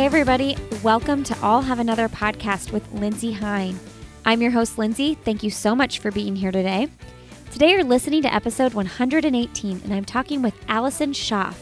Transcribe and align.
Hey, 0.00 0.06
everybody. 0.06 0.56
Welcome 0.82 1.24
to 1.24 1.36
I'll 1.42 1.60
Have 1.60 1.78
Another 1.78 2.08
podcast 2.08 2.72
with 2.72 2.90
Lindsay 2.90 3.32
Hein. 3.32 3.78
I'm 4.24 4.40
your 4.40 4.50
host, 4.50 4.78
Lindsay. 4.78 5.12
Thank 5.12 5.42
you 5.42 5.50
so 5.50 5.74
much 5.76 5.98
for 5.98 6.10
being 6.10 6.34
here 6.34 6.50
today. 6.50 6.88
Today, 7.50 7.72
you're 7.72 7.84
listening 7.84 8.22
to 8.22 8.34
episode 8.34 8.72
118, 8.72 9.82
and 9.84 9.92
I'm 9.92 10.06
talking 10.06 10.40
with 10.40 10.54
Allison 10.68 11.12
Schaaf. 11.12 11.54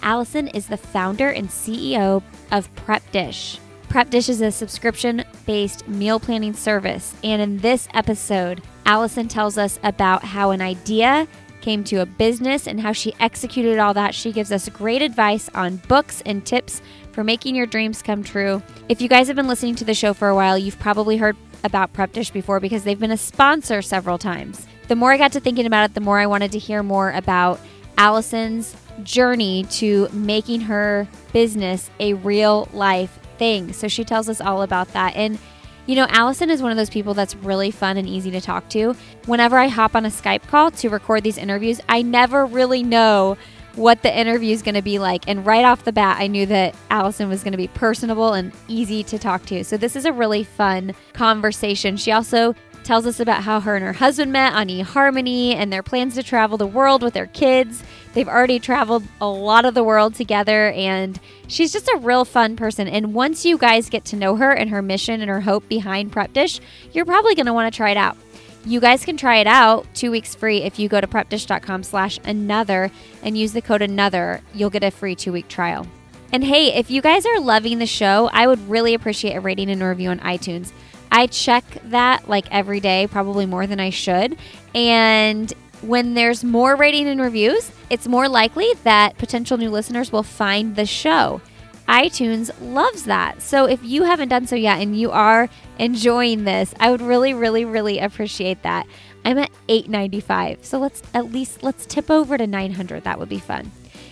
Allison 0.00 0.46
is 0.46 0.68
the 0.68 0.76
founder 0.76 1.30
and 1.30 1.48
CEO 1.48 2.22
of 2.52 2.72
Prep 2.76 3.02
Dish. 3.10 3.58
Prep 3.88 4.10
Dish 4.10 4.28
is 4.28 4.40
a 4.40 4.52
subscription 4.52 5.24
based 5.44 5.88
meal 5.88 6.20
planning 6.20 6.54
service. 6.54 7.16
And 7.24 7.42
in 7.42 7.58
this 7.58 7.88
episode, 7.94 8.62
Allison 8.86 9.26
tells 9.26 9.58
us 9.58 9.80
about 9.82 10.22
how 10.22 10.52
an 10.52 10.60
idea 10.60 11.26
came 11.62 11.82
to 11.84 11.96
a 11.96 12.06
business 12.06 12.68
and 12.68 12.80
how 12.80 12.92
she 12.92 13.14
executed 13.18 13.78
all 13.78 13.94
that. 13.94 14.14
She 14.14 14.30
gives 14.32 14.52
us 14.52 14.68
great 14.68 15.00
advice 15.00 15.48
on 15.54 15.76
books 15.88 16.22
and 16.26 16.44
tips 16.44 16.82
for 17.12 17.22
making 17.22 17.54
your 17.54 17.66
dreams 17.66 18.02
come 18.02 18.22
true. 18.22 18.62
If 18.88 19.00
you 19.00 19.08
guys 19.08 19.28
have 19.28 19.36
been 19.36 19.48
listening 19.48 19.74
to 19.76 19.84
the 19.84 19.94
show 19.94 20.14
for 20.14 20.28
a 20.28 20.34
while, 20.34 20.58
you've 20.58 20.78
probably 20.78 21.16
heard 21.16 21.36
about 21.64 21.92
Prep 21.92 22.12
Dish 22.12 22.30
before 22.30 22.60
because 22.60 22.84
they've 22.84 22.98
been 22.98 23.10
a 23.10 23.16
sponsor 23.16 23.82
several 23.82 24.18
times. 24.18 24.66
The 24.88 24.96
more 24.96 25.12
I 25.12 25.16
got 25.16 25.32
to 25.32 25.40
thinking 25.40 25.66
about 25.66 25.90
it, 25.90 25.94
the 25.94 26.00
more 26.00 26.18
I 26.18 26.26
wanted 26.26 26.52
to 26.52 26.58
hear 26.58 26.82
more 26.82 27.12
about 27.12 27.60
Allison's 27.98 28.74
journey 29.02 29.64
to 29.70 30.08
making 30.12 30.62
her 30.62 31.08
business 31.32 31.90
a 32.00 32.14
real 32.14 32.68
life 32.72 33.18
thing. 33.38 33.72
So 33.72 33.88
she 33.88 34.04
tells 34.04 34.28
us 34.28 34.40
all 34.40 34.62
about 34.62 34.88
that. 34.92 35.14
And 35.14 35.38
you 35.86 35.96
know, 35.96 36.06
Allison 36.10 36.48
is 36.48 36.62
one 36.62 36.70
of 36.70 36.76
those 36.76 36.90
people 36.90 37.12
that's 37.12 37.34
really 37.34 37.72
fun 37.72 37.96
and 37.96 38.08
easy 38.08 38.30
to 38.30 38.40
talk 38.40 38.68
to. 38.70 38.94
Whenever 39.26 39.58
I 39.58 39.66
hop 39.66 39.96
on 39.96 40.06
a 40.06 40.10
Skype 40.10 40.46
call 40.46 40.70
to 40.70 40.88
record 40.88 41.24
these 41.24 41.38
interviews, 41.38 41.80
I 41.88 42.02
never 42.02 42.46
really 42.46 42.84
know 42.84 43.36
what 43.74 44.02
the 44.02 44.16
interview 44.16 44.52
is 44.52 44.62
going 44.62 44.74
to 44.74 44.82
be 44.82 44.98
like. 44.98 45.28
And 45.28 45.44
right 45.44 45.64
off 45.64 45.84
the 45.84 45.92
bat, 45.92 46.18
I 46.20 46.26
knew 46.26 46.46
that 46.46 46.74
Allison 46.90 47.28
was 47.28 47.42
going 47.42 47.52
to 47.52 47.58
be 47.58 47.68
personable 47.68 48.34
and 48.34 48.52
easy 48.68 49.02
to 49.04 49.18
talk 49.18 49.46
to. 49.46 49.64
So 49.64 49.76
this 49.76 49.96
is 49.96 50.04
a 50.04 50.12
really 50.12 50.44
fun 50.44 50.94
conversation. 51.12 51.96
She 51.96 52.12
also 52.12 52.54
tells 52.84 53.06
us 53.06 53.20
about 53.20 53.44
how 53.44 53.60
her 53.60 53.76
and 53.76 53.84
her 53.84 53.92
husband 53.92 54.32
met 54.32 54.52
on 54.54 54.68
eHarmony 54.68 55.54
and 55.54 55.72
their 55.72 55.82
plans 55.82 56.14
to 56.14 56.22
travel 56.22 56.58
the 56.58 56.66
world 56.66 57.02
with 57.02 57.14
their 57.14 57.28
kids. 57.28 57.82
They've 58.12 58.28
already 58.28 58.58
traveled 58.58 59.04
a 59.20 59.28
lot 59.28 59.64
of 59.64 59.74
the 59.74 59.84
world 59.84 60.14
together, 60.14 60.72
and 60.72 61.18
she's 61.46 61.72
just 61.72 61.88
a 61.88 61.98
real 61.98 62.24
fun 62.24 62.56
person. 62.56 62.88
And 62.88 63.14
once 63.14 63.44
you 63.44 63.56
guys 63.56 63.88
get 63.88 64.04
to 64.06 64.16
know 64.16 64.36
her 64.36 64.52
and 64.52 64.70
her 64.70 64.82
mission 64.82 65.20
and 65.20 65.30
her 65.30 65.40
hope 65.40 65.68
behind 65.68 66.12
Prep 66.12 66.32
Dish, 66.32 66.60
you're 66.92 67.04
probably 67.04 67.34
going 67.34 67.46
to 67.46 67.52
want 67.52 67.72
to 67.72 67.76
try 67.76 67.90
it 67.90 67.96
out. 67.96 68.16
You 68.64 68.80
guys 68.80 69.04
can 69.04 69.16
try 69.16 69.38
it 69.38 69.46
out 69.46 69.86
two 69.94 70.10
weeks 70.10 70.34
free 70.34 70.62
if 70.62 70.78
you 70.78 70.88
go 70.88 71.00
to 71.00 71.06
prepdish.com 71.06 71.82
slash 71.82 72.20
another 72.24 72.90
and 73.22 73.36
use 73.36 73.52
the 73.52 73.62
code 73.62 73.82
another. 73.82 74.40
You'll 74.54 74.70
get 74.70 74.84
a 74.84 74.90
free 74.90 75.16
two 75.16 75.32
week 75.32 75.48
trial. 75.48 75.86
And 76.32 76.44
hey, 76.44 76.72
if 76.74 76.90
you 76.90 77.02
guys 77.02 77.26
are 77.26 77.40
loving 77.40 77.78
the 77.78 77.86
show, 77.86 78.30
I 78.32 78.46
would 78.46 78.68
really 78.68 78.94
appreciate 78.94 79.34
a 79.34 79.40
rating 79.40 79.68
and 79.68 79.82
review 79.82 80.10
on 80.10 80.20
iTunes. 80.20 80.72
I 81.10 81.26
check 81.26 81.64
that 81.86 82.28
like 82.28 82.46
every 82.50 82.80
day, 82.80 83.06
probably 83.10 83.46
more 83.46 83.66
than 83.66 83.80
I 83.80 83.90
should. 83.90 84.38
And 84.74 85.52
when 85.82 86.14
there's 86.14 86.44
more 86.44 86.76
rating 86.76 87.08
and 87.08 87.20
reviews, 87.20 87.70
it's 87.90 88.06
more 88.06 88.28
likely 88.28 88.72
that 88.84 89.18
potential 89.18 89.58
new 89.58 89.68
listeners 89.68 90.12
will 90.12 90.22
find 90.22 90.76
the 90.76 90.86
show. 90.86 91.42
iTunes 91.88 92.50
loves 92.60 93.04
that. 93.04 93.42
So 93.42 93.66
if 93.66 93.82
you 93.82 94.04
haven't 94.04 94.28
done 94.28 94.46
so 94.46 94.56
yet 94.56 94.80
and 94.80 94.98
you 94.98 95.10
are 95.10 95.48
enjoying 95.78 96.44
this, 96.44 96.74
I 96.80 96.90
would 96.90 97.02
really, 97.02 97.34
really, 97.34 97.64
really 97.64 97.98
appreciate 97.98 98.62
that. 98.62 98.86
I'm 99.24 99.38
at 99.38 99.50
895. 99.68 100.64
So 100.64 100.78
let's 100.78 101.02
at 101.14 101.32
least 101.32 101.62
let's 101.62 101.86
tip 101.86 102.10
over 102.10 102.36
to 102.38 102.46
900. 102.46 103.04
That 103.04 103.18
would 103.18 103.28
be 103.28 103.38
fun. 103.38 103.70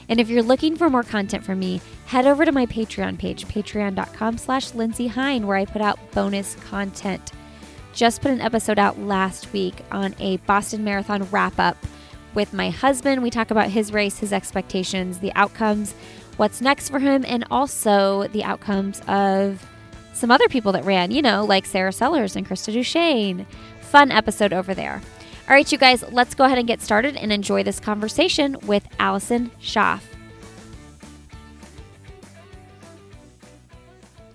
And 0.08 0.18
if 0.20 0.28
you're 0.28 0.42
looking 0.42 0.76
for 0.76 0.90
more 0.90 1.04
content 1.04 1.44
from 1.44 1.60
me, 1.60 1.80
head 2.06 2.26
over 2.26 2.44
to 2.44 2.50
my 2.50 2.66
Patreon 2.66 3.18
page, 3.18 3.46
patreon.com 3.46 4.38
slash 4.38 4.74
Lindsay 4.74 5.06
Hein, 5.06 5.46
where 5.46 5.56
I 5.56 5.64
put 5.64 5.82
out 5.82 5.98
bonus 6.10 6.56
content. 6.56 7.30
Just 7.92 8.20
put 8.20 8.32
an 8.32 8.40
episode 8.40 8.78
out 8.78 8.98
last 8.98 9.52
week 9.52 9.74
on 9.92 10.14
a 10.18 10.38
Boston 10.38 10.82
Marathon 10.82 11.24
wrap 11.30 11.58
up 11.58 11.76
with 12.34 12.52
my 12.52 12.70
husband. 12.70 13.22
We 13.22 13.30
talk 13.30 13.50
about 13.50 13.70
his 13.70 13.92
race, 13.92 14.18
his 14.18 14.32
expectations, 14.32 15.18
the 15.18 15.32
outcomes, 15.34 15.94
what's 16.40 16.62
next 16.62 16.88
for 16.88 16.98
him, 16.98 17.22
and 17.28 17.44
also 17.50 18.26
the 18.28 18.42
outcomes 18.42 19.02
of 19.08 19.62
some 20.14 20.30
other 20.30 20.48
people 20.48 20.72
that 20.72 20.82
ran, 20.86 21.10
you 21.10 21.20
know, 21.20 21.44
like 21.44 21.66
Sarah 21.66 21.92
Sellers 21.92 22.34
and 22.34 22.48
Krista 22.48 22.72
DuChene. 22.74 23.44
Fun 23.82 24.10
episode 24.10 24.54
over 24.54 24.72
there. 24.72 25.02
All 25.46 25.54
right, 25.54 25.70
you 25.70 25.76
guys, 25.76 26.02
let's 26.10 26.34
go 26.34 26.44
ahead 26.44 26.56
and 26.56 26.66
get 26.66 26.80
started 26.80 27.14
and 27.16 27.30
enjoy 27.30 27.62
this 27.62 27.78
conversation 27.78 28.56
with 28.62 28.88
Allison 28.98 29.50
Schaaf. 29.60 30.00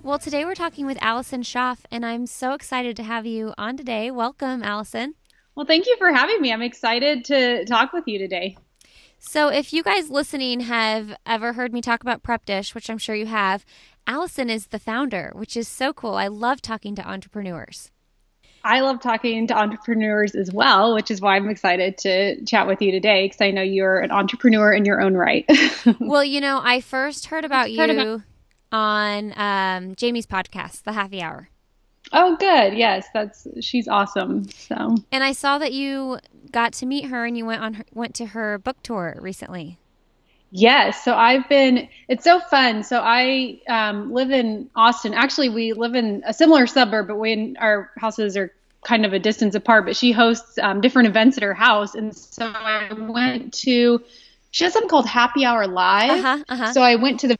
Well, 0.04 0.20
today 0.20 0.46
we're 0.46 0.54
talking 0.54 0.86
with 0.86 1.00
Allison 1.02 1.42
Schaaf, 1.42 1.80
and 1.90 2.06
I'm 2.06 2.28
so 2.28 2.54
excited 2.54 2.96
to 2.98 3.04
have 3.04 3.26
you 3.26 3.56
on 3.58 3.78
today. 3.78 4.12
Welcome, 4.12 4.62
Allison. 4.62 5.16
Well, 5.56 5.66
thank 5.66 5.88
you 5.88 5.96
for 5.98 6.14
having 6.14 6.40
me. 6.40 6.54
I'm 6.54 6.62
excited 6.62 7.26
to 7.26 7.66
talk 7.66 7.94
with 7.94 8.04
you 8.06 8.20
today. 8.20 8.58
So, 9.18 9.50
if 9.50 9.74
you 9.74 9.84
guys 9.84 10.10
listening 10.10 10.62
have 10.62 11.16
ever 11.26 11.54
heard 11.54 11.74
me 11.74 11.82
talk 11.82 12.02
about 12.02 12.24
Prep 12.24 12.46
Dish, 12.46 12.76
which 12.76 12.90
I'm 12.90 12.98
sure 12.98 13.16
you 13.16 13.26
have, 13.26 13.66
Allison 14.08 14.50
is 14.50 14.68
the 14.68 14.80
founder, 14.80 15.32
which 15.34 15.58
is 15.58 15.68
so 15.68 15.94
cool. 15.94 16.16
I 16.16 16.28
love 16.28 16.62
talking 16.62 16.96
to 16.96 17.08
entrepreneurs. 17.08 17.92
I 18.64 18.82
love 18.82 19.00
talking 19.00 19.46
to 19.48 19.54
entrepreneurs 19.56 20.34
as 20.34 20.52
well, 20.52 20.96
which 20.96 21.12
is 21.12 21.22
why 21.22 21.36
I'm 21.36 21.50
excited 21.50 22.00
to 22.00 22.44
chat 22.46 22.66
with 22.66 22.82
you 22.82 22.92
today 22.92 23.26
because 23.26 23.40
I 23.42 23.52
know 23.52 23.62
you're 23.62 24.00
an 24.00 24.10
entrepreneur 24.10 24.74
in 24.74 24.86
your 24.86 25.02
own 25.02 25.14
right. 25.14 25.46
well, 26.00 26.24
you 26.24 26.42
know, 26.42 26.60
I 26.64 26.82
first 26.82 27.28
heard 27.28 27.46
about 27.46 27.72
you 27.72 28.24
on 28.72 29.34
um, 29.38 29.96
Jamie's 29.96 30.26
podcast, 30.26 30.84
The 30.84 30.94
Happy 30.94 31.22
Hour. 31.22 31.50
Oh, 32.18 32.38
good. 32.38 32.74
Yes, 32.74 33.06
that's 33.14 33.46
she's 33.60 33.90
awesome. 33.90 34.48
So, 34.50 34.96
and 35.12 35.24
I 35.24 35.34
saw 35.34 35.58
that 35.58 35.74
you 35.74 36.20
got 36.52 36.72
to 36.74 36.86
meet 36.86 37.06
her 37.08 37.26
and 37.26 37.38
you 37.38 37.46
went 37.46 37.62
on 37.62 37.74
her, 37.74 37.84
went 37.94 38.16
to 38.16 38.28
her 38.28 38.58
book 38.58 38.78
tour 38.82 39.18
recently. 39.20 39.78
Yes. 40.50 41.04
So 41.04 41.14
I've 41.14 41.50
been, 41.50 41.90
it's 42.08 42.24
so 42.24 42.40
fun. 42.40 42.84
So 42.84 43.02
I 43.04 43.60
um, 43.68 44.14
live 44.14 44.32
in 44.32 44.70
Austin. 44.78 45.14
Actually, 45.14 45.50
we 45.50 45.74
live 45.74 45.96
in 45.96 46.24
a 46.26 46.34
similar 46.34 46.66
suburb, 46.68 47.10
but 47.10 47.18
we, 47.18 47.54
our 47.60 47.92
houses 47.98 48.38
are 48.38 48.54
kind 48.86 49.06
of 49.06 49.12
a 49.12 49.20
distance 49.20 49.54
apart. 49.54 49.86
But 49.86 49.98
she 49.98 50.14
hosts 50.14 50.58
um, 50.60 50.80
different 50.80 51.10
events 51.10 51.36
at 51.36 51.44
her 51.44 51.54
house. 51.54 51.96
And 51.96 52.16
so 52.16 52.46
I 52.46 52.94
went 52.94 53.54
to, 53.56 54.02
she 54.52 54.64
has 54.64 54.72
something 54.72 54.90
called 54.90 55.08
Happy 55.08 55.44
Hour 55.44 55.68
Live. 55.68 56.12
Uh-huh, 56.12 56.44
uh-huh. 56.48 56.72
So 56.72 56.82
I 56.82 56.96
went 56.96 57.20
to 57.22 57.28
the, 57.28 57.38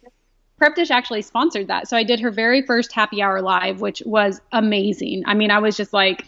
Prep 0.58 0.76
Dish 0.76 0.90
actually 0.90 1.22
sponsored 1.22 1.68
that. 1.68 1.88
So 1.88 1.98
I 1.98 2.04
did 2.04 2.20
her 2.22 2.32
very 2.32 2.62
first 2.62 2.94
Happy 2.94 3.22
Hour 3.22 3.42
Live, 3.42 3.82
which 3.82 4.02
was 4.06 4.40
amazing. 4.52 5.24
I 5.26 5.34
mean, 5.34 5.52
I 5.52 5.60
was 5.60 5.76
just 5.76 5.92
like 5.92 6.26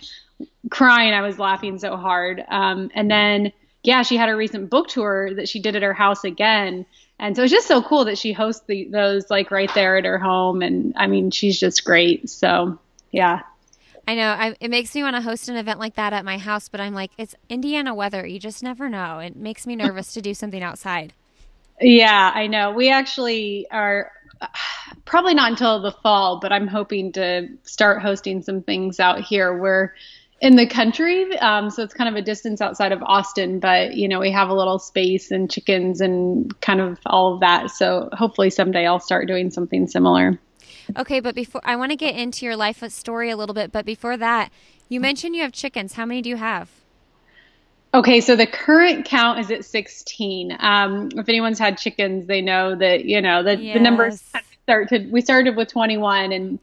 crying. 0.69 1.13
I 1.13 1.21
was 1.21 1.39
laughing 1.39 1.79
so 1.79 1.95
hard. 1.95 2.43
Um, 2.49 2.91
and 2.93 3.09
then, 3.09 3.53
yeah, 3.83 4.03
she 4.03 4.17
had 4.17 4.27
a 4.27 4.35
recent 4.35 4.69
book 4.69 4.89
tour 4.89 5.33
that 5.33 5.47
she 5.47 5.61
did 5.61 5.75
at 5.75 5.81
her 5.81 5.93
house 5.93 6.25
again. 6.25 6.85
And 7.19 7.35
so 7.35 7.43
it's 7.43 7.51
just 7.51 7.67
so 7.67 7.81
cool 7.81 8.05
that 8.05 8.17
she 8.17 8.33
hosts 8.33 8.63
the, 8.67 8.87
those 8.91 9.29
like 9.29 9.49
right 9.49 9.73
there 9.73 9.97
at 9.97 10.05
her 10.05 10.19
home. 10.19 10.61
And 10.61 10.93
I 10.97 11.07
mean, 11.07 11.31
she's 11.31 11.59
just 11.59 11.85
great. 11.85 12.29
So, 12.29 12.77
yeah. 13.11 13.41
I 14.09 14.15
know. 14.15 14.29
I, 14.29 14.55
it 14.59 14.69
makes 14.69 14.93
me 14.93 15.03
want 15.03 15.15
to 15.15 15.21
host 15.21 15.49
an 15.49 15.55
event 15.55 15.79
like 15.79 15.95
that 15.95 16.13
at 16.13 16.23
my 16.23 16.37
house, 16.37 16.69
but 16.69 16.79
I'm 16.79 16.93
like, 16.93 17.11
it's 17.17 17.35
Indiana 17.49 17.95
weather. 17.95 18.25
You 18.25 18.39
just 18.39 18.61
never 18.61 18.87
know. 18.87 19.19
It 19.19 19.35
makes 19.35 19.65
me 19.65 19.75
nervous 19.75 20.13
to 20.13 20.21
do 20.21 20.33
something 20.33 20.61
outside. 20.61 21.13
Yeah, 21.79 22.31
I 22.33 22.47
know. 22.47 22.71
We 22.71 22.89
actually 22.89 23.67
are 23.69 24.11
probably 25.05 25.33
not 25.33 25.51
until 25.51 25.81
the 25.81 25.91
fall, 25.91 26.39
but 26.39 26.51
I'm 26.51 26.67
hoping 26.67 27.11
to 27.13 27.47
start 27.63 28.01
hosting 28.01 28.41
some 28.41 28.61
things 28.61 28.99
out 28.99 29.21
here. 29.21 29.57
We're 29.57 29.93
in 30.39 30.55
the 30.55 30.67
country, 30.67 31.35
um, 31.39 31.69
so 31.69 31.83
it's 31.83 31.93
kind 31.93 32.09
of 32.09 32.15
a 32.15 32.21
distance 32.21 32.61
outside 32.61 32.91
of 32.91 33.01
Austin, 33.03 33.59
but 33.59 33.95
you 33.95 34.07
know 34.07 34.19
we 34.19 34.31
have 34.31 34.49
a 34.49 34.53
little 34.53 34.77
space 34.79 35.31
and 35.31 35.49
chickens 35.49 35.99
and 35.99 36.59
kind 36.61 36.79
of 36.79 36.99
all 37.05 37.33
of 37.33 37.39
that. 37.39 37.71
So 37.71 38.09
hopefully 38.13 38.49
someday 38.49 38.85
I'll 38.85 38.99
start 38.99 39.27
doing 39.27 39.49
something 39.49 39.87
similar. 39.87 40.39
Okay, 40.95 41.19
but 41.19 41.35
before 41.35 41.61
I 41.63 41.75
want 41.75 41.91
to 41.91 41.95
get 41.95 42.15
into 42.15 42.45
your 42.45 42.55
life 42.55 42.83
story 42.91 43.29
a 43.29 43.37
little 43.37 43.55
bit, 43.55 43.71
but 43.71 43.85
before 43.85 44.15
that, 44.17 44.51
you 44.89 44.99
mentioned 44.99 45.35
you 45.35 45.41
have 45.41 45.51
chickens. 45.51 45.93
How 45.93 46.05
many 46.05 46.21
do 46.21 46.29
you 46.29 46.37
have? 46.37 46.69
Okay, 47.93 48.21
so 48.21 48.35
the 48.35 48.47
current 48.47 49.05
count 49.05 49.39
is 49.39 49.49
at 49.49 49.65
16. 49.65 50.55
Um, 50.59 51.09
if 51.15 51.29
anyone's 51.29 51.59
had 51.59 51.77
chickens, 51.77 52.27
they 52.27 52.41
know 52.41 52.75
that 52.75 53.05
you 53.05 53.21
know 53.21 53.43
the, 53.43 53.57
yes. 53.57 53.75
the 53.75 53.79
numbers 53.79 54.23
started. 54.63 55.11
We 55.11 55.21
started 55.21 55.55
with 55.55 55.69
21, 55.69 56.31
and 56.31 56.59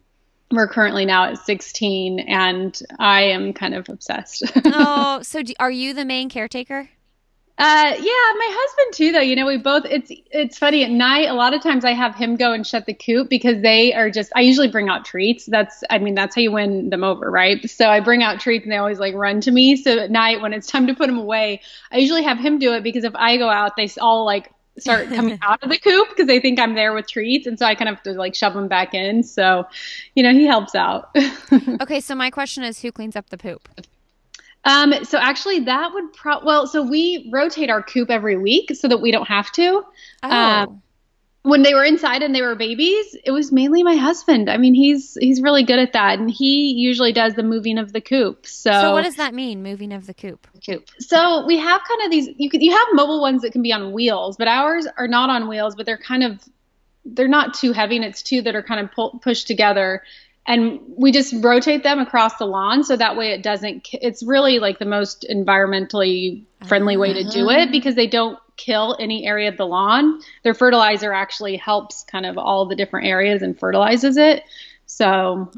we're 0.51 0.69
currently 0.69 1.05
now 1.07 1.25
at 1.25 1.39
16, 1.39 2.21
and 2.21 2.79
I 2.99 3.23
am 3.23 3.53
kind 3.53 3.75
of 3.75 3.89
obsessed. 3.89 4.45
oh, 4.67 5.23
so 5.23 5.43
do, 5.43 5.55
are 5.59 5.71
you 5.71 5.95
the 5.95 6.05
main 6.05 6.29
caretaker? 6.29 6.91
Uh, 7.57 7.87
yeah, 7.87 7.97
my 7.97 8.49
husband 8.51 8.95
too. 8.95 9.13
Though 9.13 9.21
you 9.21 9.37
know, 9.37 9.47
we 9.47 9.59
both. 9.59 9.85
It's 9.85 10.11
it's 10.33 10.59
funny 10.59 10.83
at 10.83 10.91
night. 10.91 11.29
A 11.29 11.35
lot 11.35 11.55
of 11.55 11.63
times 11.63 11.85
I 11.85 11.93
have 11.93 12.17
him 12.17 12.35
go 12.35 12.53
and 12.53 12.67
shut 12.67 12.87
the 12.87 12.95
coop 12.95 13.29
because 13.29 13.63
they 13.63 13.95
are 13.95 14.11
just. 14.11 14.33
I 14.35 14.41
usually 14.41 14.67
bring 14.67 14.89
out 14.89 15.05
treats. 15.05 15.47
That's 15.47 15.85
I 15.89 15.99
mean 15.99 16.17
that's 16.17 16.35
how 16.35 16.41
you 16.41 16.51
win 16.51 16.91
them 16.91 17.05
over, 17.05 17.31
right? 17.31 17.69
So 17.71 17.89
I 17.89 18.01
bring 18.01 18.25
out 18.25 18.41
treats 18.41 18.65
and 18.65 18.73
they 18.73 18.77
always 18.77 18.99
like 18.99 19.15
run 19.15 19.41
to 19.43 19.53
me. 19.53 19.77
So 19.77 20.01
at 20.01 20.11
night 20.11 20.41
when 20.41 20.53
it's 20.53 20.67
time 20.67 20.89
to 20.89 20.95
put 20.95 21.07
them 21.07 21.19
away, 21.19 21.61
I 21.93 21.99
usually 21.99 22.25
have 22.25 22.39
him 22.39 22.59
do 22.59 22.75
it 22.75 22.83
because 22.83 23.05
if 23.05 23.15
I 23.15 23.37
go 23.37 23.49
out, 23.49 23.77
they 23.77 23.89
all 24.01 24.25
like 24.25 24.51
start 24.79 25.09
coming 25.11 25.39
out 25.43 25.63
of 25.63 25.71
the 25.71 25.79
coop 25.79 26.09
because 26.09 26.27
they 26.27 26.41
think 26.41 26.59
I'm 26.59 26.75
there 26.75 26.93
with 26.93 27.07
treats, 27.07 27.47
and 27.47 27.57
so 27.57 27.67
I 27.67 27.77
kind 27.77 27.89
of 27.89 27.97
have 27.97 28.03
to 28.05 28.15
like 28.15 28.35
shove 28.35 28.55
them 28.55 28.67
back 28.67 28.95
in. 28.95 29.23
So, 29.23 29.67
you 30.17 30.25
know, 30.25 30.33
he 30.33 30.45
helps 30.45 30.75
out. 30.75 31.15
okay, 31.81 32.01
so 32.01 32.17
my 32.17 32.31
question 32.31 32.65
is, 32.65 32.81
who 32.81 32.91
cleans 32.91 33.15
up 33.15 33.31
the 33.31 33.39
poop? 33.39 33.69
Um, 34.65 35.05
so 35.05 35.19
actually, 35.19 35.61
that 35.61 35.93
would 35.93 36.13
pro. 36.13 36.45
Well, 36.45 36.67
so 36.67 36.83
we 36.83 37.29
rotate 37.33 37.71
our 37.71 37.83
coop 37.83 38.11
every 38.11 38.37
week 38.37 38.71
so 38.75 38.89
that 38.89 38.99
we 38.99 39.11
don't 39.11 39.29
have 39.29 39.53
to. 39.53 39.85
Oh. 40.23 40.31
Um, 40.31 40.83
when 41.45 41.61
they 41.61 41.75
were 41.75 41.85
inside 41.85 42.23
and 42.23 42.35
they 42.35 42.41
were 42.41 42.55
babies, 42.55 43.15
it 43.23 43.31
was 43.31 43.53
mainly 43.53 43.83
my 43.83 43.97
husband. 43.97 44.49
I 44.49 44.57
mean, 44.57 44.73
he's 44.73 45.15
he's 45.21 45.43
really 45.43 45.63
good 45.63 45.79
at 45.79 45.93
that, 45.93 46.19
and 46.19 46.31
he 46.31 46.73
usually 46.73 47.13
does 47.13 47.35
the 47.35 47.43
moving 47.43 47.77
of 47.77 47.93
the 47.93 48.01
coop. 48.01 48.47
So, 48.47 48.73
so 48.73 48.93
what 48.93 49.05
does 49.05 49.17
that 49.17 49.35
mean, 49.35 49.63
moving 49.63 49.93
of 49.93 50.07
the 50.07 50.15
coop? 50.15 50.47
Coop. 50.65 50.89
So 51.01 51.45
we 51.45 51.59
have 51.59 51.83
kind 51.87 52.03
of 52.03 52.11
these. 52.11 52.31
You 52.39 52.49
could 52.49 52.63
you 52.63 52.73
have 52.73 52.87
mobile 52.95 53.21
ones 53.21 53.43
that 53.43 53.53
can 53.53 53.61
be 53.61 53.75
on 53.75 53.93
wheels, 53.93 54.39
but 54.39 54.49
ours 54.49 54.89
are 54.97 55.07
not 55.07 55.29
on 55.29 55.47
wheels. 55.47 55.75
But 55.75 55.85
they're 55.85 55.99
kind 55.99 56.25
of 56.25 56.43
they're 57.05 57.29
not 57.29 57.53
too 57.53 57.73
heavy, 57.73 57.97
and 57.97 58.05
it's 58.07 58.23
two 58.23 58.41
that 58.41 58.55
are 58.55 58.63
kind 58.63 58.81
of 58.81 58.91
pull, 58.93 59.21
pushed 59.23 59.47
together, 59.47 60.03
and 60.47 60.81
we 60.97 61.11
just 61.11 61.35
rotate 61.43 61.83
them 61.83 61.99
across 61.99 62.37
the 62.37 62.47
lawn 62.47 62.85
so 62.85 62.97
that 62.97 63.17
way 63.17 63.33
it 63.33 63.43
doesn't. 63.43 63.89
It's 63.93 64.23
really 64.23 64.59
like 64.59 64.79
the 64.79 64.85
most 64.85 65.27
environmentally 65.31 66.45
friendly 66.67 66.97
way 66.97 67.13
to 67.13 67.25
do 67.25 67.49
uh-huh. 67.49 67.61
it 67.61 67.73
because 67.73 67.95
they 67.95 68.07
don't 68.07 68.39
kill 68.57 68.97
any 69.01 69.27
area 69.27 69.49
of 69.49 69.57
the 69.57 69.67
lawn. 69.67 70.21
Their 70.43 70.55
fertilizer 70.55 71.13
actually 71.13 71.57
helps 71.57 72.05
kind 72.05 72.27
of 72.27 72.39
all 72.39 72.67
the 72.67 72.77
different 72.77 73.07
areas 73.07 73.43
and 73.43 73.59
fertilizes 73.59 74.17
it. 74.17 74.45
So 74.87 75.51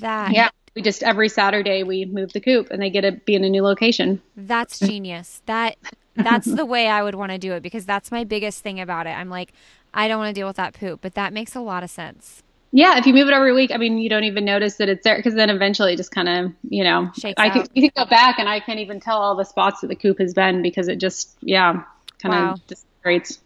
that 0.00 0.32
yeah, 0.32 0.50
we 0.74 0.82
just 0.82 1.02
every 1.02 1.28
Saturday 1.28 1.82
we 1.82 2.04
move 2.04 2.32
the 2.32 2.40
coop 2.40 2.70
and 2.70 2.82
they 2.82 2.90
get 2.90 3.02
to 3.02 3.12
be 3.12 3.34
in 3.34 3.44
a 3.44 3.50
new 3.50 3.62
location. 3.62 4.20
That's 4.36 4.78
genius. 4.78 5.42
That 5.46 5.76
that's 6.16 6.46
the 6.46 6.66
way 6.66 6.88
I 6.88 7.02
would 7.02 7.14
want 7.14 7.32
to 7.32 7.38
do 7.38 7.52
it 7.52 7.62
because 7.62 7.86
that's 7.86 8.10
my 8.10 8.24
biggest 8.24 8.62
thing 8.62 8.78
about 8.78 9.06
it. 9.06 9.10
I'm 9.10 9.30
like, 9.30 9.52
I 9.92 10.06
don't 10.06 10.18
want 10.18 10.34
to 10.34 10.38
deal 10.38 10.46
with 10.46 10.56
that 10.56 10.74
poop, 10.74 11.00
but 11.00 11.14
that 11.14 11.32
makes 11.32 11.54
a 11.54 11.60
lot 11.60 11.82
of 11.82 11.90
sense. 11.90 12.42
Yeah, 12.76 12.98
if 12.98 13.06
you 13.06 13.14
move 13.14 13.28
it 13.28 13.32
every 13.34 13.52
week, 13.52 13.70
I 13.72 13.76
mean, 13.76 13.98
you 13.98 14.08
don't 14.08 14.24
even 14.24 14.44
notice 14.44 14.78
that 14.78 14.88
it's 14.88 15.04
there 15.04 15.14
because 15.16 15.34
then 15.34 15.48
eventually 15.48 15.92
it 15.92 15.96
just 15.96 16.10
kind 16.10 16.28
of, 16.28 16.52
you 16.68 16.82
know, 16.82 17.08
Shakes 17.16 17.40
I 17.40 17.48
can, 17.48 17.66
you 17.72 17.82
can 17.88 18.04
go 18.04 18.10
back 18.10 18.40
and 18.40 18.48
I 18.48 18.58
can't 18.58 18.80
even 18.80 18.98
tell 18.98 19.18
all 19.18 19.36
the 19.36 19.44
spots 19.44 19.82
that 19.82 19.86
the 19.86 19.94
coop 19.94 20.18
has 20.18 20.34
been 20.34 20.60
because 20.60 20.88
it 20.88 20.96
just, 20.96 21.38
yeah, 21.40 21.84
kind 22.20 22.34
of 22.34 22.40
Wow. 22.40 22.56
disintegrates. 22.66 23.38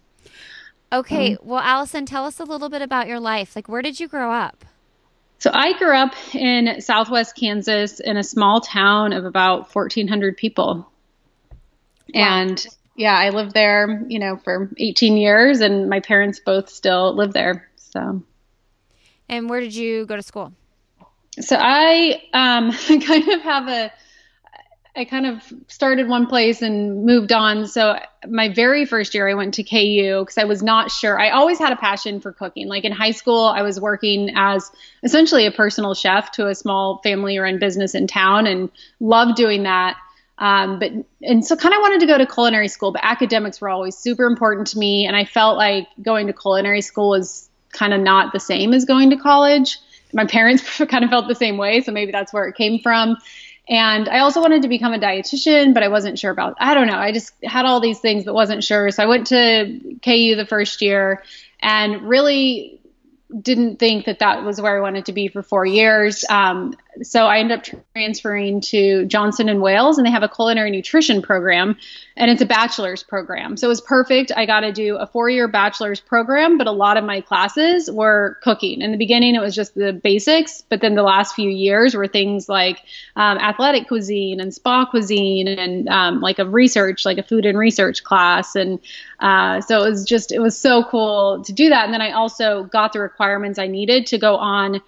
Okay, 0.91 1.35
Mm-hmm. 1.35 1.47
well, 1.47 1.59
Allison, 1.59 2.07
tell 2.07 2.25
us 2.25 2.41
a 2.41 2.45
little 2.45 2.71
bit 2.71 2.81
about 2.81 3.07
your 3.07 3.21
life. 3.21 3.55
Like, 3.55 3.69
where 3.69 3.83
did 3.83 4.01
you 4.01 4.09
grow 4.09 4.33
up? 4.33 4.65
So 5.41 5.51
I 5.53 5.77
grew 5.79 5.95
up 5.95 6.15
in 6.35 6.81
Southwest 6.81 7.37
Kansas 7.37 8.01
in 8.01 8.17
a 8.17 8.25
small 8.25 8.63
town 8.63 9.13
of 9.13 9.27
about 9.27 9.75
1,400 9.75 10.39
people. 10.39 10.91
And 12.15 12.67
yeah, 12.97 13.15
I 13.15 13.29
lived 13.29 13.53
there, 13.53 14.07
you 14.09 14.21
know, 14.21 14.39
for 14.39 14.71
18 14.79 15.19
years, 15.19 15.61
and 15.61 15.91
my 15.91 16.01
parents 16.01 16.41
both 16.41 16.71
still 16.71 17.15
live 17.15 17.35
there. 17.35 17.69
So, 17.77 18.23
And 19.29 19.49
where 19.49 19.61
did 19.61 19.75
you 19.75 20.07
go 20.07 20.17
to 20.17 20.23
school? 20.23 20.53
so 21.41 21.57
I 21.59 22.23
um, 22.33 22.73
kind 23.01 23.29
of 23.29 23.43
have 23.43 23.69
a, 23.69 23.93
I 24.97 25.05
kind 25.05 25.27
of 25.27 25.43
started 25.69 26.09
one 26.09 26.27
place 26.27 26.61
and 26.63 27.05
moved 27.05 27.33
on. 27.33 27.67
So 27.67 27.99
my 28.27 28.53
very 28.53 28.85
first 28.85 29.15
year, 29.15 29.29
I 29.29 29.35
went 29.35 29.55
to 29.55 29.63
KU 29.63 30.21
because 30.21 30.39
I 30.39 30.45
was 30.45 30.63
not 30.63 30.91
sure. 30.91 31.21
I 31.21 31.31
always 31.31 31.59
had 31.59 31.73
a 31.73 31.77
passion 31.77 32.21
for 32.21 32.33
cooking. 32.33 32.67
Like 32.67 32.85
in 32.85 32.93
high 32.93 33.13
school, 33.13 33.45
I 33.45 33.63
was 33.63 33.81
working 33.81 34.33
as 34.35 34.71
essentially 35.05 35.47
a 35.47 35.53
personal 35.53 35.95
chef 35.95 36.33
to 36.33 36.49
a 36.49 36.55
small 36.55 37.01
family-run 37.05 37.59
business 37.61 37.95
in 37.95 38.07
town, 38.09 38.47
and 38.47 38.71
loved 38.99 39.37
doing 39.37 39.63
that. 39.65 39.97
Um, 40.39 40.79
but 40.79 40.93
and 41.23 41.45
so 41.45 41.57
kind 41.57 41.75
of 41.75 41.81
wanted 41.81 42.01
to 42.01 42.07
go 42.07 42.19
to 42.19 42.27
culinary 42.27 42.69
school, 42.69 42.93
but 42.93 43.03
academics 43.05 43.61
were 43.61 43.69
always 43.69 43.97
super 43.97 44.25
important 44.25 44.69
to 44.69 44.79
me, 44.79 45.07
and 45.07 45.15
I 45.17 45.25
felt 45.25 45.57
like 45.57 45.89
going 46.03 46.29
to 46.29 46.33
culinary 46.33 46.81
school 46.81 47.11
was 47.11 47.48
kind 47.79 47.95
of 47.95 48.01
not 48.01 48.33
the 48.33 48.41
same 48.41 48.75
as 48.75 48.85
going 48.85 49.11
to 49.11 49.17
college. 49.17 49.79
My 50.13 50.27
parents 50.27 50.79
kind 50.89 51.05
of 51.05 51.11
felt 51.11 51.29
the 51.29 51.35
same 51.35 51.57
way, 51.57 51.81
so 51.83 51.93
maybe 51.93 52.13
that's 52.13 52.33
where 52.33 52.47
it 52.47 52.57
came 52.57 52.81
from. 52.81 53.17
And 53.69 54.09
I 54.09 54.21
also 54.21 54.41
wanted 54.41 54.63
to 54.63 54.69
become 54.69 54.95
a 54.95 54.99
dietitian, 54.99 55.75
but 55.75 55.83
I 55.83 55.89
wasn't 55.89 56.19
sure 56.19 56.31
about. 56.31 56.57
I 56.59 56.73
don't 56.73 56.87
know. 56.87 56.97
I 56.97 57.13
just 57.13 57.33
had 57.45 57.67
all 57.67 57.81
these 57.81 58.01
things, 58.01 58.25
but 58.25 58.33
wasn't 58.33 58.65
sure. 58.65 58.91
So 58.91 59.03
I 59.03 59.07
went 59.07 59.27
to 59.27 59.99
KU 60.03 60.37
the 60.37 60.47
first 60.49 60.81
year, 60.81 61.23
and 61.61 62.03
really 62.03 62.81
didn't 63.43 63.79
think 63.79 64.07
that 64.07 64.21
that 64.21 64.43
was 64.43 64.61
where 64.61 64.77
I 64.77 64.81
wanted 64.81 65.07
to 65.07 65.13
be 65.13 65.29
for 65.29 65.43
four 65.43 65.67
years. 65.67 66.25
Um, 66.31 66.75
so 67.03 67.27
I 67.27 67.39
ended 67.39 67.59
up 67.59 67.83
transferring 67.95 68.61
to 68.63 69.07
Johnson 69.07 69.49
and 69.49 69.61
Wales, 69.61 69.99
and 69.99 70.07
they 70.07 70.11
have 70.11 70.23
a 70.23 70.29
culinary 70.29 70.71
nutrition 70.71 71.23
program, 71.23 71.77
and 72.17 72.31
it's 72.31 72.43
a 72.43 72.47
bachelor's 72.47 73.03
program. 73.03 73.57
So 73.57 73.67
it 73.67 73.69
was 73.69 73.81
perfect. 73.81 74.33
I 74.37 74.47
got 74.47 74.61
to 74.61 74.73
do 74.73 74.97
a 74.97 75.07
four-year 75.07 75.49
bachelor's 75.49 76.01
program, 76.01 76.59
but 76.59 76.67
a 76.67 76.73
lot 76.73 76.97
of 76.97 77.05
my 77.05 77.21
classes 77.21 77.91
were 77.91 78.39
cooking. 78.43 78.83
In 78.83 78.91
the 78.91 78.99
beginning, 78.99 79.35
it 79.35 79.41
was 79.41 79.55
just 79.55 79.75
the 79.75 79.93
basics, 79.93 80.63
but 80.69 80.81
then 80.81 80.95
the 80.95 81.03
last 81.03 81.35
few 81.35 81.51
years 81.51 81.95
were 81.95 82.09
things 82.09 82.49
like 82.49 82.81
um, 83.17 83.39
athletic 83.39 83.89
cuisine 83.89 84.41
and 84.41 84.53
spa 84.53 84.87
cuisine, 84.87 85.47
and 85.49 85.89
um, 85.89 86.21
like 86.21 86.39
a 86.39 86.47
research, 86.47 87.05
like 87.05 87.19
a 87.19 87.23
food 87.23 87.47
and 87.47 87.59
research 87.59 88.03
class, 88.03 88.57
and 88.57 88.81
uh, 89.21 89.61
so 89.61 89.85
it 89.85 89.91
was 89.91 90.05
just 90.05 90.33
it 90.33 90.41
was 90.41 90.59
so 90.59 90.85
cool 90.85 91.43
to 91.45 91.53
do 91.53 91.69
that. 91.69 91.85
And 91.85 91.95
then 91.95 92.03
I 92.03 92.13
also 92.13 92.65
got 92.65 92.93
the 92.93 93.01
requirements 93.01 93.59
I 93.59 93.67
needed 93.67 94.07
to 94.07 94.19
go 94.19 94.37
on 94.37 94.81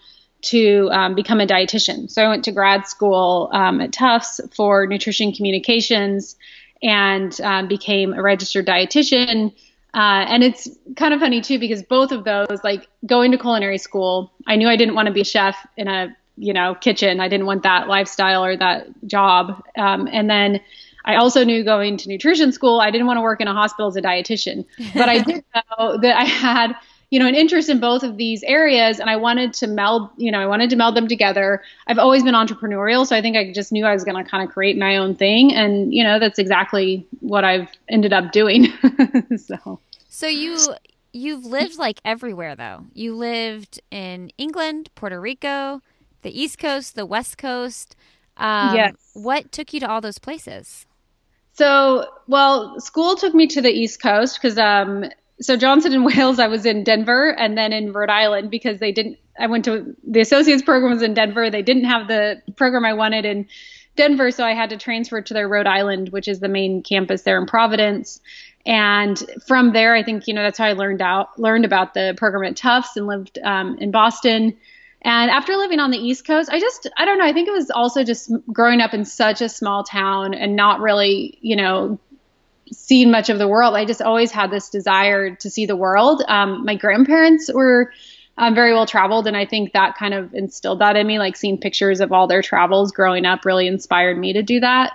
to 0.42 0.88
um, 0.90 1.14
become 1.14 1.40
a 1.40 1.46
dietitian. 1.46 2.10
So 2.10 2.24
I 2.24 2.28
went 2.28 2.44
to 2.46 2.52
grad 2.52 2.86
school 2.86 3.50
um, 3.52 3.80
at 3.80 3.92
Tufts 3.92 4.40
for 4.54 4.86
nutrition 4.86 5.32
communications 5.32 6.36
and 6.82 7.38
um, 7.42 7.68
became 7.68 8.14
a 8.14 8.22
registered 8.22 8.66
dietitian. 8.66 9.52
Uh, 9.92 10.24
and 10.28 10.44
it's 10.44 10.68
kind 10.96 11.12
of 11.12 11.20
funny 11.20 11.40
too 11.40 11.58
because 11.58 11.82
both 11.82 12.12
of 12.12 12.24
those, 12.24 12.60
like 12.62 12.88
going 13.04 13.32
to 13.32 13.38
culinary 13.38 13.78
school, 13.78 14.32
I 14.46 14.56
knew 14.56 14.68
I 14.68 14.76
didn't 14.76 14.94
want 14.94 15.06
to 15.06 15.12
be 15.12 15.22
a 15.22 15.24
chef 15.24 15.56
in 15.76 15.88
a 15.88 16.16
you 16.36 16.52
know 16.52 16.74
kitchen. 16.74 17.20
I 17.20 17.28
didn't 17.28 17.46
want 17.46 17.64
that 17.64 17.88
lifestyle 17.88 18.44
or 18.44 18.56
that 18.56 18.86
job. 19.06 19.62
Um, 19.76 20.08
and 20.10 20.30
then 20.30 20.60
I 21.04 21.16
also 21.16 21.44
knew 21.44 21.64
going 21.64 21.96
to 21.98 22.08
nutrition 22.08 22.52
school, 22.52 22.80
I 22.80 22.90
didn't 22.90 23.06
want 23.06 23.16
to 23.18 23.22
work 23.22 23.40
in 23.40 23.48
a 23.48 23.54
hospital 23.54 23.88
as 23.88 23.96
a 23.96 24.02
dietitian. 24.02 24.64
But 24.94 25.08
I 25.08 25.18
did 25.22 25.44
know 25.54 25.98
that 25.98 26.16
I 26.16 26.24
had 26.24 26.74
you 27.10 27.18
know, 27.18 27.26
an 27.26 27.34
interest 27.34 27.68
in 27.68 27.80
both 27.80 28.04
of 28.04 28.16
these 28.16 28.42
areas, 28.44 29.00
and 29.00 29.10
I 29.10 29.16
wanted 29.16 29.52
to 29.54 29.66
meld, 29.66 30.10
you 30.16 30.30
know, 30.30 30.38
I 30.38 30.46
wanted 30.46 30.70
to 30.70 30.76
meld 30.76 30.96
them 30.96 31.08
together. 31.08 31.62
I've 31.88 31.98
always 31.98 32.22
been 32.22 32.34
entrepreneurial, 32.34 33.04
so 33.04 33.16
I 33.16 33.20
think 33.20 33.36
I 33.36 33.52
just 33.52 33.72
knew 33.72 33.84
I 33.84 33.92
was 33.92 34.04
going 34.04 34.22
to 34.22 34.28
kind 34.28 34.46
of 34.46 34.54
create 34.54 34.78
my 34.78 34.96
own 34.96 35.16
thing, 35.16 35.52
and 35.52 35.92
you 35.92 36.04
know, 36.04 36.18
that's 36.18 36.38
exactly 36.38 37.06
what 37.18 37.44
I've 37.44 37.68
ended 37.88 38.12
up 38.12 38.30
doing. 38.30 38.68
so, 39.36 39.80
So 40.08 40.28
you 40.28 40.58
you've 41.12 41.44
lived 41.44 41.78
like 41.78 42.00
everywhere 42.04 42.54
though. 42.54 42.86
You 42.94 43.16
lived 43.16 43.80
in 43.90 44.30
England, 44.38 44.90
Puerto 44.94 45.20
Rico, 45.20 45.82
the 46.22 46.40
East 46.40 46.58
Coast, 46.58 46.94
the 46.94 47.06
West 47.06 47.36
Coast. 47.36 47.96
Um, 48.36 48.74
Yes. 48.76 48.94
What 49.14 49.50
took 49.50 49.74
you 49.74 49.80
to 49.80 49.90
all 49.90 50.00
those 50.00 50.18
places? 50.18 50.86
so 51.60 52.06
well, 52.26 52.80
school 52.80 53.16
took 53.16 53.34
me 53.34 53.46
to 53.48 53.60
the 53.60 53.68
East 53.68 54.00
Coast 54.00 54.38
because 54.40 54.56
um, 54.56 55.04
so 55.40 55.56
Johnson 55.56 55.92
and 55.92 56.04
Wales, 56.04 56.38
I 56.38 56.48
was 56.48 56.66
in 56.66 56.84
Denver 56.84 57.30
and 57.30 57.56
then 57.56 57.72
in 57.72 57.92
Rhode 57.92 58.10
Island 58.10 58.50
because 58.50 58.78
they 58.78 58.92
didn't. 58.92 59.18
I 59.38 59.46
went 59.46 59.64
to 59.64 59.96
the 60.06 60.20
associates 60.20 60.62
program 60.62 60.92
was 60.92 61.02
in 61.02 61.14
Denver. 61.14 61.50
They 61.50 61.62
didn't 61.62 61.84
have 61.84 62.08
the 62.08 62.42
program 62.56 62.84
I 62.84 62.92
wanted 62.92 63.24
in 63.24 63.48
Denver, 63.96 64.30
so 64.30 64.44
I 64.44 64.52
had 64.52 64.70
to 64.70 64.76
transfer 64.76 65.20
to 65.20 65.34
their 65.34 65.48
Rhode 65.48 65.66
Island, 65.66 66.10
which 66.10 66.28
is 66.28 66.40
the 66.40 66.48
main 66.48 66.82
campus 66.82 67.22
there 67.22 67.38
in 67.38 67.46
Providence. 67.46 68.20
And 68.66 69.18
from 69.46 69.72
there, 69.72 69.94
I 69.94 70.02
think 70.02 70.26
you 70.26 70.34
know 70.34 70.42
that's 70.42 70.58
how 70.58 70.66
I 70.66 70.72
learned 70.72 71.00
out 71.00 71.38
learned 71.38 71.64
about 71.64 71.94
the 71.94 72.14
program 72.16 72.44
at 72.44 72.56
Tufts 72.56 72.96
and 72.96 73.06
lived 73.06 73.38
um, 73.42 73.78
in 73.78 73.90
Boston. 73.90 74.56
And 75.02 75.30
after 75.30 75.56
living 75.56 75.80
on 75.80 75.90
the 75.90 75.98
East 75.98 76.26
Coast, 76.26 76.50
I 76.52 76.60
just 76.60 76.86
I 76.98 77.06
don't 77.06 77.18
know. 77.18 77.24
I 77.24 77.32
think 77.32 77.48
it 77.48 77.52
was 77.52 77.70
also 77.70 78.04
just 78.04 78.30
growing 78.52 78.82
up 78.82 78.92
in 78.92 79.06
such 79.06 79.40
a 79.40 79.48
small 79.48 79.84
town 79.84 80.34
and 80.34 80.54
not 80.54 80.80
really 80.80 81.38
you 81.40 81.56
know 81.56 81.98
seen 82.72 83.10
much 83.10 83.28
of 83.30 83.38
the 83.38 83.48
world. 83.48 83.74
I 83.74 83.84
just 83.84 84.02
always 84.02 84.30
had 84.30 84.50
this 84.50 84.68
desire 84.68 85.34
to 85.36 85.50
see 85.50 85.66
the 85.66 85.76
world. 85.76 86.22
Um, 86.28 86.64
my 86.64 86.76
grandparents 86.76 87.52
were 87.52 87.92
um, 88.38 88.54
very 88.54 88.72
well 88.72 88.86
traveled, 88.86 89.26
and 89.26 89.36
I 89.36 89.44
think 89.44 89.72
that 89.72 89.96
kind 89.96 90.14
of 90.14 90.32
instilled 90.34 90.80
that 90.80 90.96
in 90.96 91.06
me. 91.06 91.18
Like 91.18 91.36
seeing 91.36 91.58
pictures 91.58 92.00
of 92.00 92.12
all 92.12 92.26
their 92.26 92.42
travels 92.42 92.92
growing 92.92 93.26
up 93.26 93.44
really 93.44 93.66
inspired 93.66 94.18
me 94.18 94.32
to 94.32 94.42
do 94.42 94.60
that. 94.60 94.92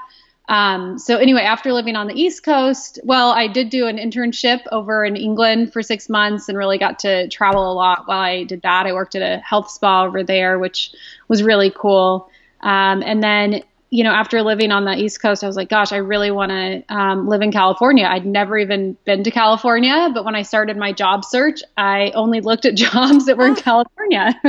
Um, 0.47 0.99
so 0.99 1.17
anyway, 1.17 1.41
after 1.41 1.73
living 1.73 1.95
on 1.95 2.07
the 2.07 2.13
East 2.13 2.43
Coast, 2.43 2.99
well, 3.03 3.31
I 3.31 3.47
did 3.47 3.69
do 3.69 3.87
an 3.87 3.97
internship 3.97 4.61
over 4.71 5.03
in 5.03 5.15
England 5.15 5.73
for 5.73 5.81
six 5.81 6.07
months 6.07 6.49
and 6.49 6.57
really 6.57 6.77
got 6.77 6.99
to 6.99 7.27
travel 7.29 7.71
a 7.71 7.73
lot 7.73 8.07
while 8.07 8.19
I 8.19 8.43
did 8.43 8.61
that. 8.61 8.85
I 8.85 8.93
worked 8.93 9.15
at 9.15 9.21
a 9.23 9.41
health 9.41 9.71
spa 9.71 10.05
over 10.05 10.23
there, 10.23 10.59
which 10.59 10.93
was 11.27 11.41
really 11.41 11.71
cool. 11.75 12.29
Um, 12.61 13.01
and 13.03 13.23
then, 13.23 13.63
you 13.89 14.03
know, 14.03 14.11
after 14.11 14.41
living 14.41 14.71
on 14.71 14.85
the 14.85 14.95
East 14.95 15.21
Coast, 15.21 15.43
I 15.43 15.47
was 15.47 15.55
like, 15.55 15.69
gosh, 15.69 15.91
I 15.91 15.97
really 15.97 16.31
want 16.31 16.51
to 16.51 16.83
um, 16.93 17.27
live 17.27 17.41
in 17.41 17.51
California. 17.51 18.05
I'd 18.05 18.25
never 18.25 18.57
even 18.57 18.97
been 19.05 19.23
to 19.23 19.31
California, 19.31 20.09
but 20.13 20.25
when 20.25 20.35
I 20.35 20.41
started 20.41 20.75
my 20.75 20.91
job 20.91 21.23
search, 21.23 21.61
I 21.77 22.11
only 22.15 22.41
looked 22.41 22.65
at 22.65 22.75
jobs 22.75 23.25
that 23.25 23.37
were 23.37 23.47
in 23.47 23.55
California. 23.55 24.39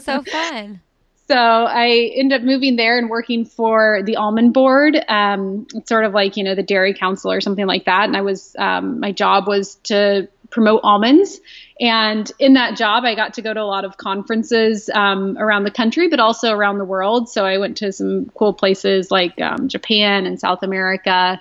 So 0.00 0.22
fun. 0.22 0.80
So 1.28 1.38
I 1.38 2.12
ended 2.14 2.40
up 2.40 2.44
moving 2.44 2.76
there 2.76 2.98
and 2.98 3.08
working 3.08 3.46
for 3.46 4.02
the 4.04 4.16
almond 4.16 4.52
board. 4.52 5.02
Um, 5.08 5.66
it's 5.72 5.88
sort 5.88 6.04
of 6.04 6.12
like 6.12 6.36
you 6.36 6.44
know 6.44 6.54
the 6.54 6.62
dairy 6.62 6.92
council 6.92 7.32
or 7.32 7.40
something 7.40 7.66
like 7.66 7.86
that. 7.86 8.04
And 8.04 8.16
I 8.16 8.20
was 8.20 8.54
um, 8.58 9.00
my 9.00 9.12
job 9.12 9.48
was 9.48 9.76
to 9.84 10.28
promote 10.52 10.80
almonds. 10.84 11.40
And 11.80 12.30
in 12.38 12.52
that 12.52 12.76
job, 12.76 13.04
I 13.04 13.16
got 13.16 13.34
to 13.34 13.42
go 13.42 13.52
to 13.52 13.60
a 13.60 13.64
lot 13.64 13.84
of 13.84 13.96
conferences 13.96 14.88
um, 14.94 15.36
around 15.38 15.64
the 15.64 15.70
country, 15.70 16.08
but 16.08 16.20
also 16.20 16.52
around 16.52 16.78
the 16.78 16.84
world. 16.84 17.28
So 17.28 17.44
I 17.44 17.58
went 17.58 17.78
to 17.78 17.90
some 17.90 18.30
cool 18.36 18.52
places 18.52 19.10
like 19.10 19.40
um, 19.40 19.68
Japan 19.68 20.26
and 20.26 20.38
South 20.38 20.62
America, 20.62 21.40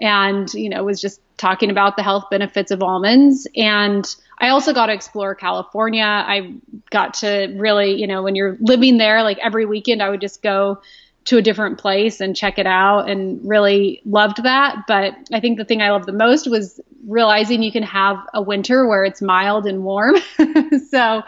and 0.00 0.52
you 0.54 0.68
know 0.68 0.82
was 0.82 1.00
just 1.00 1.20
talking 1.36 1.70
about 1.70 1.96
the 1.96 2.02
health 2.02 2.24
benefits 2.30 2.72
of 2.72 2.82
almonds. 2.82 3.46
And 3.54 4.04
I 4.38 4.48
also 4.48 4.72
got 4.72 4.86
to 4.86 4.92
explore 4.92 5.34
California. 5.34 6.04
I 6.04 6.54
got 6.90 7.14
to 7.14 7.54
really, 7.56 8.00
you 8.00 8.06
know, 8.06 8.22
when 8.22 8.34
you're 8.34 8.56
living 8.60 8.98
there, 8.98 9.22
like 9.22 9.38
every 9.38 9.64
weekend, 9.64 10.02
I 10.02 10.08
would 10.08 10.20
just 10.20 10.42
go 10.42 10.80
to 11.28 11.36
a 11.36 11.42
different 11.42 11.78
place 11.78 12.20
and 12.22 12.34
check 12.34 12.58
it 12.58 12.66
out 12.66 13.10
and 13.10 13.38
really 13.46 14.00
loved 14.06 14.42
that. 14.44 14.84
But 14.88 15.14
I 15.30 15.40
think 15.40 15.58
the 15.58 15.64
thing 15.64 15.82
I 15.82 15.90
loved 15.90 16.06
the 16.06 16.12
most 16.12 16.48
was 16.48 16.80
realizing 17.06 17.62
you 17.62 17.70
can 17.70 17.82
have 17.82 18.16
a 18.32 18.40
winter 18.40 18.86
where 18.86 19.04
it's 19.04 19.20
mild 19.20 19.66
and 19.66 19.84
warm. 19.84 20.16
so 20.90 21.22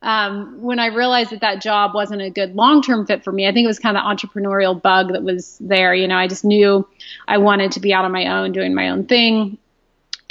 um, 0.00 0.62
when 0.62 0.78
I 0.78 0.86
realized 0.86 1.32
that 1.32 1.42
that 1.42 1.60
job 1.60 1.94
wasn't 1.94 2.22
a 2.22 2.30
good 2.30 2.54
long 2.54 2.80
term 2.80 3.06
fit 3.06 3.24
for 3.24 3.30
me, 3.30 3.46
I 3.46 3.52
think 3.52 3.64
it 3.64 3.68
was 3.68 3.78
kind 3.78 3.94
of 3.94 4.02
the 4.02 4.08
entrepreneurial 4.08 4.80
bug 4.80 5.12
that 5.12 5.22
was 5.22 5.58
there. 5.60 5.94
You 5.94 6.08
know, 6.08 6.16
I 6.16 6.28
just 6.28 6.46
knew 6.46 6.88
I 7.28 7.36
wanted 7.36 7.72
to 7.72 7.80
be 7.80 7.92
out 7.92 8.06
on 8.06 8.12
my 8.12 8.28
own, 8.28 8.52
doing 8.52 8.74
my 8.74 8.88
own 8.88 9.04
thing. 9.04 9.58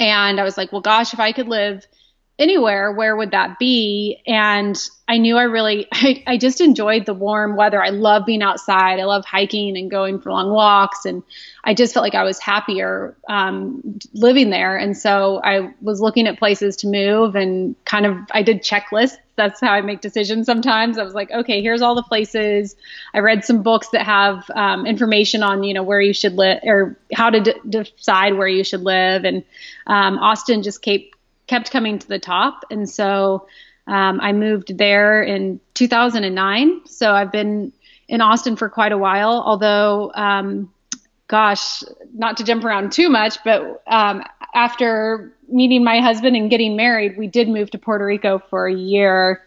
And 0.00 0.40
I 0.40 0.42
was 0.42 0.58
like, 0.58 0.72
well, 0.72 0.80
gosh, 0.80 1.14
if 1.14 1.20
I 1.20 1.30
could 1.30 1.46
live 1.46 1.86
anywhere, 2.42 2.92
where 2.92 3.16
would 3.16 3.30
that 3.30 3.58
be? 3.58 4.20
And 4.26 4.76
I 5.08 5.18
knew 5.18 5.36
I 5.36 5.44
really, 5.44 5.86
I, 5.92 6.22
I 6.26 6.36
just 6.36 6.60
enjoyed 6.60 7.06
the 7.06 7.14
warm 7.14 7.56
weather. 7.56 7.82
I 7.82 7.90
love 7.90 8.26
being 8.26 8.42
outside. 8.42 8.98
I 8.98 9.04
love 9.04 9.24
hiking 9.24 9.76
and 9.76 9.90
going 9.90 10.20
for 10.20 10.32
long 10.32 10.50
walks. 10.50 11.04
And 11.06 11.22
I 11.64 11.74
just 11.74 11.94
felt 11.94 12.02
like 12.02 12.14
I 12.14 12.24
was 12.24 12.40
happier 12.40 13.16
um, 13.28 13.98
living 14.12 14.50
there. 14.50 14.76
And 14.76 14.96
so 14.96 15.40
I 15.42 15.72
was 15.80 16.00
looking 16.00 16.26
at 16.26 16.38
places 16.38 16.76
to 16.78 16.88
move 16.88 17.36
and 17.36 17.76
kind 17.84 18.06
of, 18.06 18.16
I 18.32 18.42
did 18.42 18.62
checklists. 18.62 19.16
That's 19.36 19.60
how 19.60 19.72
I 19.72 19.80
make 19.80 20.02
decisions 20.02 20.44
sometimes. 20.44 20.98
I 20.98 21.04
was 21.04 21.14
like, 21.14 21.30
okay, 21.30 21.62
here's 21.62 21.80
all 21.80 21.94
the 21.94 22.02
places. 22.02 22.76
I 23.14 23.20
read 23.20 23.44
some 23.44 23.62
books 23.62 23.88
that 23.90 24.04
have 24.04 24.50
um, 24.54 24.84
information 24.84 25.42
on, 25.42 25.62
you 25.62 25.72
know, 25.72 25.82
where 25.82 26.00
you 26.00 26.12
should 26.12 26.34
live 26.34 26.58
or 26.64 26.98
how 27.14 27.30
to 27.30 27.40
d- 27.40 27.86
decide 27.96 28.34
where 28.34 28.48
you 28.48 28.62
should 28.62 28.82
live. 28.82 29.24
And 29.24 29.44
um, 29.86 30.18
Austin 30.18 30.62
just 30.62 30.82
kept 30.82 31.14
kept 31.52 31.70
coming 31.70 31.98
to 31.98 32.08
the 32.08 32.18
top. 32.18 32.64
And 32.70 32.88
so 32.88 33.46
um, 33.86 34.20
I 34.22 34.32
moved 34.32 34.78
there 34.78 35.22
in 35.22 35.60
2009. 35.74 36.86
So 36.86 37.12
I've 37.12 37.30
been 37.30 37.74
in 38.08 38.22
Austin 38.22 38.56
for 38.56 38.70
quite 38.70 38.92
a 38.92 38.96
while, 38.96 39.42
although, 39.44 40.10
um, 40.14 40.72
gosh, 41.28 41.82
not 42.14 42.38
to 42.38 42.44
jump 42.44 42.64
around 42.64 42.92
too 42.92 43.10
much, 43.10 43.36
but 43.44 43.82
um, 43.86 44.24
after 44.54 45.34
meeting 45.46 45.84
my 45.84 46.00
husband 46.00 46.36
and 46.36 46.48
getting 46.48 46.74
married, 46.74 47.18
we 47.18 47.26
did 47.26 47.50
move 47.50 47.70
to 47.72 47.78
Puerto 47.78 48.06
Rico 48.06 48.38
for 48.38 48.66
a 48.66 48.74
year 48.74 49.42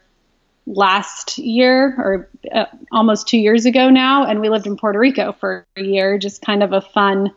last 0.67 1.39
year 1.39 1.95
or 1.97 2.29
uh, 2.51 2.65
almost 2.91 3.27
two 3.27 3.39
years 3.39 3.65
ago 3.65 3.89
now. 3.89 4.25
And 4.25 4.41
we 4.41 4.49
lived 4.49 4.67
in 4.67 4.77
Puerto 4.77 4.99
Rico 4.99 5.31
for 5.31 5.65
a 5.75 5.81
year, 5.81 6.19
just 6.19 6.43
kind 6.43 6.61
of 6.61 6.71
a 6.71 6.81
fun, 6.81 7.31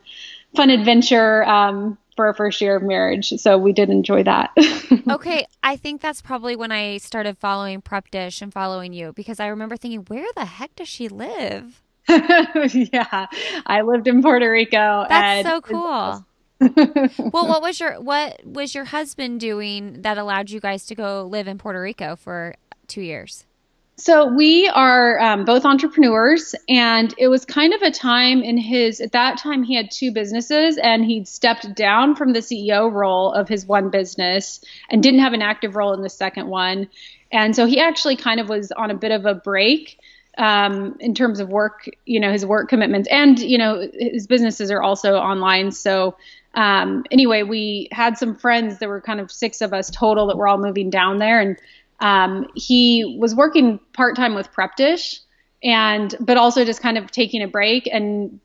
fun 0.54 0.68
adventure. 0.68 1.42
Um, 1.44 1.96
for 2.18 2.26
our 2.26 2.34
first 2.34 2.60
year 2.60 2.75
of 2.75 2.82
marriage. 2.82 3.32
So 3.37 3.56
we 3.56 3.72
did 3.72 3.90
enjoy 3.90 4.25
that. 4.25 4.50
okay. 5.08 5.46
I 5.62 5.76
think 5.76 6.00
that's 6.00 6.20
probably 6.20 6.56
when 6.56 6.72
I 6.72 6.96
started 6.96 7.38
following 7.38 7.80
Prep 7.80 8.10
Dish 8.10 8.42
and 8.42 8.52
following 8.52 8.92
you 8.92 9.12
because 9.12 9.38
I 9.38 9.46
remember 9.46 9.76
thinking, 9.76 10.00
where 10.08 10.26
the 10.34 10.44
heck 10.44 10.75
does 10.75 10.88
she 10.88 11.06
live? 11.06 11.80
yeah. 12.08 13.26
I 13.66 13.82
lived 13.82 14.08
in 14.08 14.20
Puerto 14.20 14.50
Rico. 14.50 15.06
That's 15.08 15.48
so 15.48 15.60
cool. 15.60 16.26
well, 16.60 17.46
what 17.46 17.62
was 17.62 17.78
your 17.78 18.00
what 18.00 18.44
was 18.44 18.75
your 18.75 18.87
husband 18.87 19.38
doing 19.38 20.02
that 20.02 20.18
allowed 20.18 20.50
you 20.50 20.58
guys 20.58 20.87
to 20.87 20.96
go 20.96 21.22
live 21.22 21.46
in 21.46 21.56
Puerto 21.56 21.80
Rico 21.80 22.16
for 22.16 22.56
two 22.88 23.00
years? 23.00 23.44
So 24.00 24.26
we 24.26 24.69
are 24.69 25.19
um, 25.19 25.45
both 25.45 25.64
entrepreneurs, 25.64 26.55
and 26.69 27.12
it 27.19 27.26
was 27.26 27.45
kind 27.45 27.75
of 27.75 27.83
a 27.83 27.90
time 27.90 28.45
in 28.45 28.57
his. 28.57 29.00
At 29.00 29.11
that 29.11 29.38
time, 29.38 29.64
he 29.64 29.75
had 29.75 29.90
two 29.90 30.12
businesses, 30.12 30.78
and 30.78 31.05
he'd 31.05 31.26
stepped 31.26 31.75
down 31.75 32.14
from 32.14 32.33
the 32.33 32.38
CEO 32.38 32.93
role 32.93 33.33
of 33.33 33.49
his 33.49 33.67
one 33.67 33.90
business 33.90 34.64
and 34.88 35.02
didn't 35.02 35.19
have 35.19 35.33
an 35.33 35.43
active 35.43 35.75
role 35.75 35.95
in 35.95 36.02
the 36.02 36.09
second 36.09 36.47
one. 36.47 36.88
And 37.33 37.57
so 37.57 37.67
he 37.67 37.81
actually 37.81 38.14
kind 38.14 38.38
of 38.38 38.49
was 38.49 38.71
on 38.71 38.93
a 38.93 38.95
bit 38.95 39.11
of 39.11 39.26
a 39.26 39.35
break 39.35 39.99
um, 40.38 40.97
in 41.00 41.12
terms 41.12 41.40
of 41.40 41.49
work, 41.49 41.90
you 42.07 42.21
know, 42.21 42.31
his 42.31 42.47
work 42.47 42.69
commitments, 42.69 43.09
and 43.11 43.37
you 43.40 43.59
know, 43.59 43.88
his 43.93 44.28
businesses 44.28 44.71
are 44.71 44.81
also 44.81 45.17
online. 45.17 45.73
So 45.73 46.17
um, 46.55 47.05
anyway, 47.11 47.43
we 47.43 47.88
had 47.90 48.17
some 48.17 48.37
friends. 48.37 48.78
There 48.78 48.88
were 48.88 49.00
kind 49.00 49.19
of 49.21 49.31
six 49.33 49.61
of 49.61 49.73
us 49.73 49.90
total 49.90 50.28
that 50.28 50.37
were 50.37 50.47
all 50.47 50.59
moving 50.59 50.88
down 50.88 51.19
there, 51.19 51.40
and 51.40 51.57
um, 52.00 52.49
he 52.55 53.17
was 53.19 53.35
working 53.35 53.81
part 53.93 54.17
time 54.17 54.35
with 54.35 54.52
Prep 54.52 54.76
Dish, 54.76 55.21
and 55.62 56.14
but 56.21 56.37
also 56.37 56.64
just 56.64 56.81
kind 56.81 56.99
of 56.99 57.11
taking 57.11 57.43
a 57.43 57.49
break. 57.49 57.88
And 57.90 58.40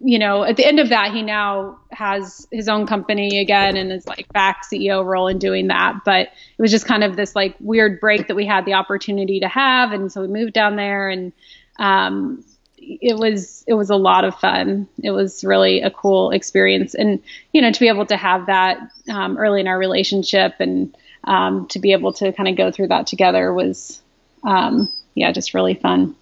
you 0.00 0.18
know, 0.18 0.44
at 0.44 0.56
the 0.56 0.64
end 0.64 0.78
of 0.78 0.90
that, 0.90 1.12
he 1.12 1.22
now 1.22 1.78
has 1.90 2.46
his 2.52 2.68
own 2.68 2.86
company 2.86 3.40
again 3.40 3.76
and 3.76 3.92
is 3.92 4.06
like 4.06 4.32
back 4.32 4.62
CEO 4.64 5.04
role 5.04 5.28
and 5.28 5.40
doing 5.40 5.68
that. 5.68 6.04
But 6.04 6.28
it 6.28 6.62
was 6.62 6.70
just 6.70 6.86
kind 6.86 7.02
of 7.04 7.16
this 7.16 7.34
like 7.34 7.56
weird 7.60 8.00
break 8.00 8.28
that 8.28 8.36
we 8.36 8.46
had 8.46 8.64
the 8.64 8.74
opportunity 8.74 9.40
to 9.40 9.48
have, 9.48 9.92
and 9.92 10.12
so 10.12 10.20
we 10.20 10.28
moved 10.28 10.52
down 10.52 10.76
there 10.76 11.08
and. 11.08 11.32
Um, 11.78 12.44
it 12.80 13.18
was 13.18 13.64
it 13.66 13.74
was 13.74 13.90
a 13.90 13.96
lot 13.96 14.24
of 14.24 14.34
fun. 14.34 14.88
It 15.02 15.10
was 15.10 15.44
really 15.44 15.82
a 15.82 15.90
cool 15.90 16.30
experience, 16.30 16.94
and 16.94 17.22
you 17.52 17.60
know 17.60 17.70
to 17.70 17.80
be 17.80 17.88
able 17.88 18.06
to 18.06 18.16
have 18.16 18.46
that 18.46 18.78
um, 19.10 19.36
early 19.36 19.60
in 19.60 19.68
our 19.68 19.78
relationship 19.78 20.54
and 20.58 20.96
um, 21.28 21.68
to 21.68 21.78
be 21.78 21.92
able 21.92 22.12
to 22.14 22.32
kind 22.32 22.48
of 22.48 22.56
go 22.56 22.72
through 22.72 22.88
that 22.88 23.06
together 23.06 23.52
was, 23.52 24.00
um, 24.44 24.92
yeah, 25.14 25.30
just 25.30 25.54
really 25.54 25.74
fun. 25.74 26.16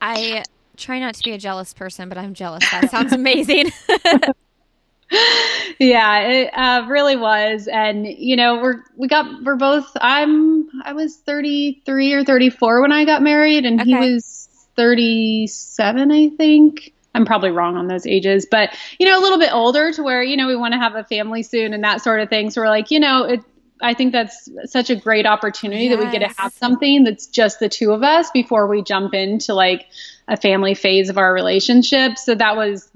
I 0.00 0.44
try 0.76 1.00
not 1.00 1.14
to 1.16 1.22
be 1.22 1.32
a 1.32 1.38
jealous 1.38 1.74
person, 1.74 2.08
but 2.08 2.16
I'm 2.16 2.32
jealous. 2.32 2.64
That 2.70 2.90
sounds 2.90 3.12
amazing. 3.12 3.72
yeah, 5.78 6.20
it 6.20 6.50
uh, 6.54 6.86
really 6.88 7.16
was. 7.16 7.66
And, 7.66 8.06
you 8.06 8.36
know, 8.36 8.60
we're, 8.62 8.82
we 8.96 9.08
got, 9.08 9.42
we're 9.42 9.56
both, 9.56 9.90
I'm, 10.00 10.68
I 10.84 10.92
was 10.92 11.16
33 11.16 12.12
or 12.14 12.24
34 12.24 12.82
when 12.82 12.92
I 12.92 13.04
got 13.04 13.20
married 13.20 13.66
and 13.66 13.80
okay. 13.80 13.90
he 13.90 13.96
was 13.96 14.48
37, 14.76 16.10
I 16.12 16.28
think. 16.30 16.92
I'm 17.14 17.26
probably 17.26 17.50
wrong 17.50 17.76
on 17.76 17.88
those 17.88 18.06
ages, 18.06 18.46
but 18.50 18.70
you 18.98 19.06
know, 19.06 19.18
a 19.18 19.20
little 19.20 19.38
bit 19.38 19.52
older 19.52 19.92
to 19.92 20.02
where, 20.02 20.22
you 20.22 20.34
know, 20.34 20.46
we 20.46 20.56
want 20.56 20.72
to 20.72 20.78
have 20.78 20.94
a 20.94 21.04
family 21.04 21.42
soon 21.42 21.74
and 21.74 21.84
that 21.84 22.00
sort 22.00 22.20
of 22.20 22.30
thing. 22.30 22.48
So 22.48 22.62
we're 22.62 22.68
like, 22.68 22.90
you 22.90 23.00
know, 23.00 23.24
it, 23.24 23.40
I 23.82 23.94
think 23.94 24.12
that's 24.12 24.48
such 24.66 24.90
a 24.90 24.96
great 24.96 25.26
opportunity 25.26 25.84
yes. 25.84 25.96
that 25.96 26.04
we 26.04 26.10
get 26.10 26.26
to 26.26 26.40
have 26.40 26.52
something 26.52 27.04
that's 27.04 27.26
just 27.26 27.60
the 27.60 27.68
two 27.68 27.92
of 27.92 28.02
us 28.02 28.30
before 28.30 28.66
we 28.66 28.82
jump 28.82 29.12
into 29.12 29.54
like 29.54 29.86
a 30.28 30.36
family 30.36 30.74
phase 30.74 31.08
of 31.08 31.18
our 31.18 31.34
relationship. 31.34 32.16
So 32.16 32.34
that 32.34 32.56
was 32.56 32.90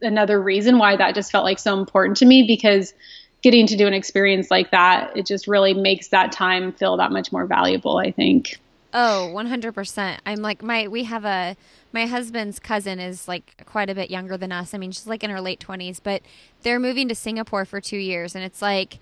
another 0.00 0.40
reason 0.40 0.78
why 0.78 0.96
that 0.96 1.14
just 1.14 1.32
felt 1.32 1.44
like 1.44 1.58
so 1.58 1.78
important 1.78 2.18
to 2.18 2.26
me 2.26 2.44
because 2.46 2.94
getting 3.42 3.66
to 3.66 3.76
do 3.76 3.86
an 3.86 3.94
experience 3.94 4.50
like 4.50 4.70
that, 4.70 5.16
it 5.16 5.26
just 5.26 5.46
really 5.48 5.74
makes 5.74 6.08
that 6.08 6.32
time 6.32 6.72
feel 6.72 6.96
that 6.96 7.12
much 7.12 7.32
more 7.32 7.46
valuable, 7.46 7.98
I 7.98 8.10
think. 8.10 8.58
Oh, 8.94 9.30
100%. 9.34 10.18
I'm 10.24 10.40
like 10.40 10.62
my 10.62 10.88
we 10.88 11.04
have 11.04 11.24
a 11.24 11.56
my 11.92 12.06
husband's 12.06 12.58
cousin 12.58 13.00
is 13.00 13.28
like 13.28 13.64
quite 13.66 13.90
a 13.90 13.94
bit 13.94 14.10
younger 14.10 14.36
than 14.36 14.50
us. 14.50 14.72
I 14.72 14.78
mean, 14.78 14.92
she's 14.92 15.06
like 15.06 15.22
in 15.22 15.30
her 15.30 15.40
late 15.40 15.60
20s, 15.60 16.00
but 16.02 16.22
they're 16.62 16.80
moving 16.80 17.08
to 17.08 17.14
Singapore 17.14 17.64
for 17.64 17.80
2 17.80 17.96
years 17.96 18.34
and 18.34 18.44
it's 18.44 18.62
like 18.62 18.98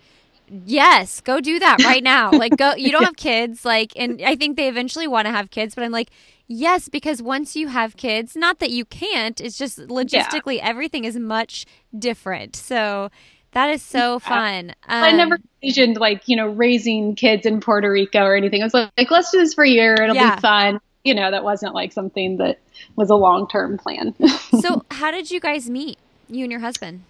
yes, 0.49 1.21
go 1.21 1.41
do 1.41 1.59
that 1.59 1.83
right 1.85 2.03
now. 2.03 2.31
like 2.31 2.57
go 2.57 2.75
you 2.75 2.93
don't 2.93 3.05
have 3.05 3.17
kids 3.17 3.65
like 3.65 3.93
and 3.97 4.23
I 4.23 4.37
think 4.37 4.57
they 4.57 4.69
eventually 4.69 5.07
want 5.07 5.27
to 5.27 5.33
have 5.33 5.51
kids, 5.51 5.75
but 5.75 5.85
I'm 5.85 5.93
like 5.93 6.11
yes 6.49 6.89
because 6.89 7.23
once 7.23 7.57
you 7.57 7.69
have 7.69 7.97
kids, 7.97 8.37
not 8.37 8.59
that 8.61 8.71
you 8.71 8.85
can't, 8.85 9.41
it's 9.41 9.59
just 9.59 9.79
logistically 9.79 10.57
yeah. 10.57 10.69
everything 10.69 11.05
is 11.05 11.17
much 11.17 11.67
different. 11.99 12.57
So 12.57 13.11
that 13.57 13.71
is 13.71 13.83
so 13.83 14.19
fun. 14.19 14.71
Um, 14.87 15.03
I 15.03 15.13
never 15.13 15.39
envisioned 15.63 15.97
like, 15.97 16.29
you 16.29 16.37
know, 16.37 16.47
raising 16.47 17.15
kids 17.15 17.47
in 17.47 17.61
Puerto 17.61 17.91
Rico 17.91 18.23
or 18.23 18.37
anything. 18.37 18.61
I 18.61 18.67
was 18.67 18.75
like, 18.75 18.91
like 18.99 19.11
let's 19.11 19.31
do 19.31 19.39
this 19.39 19.55
for 19.55 19.65
a 19.65 19.69
year, 19.69 19.95
it'll 19.95 20.15
yeah. 20.15 20.35
be 20.35 20.41
fun. 20.43 20.81
You 21.05 21.15
know, 21.15 21.31
that 21.31 21.43
wasn't 21.43 21.73
like 21.73 21.93
something 21.93 22.37
that 22.37 22.59
was 22.97 23.09
a 23.09 23.15
long-term 23.15 23.79
plan. 23.79 24.15
so, 24.61 24.85
how 24.91 25.11
did 25.11 25.31
you 25.31 25.41
guys 25.41 25.71
meet? 25.71 25.99
You 26.29 26.43
and 26.43 26.51
your 26.51 26.61
husband? 26.61 27.05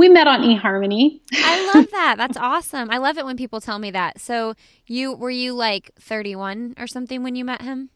We 0.00 0.08
met 0.08 0.26
on 0.26 0.40
eHarmony. 0.40 1.20
I 1.34 1.74
love 1.74 1.90
that. 1.90 2.14
That's 2.16 2.38
awesome. 2.38 2.90
I 2.90 2.96
love 2.96 3.18
it 3.18 3.26
when 3.26 3.36
people 3.36 3.60
tell 3.60 3.78
me 3.78 3.90
that. 3.90 4.18
So 4.18 4.54
you 4.86 5.14
were 5.14 5.30
you 5.30 5.52
like 5.52 5.90
31 6.00 6.76
or 6.78 6.86
something 6.86 7.22
when 7.22 7.36
you 7.36 7.44
met 7.44 7.60
him? 7.60 7.90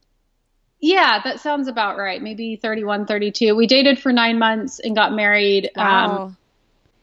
Yeah, 0.81 1.23
that 1.25 1.41
sounds 1.41 1.67
about 1.67 1.97
right. 1.97 2.23
Maybe 2.23 2.57
31, 2.57 3.07
32. 3.07 3.57
We 3.57 3.67
dated 3.67 3.99
for 3.99 4.13
nine 4.13 4.39
months 4.39 4.81
and 4.81 4.95
got 4.95 5.15
married. 5.15 5.71
Um, 5.77 5.87
wow. 5.87 6.25
Um, 6.25 6.37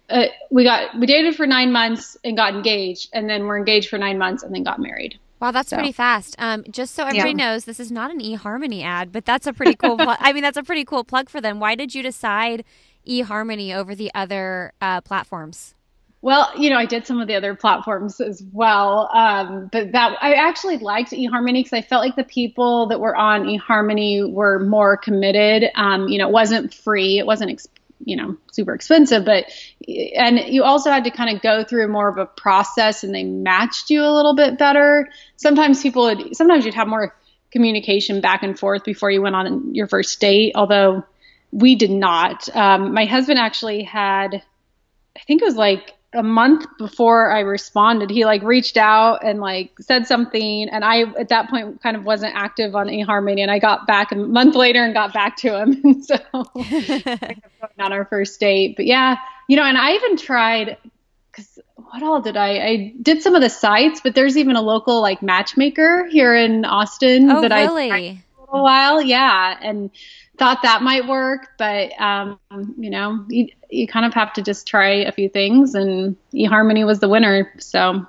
uh, 0.08 0.26
we 0.52 0.64
got 0.66 1.00
we 1.00 1.08
dated 1.08 1.36
for 1.36 1.48
nine 1.48 1.72
months 1.72 2.16
and 2.24 2.38
got 2.38 2.54
engaged, 2.54 3.10
and 3.14 3.28
then 3.28 3.48
we're 3.48 3.58
engaged 3.58 3.90
for 3.90 3.98
nine 3.98 4.20
months 4.20 4.44
and 4.44 4.54
then 4.54 4.64
got 4.64 4.80
married. 4.80 5.18
Wow, 5.42 5.50
that's 5.50 5.70
so. 5.70 5.78
pretty 5.78 5.94
fast. 5.94 6.36
Um, 6.38 6.64
just 6.70 6.94
so 6.94 7.04
everybody 7.04 7.32
yeah. 7.32 7.54
knows, 7.54 7.66
this 7.66 7.80
is 7.80 7.92
not 7.92 8.12
an 8.12 8.20
eHarmony 8.20 8.84
ad, 8.84 9.12
but 9.12 9.26
that's 9.26 9.48
a 9.48 9.54
pretty 9.54 9.76
cool. 9.76 9.98
pl- 9.98 10.18
I 10.20 10.32
mean, 10.34 10.44
that's 10.44 10.58
a 10.58 10.64
pretty 10.64 10.86
cool 10.86 11.04
plug 11.04 11.30
for 11.30 11.42
them. 11.42 11.60
Why 11.60 11.74
did 11.74 11.96
you 11.96 12.04
decide 12.04 12.64
eHarmony 13.08 13.76
over 13.76 13.96
the 13.96 14.12
other 14.14 14.74
uh, 14.82 15.02
platforms? 15.02 15.76
Well, 16.24 16.52
you 16.56 16.70
know, 16.70 16.78
I 16.78 16.86
did 16.86 17.08
some 17.08 17.20
of 17.20 17.28
the 17.28 17.36
other 17.36 17.56
platforms 17.56 18.22
as 18.22 18.44
well, 18.54 19.10
um, 19.12 19.70
but 19.72 19.94
that 19.94 20.18
I 20.22 20.34
actually 20.34 20.78
liked 20.78 21.12
eHarmony 21.12 21.64
because 21.64 21.74
I 21.74 21.82
felt 21.82 22.04
like 22.04 22.16
the 22.16 22.24
people 22.24 22.88
that 22.90 23.00
were 23.00 23.16
on 23.16 23.46
eHarmony 23.46 24.32
were 24.32 24.60
more 24.60 24.98
committed. 24.98 25.72
Um, 25.74 26.10
you 26.10 26.20
know, 26.20 26.28
it 26.28 26.32
wasn't 26.32 26.76
free, 26.76 27.18
it 27.18 27.26
wasn't 27.26 27.66
you 28.06 28.16
know 28.16 28.38
super 28.52 28.74
expensive, 28.76 29.26
but 29.26 29.46
and 29.88 30.40
you 30.40 30.64
also 30.64 30.92
had 30.92 31.06
to 31.06 31.12
kind 31.12 31.36
of 31.36 31.42
go 31.42 31.64
through 31.64 31.88
more 31.88 32.08
of 32.08 32.20
a 32.20 32.28
process, 32.28 33.04
and 33.04 33.16
they 33.16 33.24
matched 33.24 33.90
you 33.90 34.04
a 34.04 34.14
little 34.14 34.36
bit 34.36 34.60
better. 34.60 35.10
Sometimes 35.38 35.82
people 35.82 36.04
would, 36.04 36.36
sometimes 36.36 36.66
you'd 36.66 36.76
have 36.76 36.88
more 36.88 37.16
communication 37.52 38.22
back 38.22 38.44
and 38.44 38.60
forth 38.60 38.84
before 38.84 39.10
you 39.10 39.24
went 39.24 39.36
on 39.36 39.74
your 39.74 39.88
first 39.88 40.20
date, 40.22 40.54
although 40.54 41.04
we 41.52 41.76
did 41.76 41.92
not. 41.92 42.48
Um, 42.56 42.94
my 42.94 43.06
husband 43.06 43.40
actually 43.40 43.84
had, 43.84 44.42
I 45.16 45.20
think 45.28 45.42
it 45.42 45.46
was 45.46 45.56
like 45.56 45.94
a 46.14 46.24
month 46.24 46.66
before 46.78 47.32
I 47.32 47.42
responded, 47.42 48.10
he 48.10 48.26
like 48.26 48.42
reached 48.44 48.78
out 48.78 49.24
and 49.24 49.40
like 49.40 49.72
said 49.80 50.08
something, 50.08 50.70
and 50.70 50.84
I 50.84 51.04
at 51.18 51.30
that 51.30 51.50
point 51.50 51.82
kind 51.82 51.96
of 51.96 52.04
wasn't 52.04 52.36
active 52.36 52.76
on 52.76 52.88
eHarmony, 52.88 53.42
and 53.42 53.50
I 53.52 53.60
got 53.60 53.88
back 53.88 54.12
a 54.12 54.16
month 54.16 54.56
later 54.56 54.84
and 54.84 54.94
got 54.94 55.14
back 55.14 55.38
to 55.38 55.58
him, 55.58 55.82
and 55.84 56.06
so 56.06 56.18
on 57.80 57.94
our 57.94 58.06
first 58.06 58.40
date. 58.40 58.76
But 58.76 58.88
yeah, 58.88 59.18
you 59.48 59.56
know, 59.56 59.64
and 59.64 59.78
I 59.78 59.94
even 59.94 60.18
tried 60.18 60.78
because 61.32 61.60
what 61.76 62.04
all 62.04 62.22
did 62.22 62.36
I? 62.36 62.50
I 62.60 62.94
did 63.02 63.22
some 63.22 63.36
of 63.36 63.42
the 63.42 63.50
sites, 63.50 64.02
but 64.04 64.14
there's 64.14 64.38
even 64.38 64.58
a 64.58 64.62
local 64.62 65.02
like 65.02 65.22
matchmaker 65.22 66.08
here 66.08 66.36
in 66.36 66.66
Austin 66.66 67.32
oh, 67.32 67.42
that 67.42 67.54
really? 67.54 67.92
I 67.92 68.24
for 68.36 68.58
a 68.58 68.62
while, 68.62 69.02
yeah, 69.02 69.58
and 69.62 69.92
thought 70.42 70.64
that 70.64 70.82
might 70.82 71.08
work, 71.08 71.50
but 71.60 71.92
um, 72.02 72.40
you 72.76 72.90
know, 72.90 73.24
you, 73.30 73.48
you 73.70 73.86
kind 73.86 74.08
of 74.08 74.14
have 74.16 74.34
to 74.34 74.42
just 74.42 74.68
try 74.68 74.90
a 74.90 75.12
few 75.12 75.30
things, 75.30 75.76
and 75.76 76.18
eHarmony 76.34 76.84
was 76.84 77.00
the 77.00 77.08
winner. 77.08 77.54
So 77.60 78.08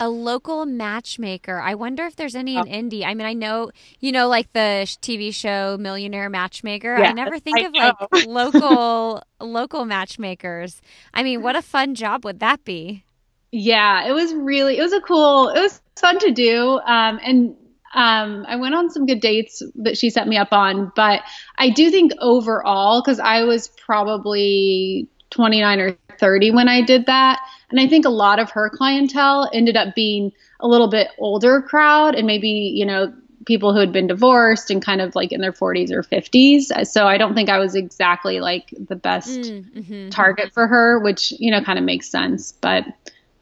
a 0.00 0.08
local 0.08 0.66
matchmaker. 0.66 1.60
I 1.60 1.76
wonder 1.76 2.06
if 2.06 2.16
there's 2.16 2.34
any 2.34 2.56
in 2.56 2.62
oh. 2.62 2.66
Indy. 2.66 3.04
I 3.04 3.14
mean, 3.14 3.26
I 3.26 3.34
know 3.34 3.70
you 4.00 4.10
know 4.10 4.26
like 4.26 4.52
the 4.52 4.84
TV 5.00 5.32
show 5.32 5.76
Millionaire 5.78 6.28
Matchmaker. 6.28 6.96
I 6.96 7.12
never 7.12 7.38
think 7.38 7.60
I 7.60 7.66
of 7.66 7.72
know. 7.72 8.08
like 8.10 8.26
local 8.26 9.22
local 9.40 9.84
matchmakers. 9.84 10.82
I 11.14 11.22
mean, 11.22 11.40
what 11.40 11.54
a 11.54 11.62
fun 11.62 11.94
job 11.94 12.24
would 12.24 12.40
that 12.40 12.64
be? 12.64 13.04
Yeah, 13.52 14.08
it 14.08 14.12
was 14.12 14.34
really 14.34 14.76
it 14.76 14.82
was 14.82 14.92
a 14.92 15.00
cool 15.00 15.50
it 15.50 15.60
was 15.60 15.80
fun 15.94 16.18
to 16.18 16.32
do. 16.32 16.80
Um, 16.80 17.20
and 17.24 17.54
um, 17.92 18.44
I 18.48 18.56
went 18.56 18.74
on 18.74 18.90
some 18.90 19.06
good 19.06 19.20
dates 19.20 19.62
that 19.76 19.98
she 19.98 20.10
set 20.10 20.28
me 20.28 20.36
up 20.36 20.52
on, 20.52 20.92
but 20.94 21.22
I 21.58 21.70
do 21.70 21.90
think 21.90 22.12
overall, 22.20 23.02
because 23.02 23.18
I 23.18 23.44
was 23.44 23.68
probably 23.68 25.08
29 25.30 25.80
or 25.80 25.96
30 26.18 26.52
when 26.52 26.68
I 26.68 26.82
did 26.82 27.06
that, 27.06 27.40
and 27.70 27.80
I 27.80 27.86
think 27.88 28.04
a 28.04 28.10
lot 28.10 28.38
of 28.38 28.50
her 28.50 28.70
clientele 28.70 29.50
ended 29.52 29.76
up 29.76 29.94
being 29.94 30.32
a 30.60 30.68
little 30.68 30.88
bit 30.88 31.08
older 31.18 31.62
crowd 31.62 32.14
and 32.14 32.26
maybe, 32.26 32.48
you 32.48 32.86
know, 32.86 33.12
people 33.46 33.72
who 33.72 33.80
had 33.80 33.92
been 33.92 34.06
divorced 34.06 34.70
and 34.70 34.84
kind 34.84 35.00
of 35.00 35.14
like 35.14 35.32
in 35.32 35.40
their 35.40 35.52
40s 35.52 35.90
or 35.90 36.02
50s. 36.02 36.86
So 36.86 37.06
I 37.06 37.16
don't 37.16 37.34
think 37.34 37.48
I 37.48 37.58
was 37.58 37.74
exactly 37.74 38.40
like 38.40 38.72
the 38.78 38.96
best 38.96 39.40
mm, 39.40 39.64
mm-hmm. 39.72 40.08
target 40.10 40.52
for 40.52 40.66
her, 40.66 40.98
which, 41.00 41.32
you 41.38 41.50
know, 41.50 41.62
kind 41.62 41.78
of 41.78 41.84
makes 41.84 42.08
sense. 42.08 42.52
But 42.52 42.84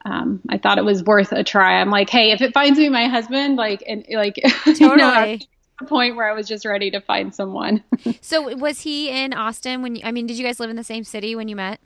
um, 0.05 0.41
I 0.49 0.59
thought 0.59 0.79
it 0.79 0.85
was 0.85 1.03
worth 1.03 1.33
a 1.33 1.45
try. 1.45 1.81
I'm 1.81 1.91
like, 1.91 2.11
hey, 2.11 2.31
if 2.31 2.41
it 2.41 2.55
finds 2.55 2.79
me 2.79 2.89
my 2.89 3.09
husband, 3.09 3.57
like, 3.57 3.83
and 3.87 4.05
like, 4.11 4.37
totally. 4.65 4.81
you 4.81 4.97
know, 4.97 5.39
the 5.81 5.87
point 5.87 6.17
where 6.17 6.29
I 6.29 6.35
was 6.35 6.49
just 6.49 6.65
ready 6.65 6.91
to 6.91 7.01
find 7.01 7.35
someone. 7.35 7.83
so 8.21 8.57
was 8.57 8.81
he 8.81 9.11
in 9.11 9.33
Austin 9.33 9.83
when 9.83 9.97
you, 9.97 10.03
I 10.05 10.13
mean, 10.13 10.27
did 10.27 10.39
you 10.39 10.45
guys 10.45 10.61
live 10.61 10.71
in 10.71 10.77
the 10.77 10.85
same 10.85 11.05
city 11.05 11.37
when 11.37 11.49
you 11.49 11.57
met? 11.57 11.81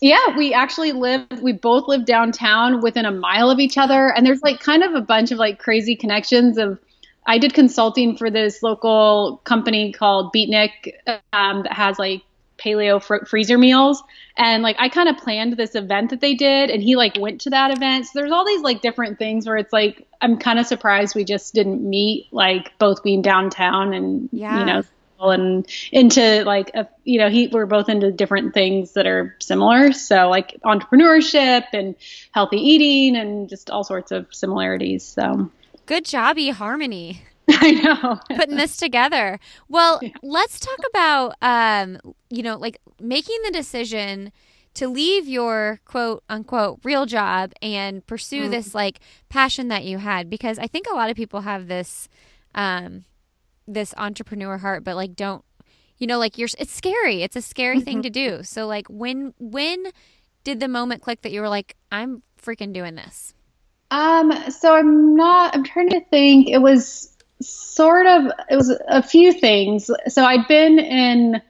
Yeah, 0.00 0.36
we 0.36 0.52
actually 0.52 0.92
lived, 0.92 1.40
we 1.40 1.52
both 1.52 1.88
lived 1.88 2.06
downtown 2.06 2.82
within 2.82 3.06
a 3.06 3.10
mile 3.10 3.50
of 3.50 3.58
each 3.58 3.78
other. 3.78 4.12
And 4.12 4.26
there's 4.26 4.42
like 4.42 4.60
kind 4.60 4.82
of 4.82 4.94
a 4.94 5.00
bunch 5.00 5.32
of 5.32 5.38
like 5.38 5.58
crazy 5.58 5.96
connections 5.96 6.58
of, 6.58 6.78
I 7.26 7.38
did 7.38 7.54
consulting 7.54 8.16
for 8.16 8.30
this 8.30 8.62
local 8.62 9.40
company 9.44 9.92
called 9.92 10.32
Beatnik 10.32 10.92
um, 11.32 11.62
that 11.64 11.72
has 11.72 11.98
like 11.98 12.22
paleo 12.58 13.02
fr- 13.02 13.24
freezer 13.26 13.58
meals. 13.58 14.02
And 14.36 14.62
like 14.62 14.76
i 14.78 14.88
kind 14.88 15.08
of 15.08 15.16
planned 15.18 15.56
this 15.56 15.74
event 15.74 16.10
that 16.10 16.20
they 16.20 16.34
did 16.34 16.70
and 16.70 16.82
he 16.82 16.96
like 16.96 17.16
went 17.18 17.42
to 17.42 17.50
that 17.50 17.70
event. 17.70 18.06
So 18.06 18.12
there's 18.14 18.32
all 18.32 18.44
these 18.44 18.62
like 18.62 18.82
different 18.82 19.18
things 19.18 19.46
where 19.46 19.56
it's 19.56 19.72
like 19.72 20.06
i'm 20.20 20.38
kind 20.38 20.58
of 20.58 20.66
surprised 20.66 21.14
we 21.14 21.24
just 21.24 21.54
didn't 21.54 21.82
meet 21.88 22.28
like 22.32 22.76
both 22.78 23.02
being 23.02 23.22
downtown 23.22 23.92
and 23.92 24.28
yeah. 24.32 24.60
you 24.60 24.64
know 24.66 24.82
and 25.20 25.66
into 25.92 26.44
like 26.44 26.70
a, 26.74 26.88
you 27.04 27.18
know 27.18 27.28
he 27.28 27.48
we're 27.48 27.66
both 27.66 27.88
into 27.88 28.12
different 28.12 28.54
things 28.54 28.92
that 28.92 29.06
are 29.06 29.36
similar. 29.40 29.92
So 29.92 30.28
like 30.28 30.58
entrepreneurship 30.64 31.64
and 31.72 31.94
healthy 32.32 32.58
eating 32.58 33.16
and 33.16 33.48
just 33.48 33.70
all 33.70 33.84
sorts 33.84 34.12
of 34.12 34.26
similarities 34.32 35.04
so. 35.04 35.50
Good 35.86 36.04
job 36.04 36.36
eHarmony 36.36 37.18
I 37.50 37.70
know. 37.72 38.20
Putting 38.36 38.56
this 38.56 38.76
together. 38.76 39.38
Well, 39.68 40.00
yeah. 40.02 40.10
let's 40.22 40.58
talk 40.58 40.78
about 40.90 41.34
um, 41.42 41.98
you 42.28 42.42
know, 42.42 42.56
like 42.56 42.80
making 43.00 43.38
the 43.44 43.50
decision 43.50 44.32
to 44.76 44.88
leave 44.88 45.26
your 45.26 45.80
quote 45.84 46.22
unquote 46.28 46.78
real 46.84 47.06
job 47.06 47.52
and 47.62 48.06
pursue 48.06 48.42
mm 48.42 48.50
this 48.50 48.74
like 48.74 49.00
passion 49.28 49.68
that 49.68 49.84
you 49.84 49.98
had 49.98 50.30
because 50.30 50.58
I 50.58 50.66
think 50.68 50.86
a 50.86 50.94
lot 50.94 51.10
of 51.10 51.16
people 51.16 51.40
have 51.40 51.66
this 51.66 52.08
um 52.54 53.04
this 53.66 53.92
entrepreneur 53.96 54.58
heart 54.58 54.84
but 54.84 54.94
like 54.94 55.16
don't 55.16 55.44
you 55.98 56.06
know 56.06 56.18
like 56.18 56.38
you're 56.38 56.48
it's 56.58 56.72
scary. 56.72 57.22
It's 57.22 57.34
a 57.34 57.42
scary 57.42 57.76
mm-hmm. 57.76 57.84
thing 57.84 58.02
to 58.02 58.10
do. 58.10 58.42
So 58.44 58.66
like 58.66 58.86
when 58.88 59.34
when 59.38 59.86
did 60.44 60.60
the 60.60 60.68
moment 60.68 61.02
click 61.02 61.22
that 61.22 61.32
you 61.32 61.40
were 61.40 61.48
like 61.48 61.74
I'm 61.90 62.22
freaking 62.40 62.72
doing 62.72 62.94
this? 62.94 63.34
Um 63.90 64.32
so 64.50 64.74
I'm 64.74 65.16
not 65.16 65.56
I'm 65.56 65.64
trying 65.64 65.88
to 65.90 66.04
think 66.10 66.48
it 66.48 66.58
was 66.58 67.15
sort 67.40 68.06
of 68.06 68.30
it 68.50 68.56
was 68.56 68.70
a 68.88 69.02
few 69.02 69.32
things. 69.32 69.90
So 70.08 70.24
I'd 70.24 70.48
been 70.48 70.78
in 70.78 71.42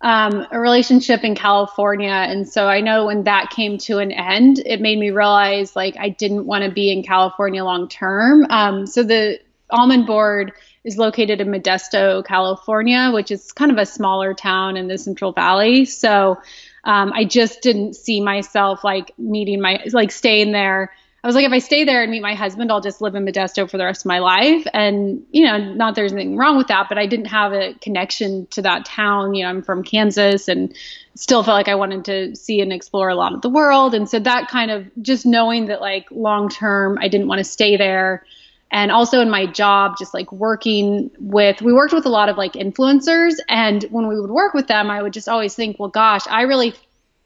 um, 0.00 0.46
a 0.50 0.58
relationship 0.58 1.22
in 1.24 1.34
California, 1.34 2.10
and 2.10 2.48
so 2.48 2.68
I 2.68 2.80
know 2.80 3.06
when 3.06 3.24
that 3.24 3.50
came 3.50 3.78
to 3.78 3.98
an 3.98 4.12
end, 4.12 4.58
it 4.58 4.80
made 4.80 4.98
me 4.98 5.10
realize 5.10 5.76
like 5.76 5.96
I 5.98 6.08
didn't 6.08 6.46
want 6.46 6.64
to 6.64 6.70
be 6.70 6.90
in 6.90 7.02
California 7.02 7.64
long 7.64 7.88
term. 7.88 8.46
Um, 8.50 8.86
so 8.86 9.02
the 9.02 9.40
almond 9.70 10.06
board 10.06 10.52
is 10.84 10.98
located 10.98 11.40
in 11.40 11.48
Modesto, 11.48 12.24
California, 12.24 13.10
which 13.12 13.30
is 13.30 13.52
kind 13.52 13.70
of 13.70 13.78
a 13.78 13.86
smaller 13.86 14.34
town 14.34 14.76
in 14.76 14.88
the 14.88 14.98
Central 14.98 15.32
Valley. 15.32 15.84
So 15.84 16.40
um, 16.84 17.12
I 17.12 17.24
just 17.24 17.62
didn't 17.62 17.94
see 17.94 18.20
myself 18.20 18.82
like 18.82 19.16
meeting 19.18 19.60
my 19.60 19.80
like 19.92 20.10
staying 20.10 20.52
there 20.52 20.92
I 21.24 21.28
was 21.28 21.36
like, 21.36 21.46
if 21.46 21.52
I 21.52 21.60
stay 21.60 21.84
there 21.84 22.02
and 22.02 22.10
meet 22.10 22.20
my 22.20 22.34
husband, 22.34 22.72
I'll 22.72 22.80
just 22.80 23.00
live 23.00 23.14
in 23.14 23.24
Modesto 23.24 23.70
for 23.70 23.78
the 23.78 23.84
rest 23.84 24.02
of 24.02 24.06
my 24.06 24.18
life. 24.18 24.66
And, 24.74 25.24
you 25.30 25.46
know, 25.46 25.56
not 25.56 25.94
there's 25.94 26.12
anything 26.12 26.36
wrong 26.36 26.56
with 26.56 26.66
that, 26.66 26.88
but 26.88 26.98
I 26.98 27.06
didn't 27.06 27.26
have 27.26 27.52
a 27.52 27.74
connection 27.74 28.46
to 28.48 28.62
that 28.62 28.86
town. 28.86 29.34
You 29.34 29.44
know, 29.44 29.50
I'm 29.50 29.62
from 29.62 29.84
Kansas 29.84 30.48
and 30.48 30.74
still 31.14 31.44
felt 31.44 31.54
like 31.54 31.68
I 31.68 31.76
wanted 31.76 32.04
to 32.06 32.34
see 32.34 32.60
and 32.60 32.72
explore 32.72 33.08
a 33.08 33.14
lot 33.14 33.34
of 33.34 33.40
the 33.40 33.48
world. 33.48 33.94
And 33.94 34.08
so 34.08 34.18
that 34.18 34.48
kind 34.48 34.72
of 34.72 34.86
just 35.00 35.24
knowing 35.24 35.66
that 35.66 35.80
like 35.80 36.08
long 36.10 36.48
term, 36.48 36.98
I 37.00 37.06
didn't 37.06 37.28
want 37.28 37.38
to 37.38 37.44
stay 37.44 37.76
there. 37.76 38.26
And 38.72 38.90
also 38.90 39.20
in 39.20 39.30
my 39.30 39.46
job, 39.46 39.98
just 39.98 40.14
like 40.14 40.32
working 40.32 41.12
with, 41.20 41.62
we 41.62 41.72
worked 41.72 41.92
with 41.92 42.06
a 42.06 42.08
lot 42.08 42.30
of 42.30 42.36
like 42.36 42.54
influencers. 42.54 43.34
And 43.48 43.84
when 43.90 44.08
we 44.08 44.20
would 44.20 44.30
work 44.30 44.54
with 44.54 44.66
them, 44.66 44.90
I 44.90 45.00
would 45.00 45.12
just 45.12 45.28
always 45.28 45.54
think, 45.54 45.78
well, 45.78 45.90
gosh, 45.90 46.26
I 46.26 46.42
really 46.42 46.74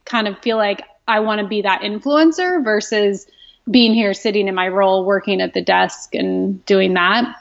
kind 0.05 0.29
of 0.29 0.39
feel 0.41 0.59
like 0.59 0.83
I 1.09 1.21
want 1.21 1.41
to 1.41 1.47
be 1.47 1.63
that 1.63 1.81
influencer 1.81 2.63
versus 2.63 3.27
being 3.71 3.95
here 3.95 4.15
sitting 4.15 4.49
in 4.49 4.55
my 4.55 4.69
role 4.69 5.05
working 5.05 5.41
at 5.41 5.55
the 5.55 5.63
desk 5.63 6.15
and 6.15 6.65
doing 6.67 6.95
that 6.95 7.37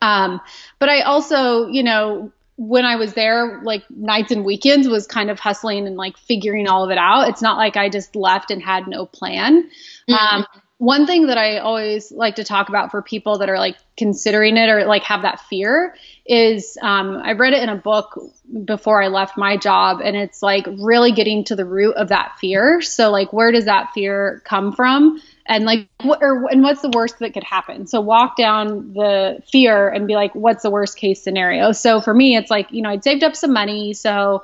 um, 0.00 0.40
but 0.78 0.88
i 0.88 1.00
also 1.00 1.66
you 1.68 1.82
know 1.82 2.32
when 2.56 2.84
i 2.84 2.96
was 2.96 3.14
there 3.14 3.60
like 3.62 3.82
nights 3.90 4.30
and 4.30 4.44
weekends 4.44 4.88
was 4.88 5.06
kind 5.06 5.30
of 5.30 5.38
hustling 5.38 5.86
and 5.86 5.96
like 5.96 6.16
figuring 6.16 6.68
all 6.68 6.84
of 6.84 6.90
it 6.90 6.98
out 6.98 7.28
it's 7.28 7.42
not 7.42 7.56
like 7.56 7.76
i 7.76 7.88
just 7.88 8.14
left 8.16 8.50
and 8.50 8.62
had 8.62 8.86
no 8.86 9.06
plan 9.06 9.62
mm-hmm. 10.08 10.14
um, 10.14 10.46
one 10.82 11.06
thing 11.06 11.28
that 11.28 11.38
I 11.38 11.58
always 11.58 12.10
like 12.10 12.34
to 12.34 12.44
talk 12.44 12.68
about 12.68 12.90
for 12.90 13.02
people 13.02 13.38
that 13.38 13.48
are 13.48 13.56
like 13.56 13.76
considering 13.96 14.56
it 14.56 14.68
or 14.68 14.84
like 14.84 15.04
have 15.04 15.22
that 15.22 15.38
fear 15.38 15.94
is 16.26 16.76
um, 16.82 17.18
I 17.22 17.34
read 17.34 17.52
it 17.52 17.62
in 17.62 17.68
a 17.68 17.76
book 17.76 18.18
before 18.64 19.00
I 19.00 19.06
left 19.06 19.38
my 19.38 19.56
job, 19.56 20.00
and 20.02 20.16
it's 20.16 20.42
like 20.42 20.66
really 20.66 21.12
getting 21.12 21.44
to 21.44 21.54
the 21.54 21.64
root 21.64 21.94
of 21.94 22.08
that 22.08 22.36
fear. 22.40 22.80
So, 22.80 23.12
like, 23.12 23.32
where 23.32 23.52
does 23.52 23.66
that 23.66 23.90
fear 23.94 24.42
come 24.44 24.72
from? 24.72 25.22
And 25.46 25.64
like 25.64 25.88
what 26.02 26.22
or 26.22 26.48
and 26.50 26.62
what's 26.62 26.82
the 26.82 26.90
worst 26.90 27.18
that 27.18 27.34
could 27.34 27.44
happen 27.44 27.86
so 27.86 28.00
walk 28.00 28.36
down 28.36 28.92
the 28.94 29.42
fear 29.50 29.88
and 29.88 30.06
be 30.06 30.14
like 30.14 30.34
what's 30.34 30.62
the 30.62 30.70
worst 30.70 30.96
case 30.96 31.22
scenario 31.22 31.72
so 31.72 32.00
for 32.00 32.14
me 32.14 32.36
it's 32.36 32.50
like 32.50 32.70
you 32.70 32.82
know 32.82 32.90
i'd 32.90 33.04
saved 33.04 33.22
up 33.22 33.34
some 33.34 33.52
money 33.52 33.92
so 33.92 34.42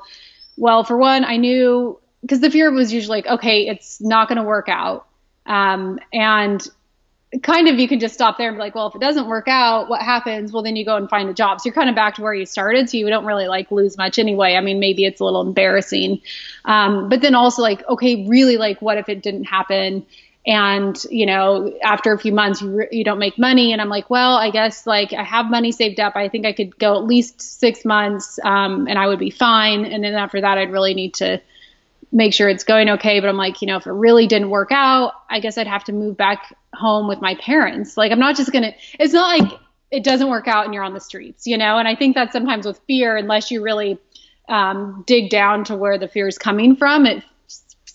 well 0.56 0.84
for 0.84 0.96
one 0.96 1.24
i 1.24 1.36
knew 1.36 1.98
because 2.22 2.40
the 2.40 2.50
fear 2.50 2.70
was 2.70 2.92
usually 2.92 3.18
like 3.18 3.26
okay 3.26 3.68
it's 3.68 4.00
not 4.00 4.28
going 4.28 4.38
to 4.38 4.44
work 4.44 4.68
out 4.68 5.06
um, 5.46 5.98
and 6.12 6.66
kind 7.42 7.68
of 7.68 7.78
you 7.78 7.88
can 7.88 8.00
just 8.00 8.14
stop 8.14 8.38
there 8.38 8.48
and 8.48 8.56
be 8.56 8.60
like, 8.60 8.74
well, 8.74 8.86
if 8.88 8.94
it 8.94 9.00
doesn't 9.00 9.26
work 9.26 9.48
out, 9.48 9.88
what 9.88 10.00
happens? 10.00 10.52
Well, 10.52 10.62
then 10.62 10.76
you 10.76 10.84
go 10.84 10.96
and 10.96 11.08
find 11.10 11.28
a 11.28 11.34
job. 11.34 11.60
So 11.60 11.66
you're 11.66 11.74
kind 11.74 11.90
of 11.90 11.94
back 11.94 12.14
to 12.14 12.22
where 12.22 12.32
you 12.32 12.46
started. 12.46 12.88
So 12.88 12.96
you 12.96 13.08
don't 13.08 13.26
really 13.26 13.48
like 13.48 13.70
lose 13.70 13.98
much 13.98 14.18
anyway. 14.18 14.54
I 14.54 14.60
mean, 14.60 14.80
maybe 14.80 15.04
it's 15.04 15.20
a 15.20 15.24
little 15.24 15.42
embarrassing. 15.42 16.20
Um, 16.64 17.08
but 17.08 17.20
then 17.20 17.34
also 17.34 17.60
like, 17.60 17.86
okay, 17.88 18.26
really 18.26 18.56
like, 18.56 18.80
what 18.80 18.96
if 18.96 19.08
it 19.08 19.22
didn't 19.22 19.44
happen? 19.44 20.06
And, 20.48 20.98
you 21.10 21.26
know, 21.26 21.76
after 21.82 22.14
a 22.14 22.18
few 22.18 22.32
months, 22.32 22.62
you, 22.62 22.70
re- 22.70 22.88
you 22.90 23.04
don't 23.04 23.18
make 23.18 23.38
money. 23.38 23.72
And 23.72 23.82
I'm 23.82 23.90
like, 23.90 24.08
well, 24.08 24.36
I 24.36 24.50
guess 24.50 24.86
like 24.86 25.12
I 25.12 25.22
have 25.22 25.50
money 25.50 25.72
saved 25.72 26.00
up. 26.00 26.16
I 26.16 26.30
think 26.30 26.46
I 26.46 26.54
could 26.54 26.78
go 26.78 26.96
at 26.96 27.04
least 27.04 27.42
six 27.42 27.84
months 27.84 28.38
um, 28.42 28.88
and 28.88 28.98
I 28.98 29.08
would 29.08 29.18
be 29.18 29.28
fine. 29.28 29.84
And 29.84 30.02
then 30.02 30.14
after 30.14 30.40
that, 30.40 30.56
I'd 30.56 30.72
really 30.72 30.94
need 30.94 31.12
to 31.16 31.38
make 32.10 32.32
sure 32.32 32.48
it's 32.48 32.64
going 32.64 32.88
okay. 32.88 33.20
But 33.20 33.28
I'm 33.28 33.36
like, 33.36 33.60
you 33.60 33.68
know, 33.68 33.76
if 33.76 33.86
it 33.86 33.92
really 33.92 34.26
didn't 34.26 34.48
work 34.48 34.72
out, 34.72 35.12
I 35.28 35.40
guess 35.40 35.58
I'd 35.58 35.66
have 35.66 35.84
to 35.84 35.92
move 35.92 36.16
back 36.16 36.56
home 36.72 37.08
with 37.08 37.20
my 37.20 37.34
parents. 37.34 37.98
Like, 37.98 38.10
I'm 38.10 38.18
not 38.18 38.34
just 38.34 38.50
to, 38.50 38.72
it's 38.98 39.12
not 39.12 39.38
like 39.38 39.60
it 39.90 40.02
doesn't 40.02 40.30
work 40.30 40.48
out 40.48 40.64
and 40.64 40.72
you're 40.72 40.82
on 40.82 40.94
the 40.94 41.00
streets, 41.00 41.46
you 41.46 41.58
know? 41.58 41.76
And 41.76 41.86
I 41.86 41.94
think 41.94 42.14
that 42.14 42.32
sometimes 42.32 42.64
with 42.64 42.80
fear, 42.86 43.18
unless 43.18 43.50
you 43.50 43.62
really 43.62 43.98
um, 44.48 45.04
dig 45.06 45.28
down 45.28 45.64
to 45.64 45.76
where 45.76 45.98
the 45.98 46.08
fear 46.08 46.26
is 46.26 46.38
coming 46.38 46.74
from, 46.74 47.04
it 47.04 47.22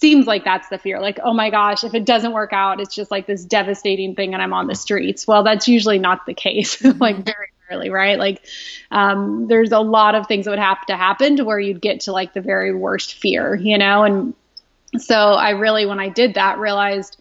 seems 0.04 0.28
like 0.28 0.44
that's 0.44 0.68
the 0.68 0.78
fear. 0.78 1.00
Like, 1.00 1.18
oh 1.24 1.34
my 1.34 1.50
gosh, 1.50 1.86
if 1.86 1.94
it 1.94 2.04
doesn't 2.04 2.34
work 2.34 2.52
out, 2.52 2.82
it's 2.82 2.94
just 2.94 3.10
like 3.10 3.26
this 3.26 3.46
devastating 3.46 4.16
thing 4.16 4.34
and 4.34 4.44
I'm 4.44 4.52
on 4.52 4.68
the 4.68 4.76
streets. 4.76 5.26
Well, 5.26 5.44
that's 5.44 5.66
usually 5.66 5.98
not 5.98 6.26
the 6.26 6.34
case. 6.34 6.84
like, 7.00 7.24
very 7.24 7.54
rarely, 7.70 7.90
right? 7.90 8.20
Like, 8.20 8.46
um, 8.92 9.48
there's 9.48 9.72
a 9.72 9.80
lot 9.80 10.14
of 10.14 10.28
things 10.28 10.44
that 10.44 10.52
would 10.52 10.60
have 10.60 10.86
to 10.88 10.98
happen 10.98 11.38
to 11.38 11.46
where 11.46 11.58
you'd 11.58 11.80
get 11.80 12.02
to 12.02 12.12
like 12.12 12.34
the 12.34 12.42
very 12.42 12.76
worst 12.76 13.14
fear, 13.14 13.56
you 13.56 13.78
know? 13.78 14.04
And 14.04 14.34
so 14.98 15.16
I 15.16 15.52
really, 15.52 15.86
when 15.86 16.02
I 16.02 16.10
did 16.10 16.34
that, 16.34 16.60
realized, 16.60 17.16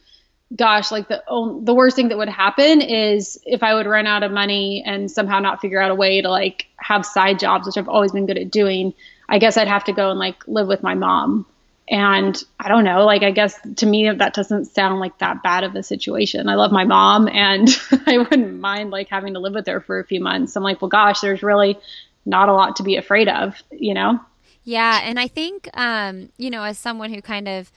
gosh, 0.56 0.90
like 0.90 1.06
the 1.06 1.22
the 1.62 1.74
worst 1.74 1.94
thing 1.94 2.08
that 2.08 2.18
would 2.18 2.28
happen 2.28 2.80
is 2.80 3.40
if 3.46 3.62
I 3.62 3.74
would 3.74 3.86
run 3.86 4.08
out 4.08 4.24
of 4.24 4.32
money 4.32 4.82
and 4.84 5.08
somehow 5.08 5.38
not 5.38 5.60
figure 5.60 5.80
out 5.80 5.92
a 5.92 5.94
way 5.94 6.20
to 6.20 6.28
like 6.28 6.66
have 6.78 7.06
side 7.06 7.38
jobs, 7.38 7.64
which 7.64 7.76
I've 7.76 7.88
always 7.88 8.10
been 8.10 8.26
good 8.26 8.38
at 8.38 8.50
doing. 8.50 8.92
I 9.28 9.38
guess 9.38 9.56
I'd 9.56 9.68
have 9.68 9.84
to 9.84 9.92
go 9.92 10.10
and 10.10 10.18
like 10.18 10.48
live 10.48 10.66
with 10.66 10.82
my 10.82 10.94
mom. 10.94 11.46
And 11.88 12.42
I 12.58 12.68
don't 12.68 12.84
know, 12.84 13.04
like 13.04 13.22
I 13.22 13.32
guess 13.32 13.58
to 13.76 13.86
me 13.86 14.10
that 14.10 14.34
doesn't 14.34 14.66
sound 14.66 15.00
like 15.00 15.18
that 15.18 15.42
bad 15.42 15.64
of 15.64 15.74
a 15.74 15.82
situation. 15.82 16.48
I 16.48 16.54
love 16.54 16.72
my 16.72 16.84
mom 16.84 17.28
and 17.28 17.68
I 18.06 18.18
wouldn't 18.18 18.60
mind 18.60 18.90
like 18.90 19.08
having 19.08 19.34
to 19.34 19.40
live 19.40 19.54
with 19.54 19.66
her 19.66 19.80
for 19.80 19.98
a 19.98 20.04
few 20.04 20.20
months. 20.20 20.56
I'm 20.56 20.62
like, 20.62 20.80
well 20.80 20.88
gosh, 20.88 21.20
there's 21.20 21.42
really 21.42 21.78
not 22.24 22.48
a 22.48 22.52
lot 22.52 22.76
to 22.76 22.82
be 22.82 22.96
afraid 22.96 23.28
of, 23.28 23.60
you 23.70 23.94
know? 23.94 24.20
Yeah, 24.64 25.00
and 25.02 25.18
I 25.18 25.26
think 25.26 25.68
um, 25.76 26.30
you 26.36 26.50
know, 26.50 26.62
as 26.62 26.78
someone 26.78 27.12
who 27.12 27.20
kind 27.20 27.48
of 27.48 27.72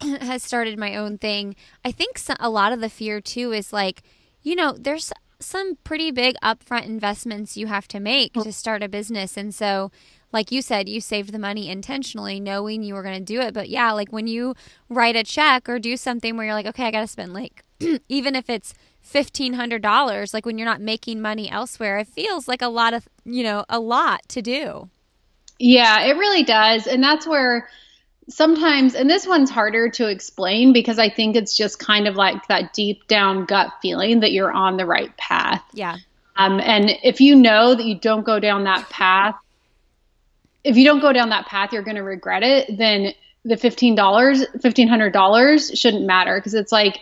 has 0.00 0.42
started 0.42 0.78
my 0.78 0.96
own 0.96 1.18
thing, 1.18 1.54
I 1.84 1.92
think 1.92 2.20
a 2.40 2.50
lot 2.50 2.72
of 2.72 2.80
the 2.80 2.90
fear 2.90 3.20
too 3.20 3.52
is 3.52 3.72
like, 3.72 4.02
you 4.42 4.56
know, 4.56 4.72
there's 4.72 5.12
some 5.40 5.76
pretty 5.84 6.10
big 6.10 6.36
upfront 6.42 6.86
investments 6.86 7.56
you 7.56 7.66
have 7.66 7.86
to 7.88 8.00
make 8.00 8.32
to 8.34 8.52
start 8.52 8.82
a 8.82 8.88
business. 8.88 9.36
And 9.36 9.54
so, 9.54 9.90
like 10.34 10.50
you 10.50 10.60
said, 10.60 10.88
you 10.88 11.00
saved 11.00 11.32
the 11.32 11.38
money 11.38 11.70
intentionally 11.70 12.40
knowing 12.40 12.82
you 12.82 12.92
were 12.92 13.04
going 13.04 13.18
to 13.18 13.24
do 13.24 13.40
it. 13.40 13.54
But 13.54 13.68
yeah, 13.68 13.92
like 13.92 14.12
when 14.12 14.26
you 14.26 14.54
write 14.90 15.16
a 15.16 15.22
check 15.22 15.68
or 15.68 15.78
do 15.78 15.96
something 15.96 16.36
where 16.36 16.44
you're 16.44 16.54
like, 16.54 16.66
okay, 16.66 16.86
I 16.86 16.90
got 16.90 17.00
to 17.00 17.06
spend 17.06 17.32
like, 17.32 17.62
even 18.08 18.34
if 18.34 18.50
it's 18.50 18.74
$1,500, 19.10 20.34
like 20.34 20.44
when 20.44 20.58
you're 20.58 20.66
not 20.66 20.80
making 20.80 21.22
money 21.22 21.48
elsewhere, 21.48 21.98
it 21.98 22.08
feels 22.08 22.48
like 22.48 22.60
a 22.60 22.68
lot 22.68 22.92
of, 22.92 23.08
you 23.24 23.44
know, 23.44 23.64
a 23.68 23.78
lot 23.78 24.28
to 24.30 24.42
do. 24.42 24.90
Yeah, 25.60 26.02
it 26.02 26.16
really 26.16 26.42
does. 26.42 26.88
And 26.88 27.02
that's 27.02 27.28
where 27.28 27.68
sometimes, 28.28 28.96
and 28.96 29.08
this 29.08 29.28
one's 29.28 29.50
harder 29.50 29.88
to 29.90 30.08
explain 30.08 30.72
because 30.72 30.98
I 30.98 31.10
think 31.10 31.36
it's 31.36 31.56
just 31.56 31.78
kind 31.78 32.08
of 32.08 32.16
like 32.16 32.48
that 32.48 32.72
deep 32.72 33.06
down 33.06 33.44
gut 33.44 33.70
feeling 33.80 34.18
that 34.20 34.32
you're 34.32 34.52
on 34.52 34.78
the 34.78 34.84
right 34.84 35.16
path. 35.16 35.62
Yeah. 35.72 35.98
Um, 36.36 36.58
and 36.58 36.90
if 37.04 37.20
you 37.20 37.36
know 37.36 37.76
that 37.76 37.84
you 37.84 37.94
don't 37.94 38.24
go 38.24 38.40
down 38.40 38.64
that 38.64 38.90
path, 38.90 39.36
if 40.64 40.76
you 40.76 40.84
don't 40.84 41.00
go 41.00 41.12
down 41.12 41.28
that 41.28 41.46
path, 41.46 41.72
you're 41.72 41.82
going 41.82 41.96
to 41.96 42.02
regret 42.02 42.42
it. 42.42 42.76
Then 42.76 43.12
the 43.44 43.56
fifteen 43.56 43.94
dollars, 43.94 44.44
fifteen 44.60 44.88
hundred 44.88 45.12
dollars 45.12 45.70
shouldn't 45.78 46.06
matter 46.06 46.38
because 46.38 46.54
it's 46.54 46.72
like 46.72 46.98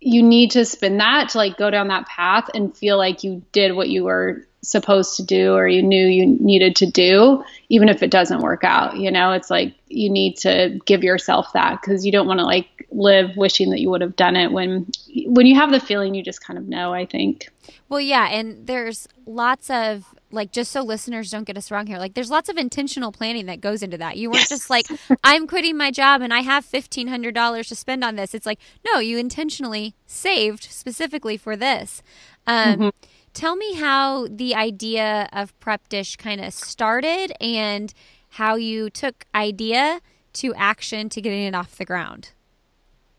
you 0.00 0.22
need 0.22 0.52
to 0.52 0.64
spend 0.64 1.00
that 1.00 1.30
to 1.30 1.38
like 1.38 1.56
go 1.56 1.70
down 1.70 1.88
that 1.88 2.06
path 2.06 2.48
and 2.54 2.76
feel 2.76 2.98
like 2.98 3.22
you 3.22 3.42
did 3.52 3.74
what 3.74 3.88
you 3.88 4.04
were 4.04 4.46
supposed 4.62 5.16
to 5.16 5.24
do 5.24 5.54
or 5.54 5.66
you 5.66 5.82
knew 5.82 6.06
you 6.06 6.26
needed 6.26 6.76
to 6.76 6.86
do 6.86 7.42
even 7.68 7.88
if 7.88 8.00
it 8.02 8.12
doesn't 8.12 8.42
work 8.42 8.62
out 8.62 8.96
you 8.96 9.10
know 9.10 9.32
it's 9.32 9.50
like 9.50 9.74
you 9.88 10.08
need 10.08 10.36
to 10.36 10.78
give 10.84 11.02
yourself 11.02 11.52
that 11.52 11.80
because 11.80 12.06
you 12.06 12.12
don't 12.12 12.28
want 12.28 12.38
to 12.38 12.44
like 12.44 12.68
live 12.94 13.36
wishing 13.36 13.70
that 13.70 13.80
you 13.80 13.90
would 13.90 14.00
have 14.00 14.16
done 14.16 14.36
it 14.36 14.52
when 14.52 14.86
when 15.26 15.46
you 15.46 15.54
have 15.54 15.70
the 15.70 15.80
feeling 15.80 16.14
you 16.14 16.22
just 16.22 16.44
kind 16.44 16.58
of 16.58 16.66
know 16.66 16.92
i 16.92 17.04
think. 17.04 17.48
Well 17.88 18.00
yeah 18.00 18.28
and 18.28 18.66
there's 18.66 19.06
lots 19.26 19.70
of 19.70 20.14
like 20.30 20.50
just 20.50 20.72
so 20.72 20.82
listeners 20.82 21.30
don't 21.30 21.44
get 21.44 21.56
us 21.56 21.70
wrong 21.70 21.86
here 21.86 21.98
like 21.98 22.14
there's 22.14 22.30
lots 22.30 22.48
of 22.48 22.56
intentional 22.56 23.12
planning 23.12 23.46
that 23.46 23.60
goes 23.60 23.82
into 23.82 23.98
that. 23.98 24.16
You 24.16 24.30
weren't 24.30 24.42
yes. 24.42 24.48
just 24.48 24.70
like 24.70 24.86
i'm 25.24 25.46
quitting 25.46 25.76
my 25.76 25.90
job 25.90 26.22
and 26.22 26.32
i 26.32 26.40
have 26.40 26.64
$1500 26.64 27.68
to 27.68 27.74
spend 27.74 28.04
on 28.04 28.16
this. 28.16 28.34
It's 28.34 28.46
like 28.46 28.58
no 28.84 28.98
you 28.98 29.18
intentionally 29.18 29.94
saved 30.06 30.64
specifically 30.64 31.36
for 31.36 31.56
this. 31.56 32.02
Um, 32.46 32.78
mm-hmm. 32.78 32.88
Tell 33.34 33.56
me 33.56 33.74
how 33.74 34.26
the 34.28 34.54
idea 34.54 35.28
of 35.32 35.58
Prep 35.58 35.88
Dish 35.88 36.16
kind 36.16 36.40
of 36.40 36.52
started 36.52 37.32
and 37.40 37.92
how 38.30 38.56
you 38.56 38.90
took 38.90 39.24
idea 39.34 40.00
to 40.34 40.54
action 40.54 41.08
to 41.10 41.20
getting 41.20 41.44
it 41.44 41.54
off 41.54 41.76
the 41.76 41.84
ground. 41.84 42.30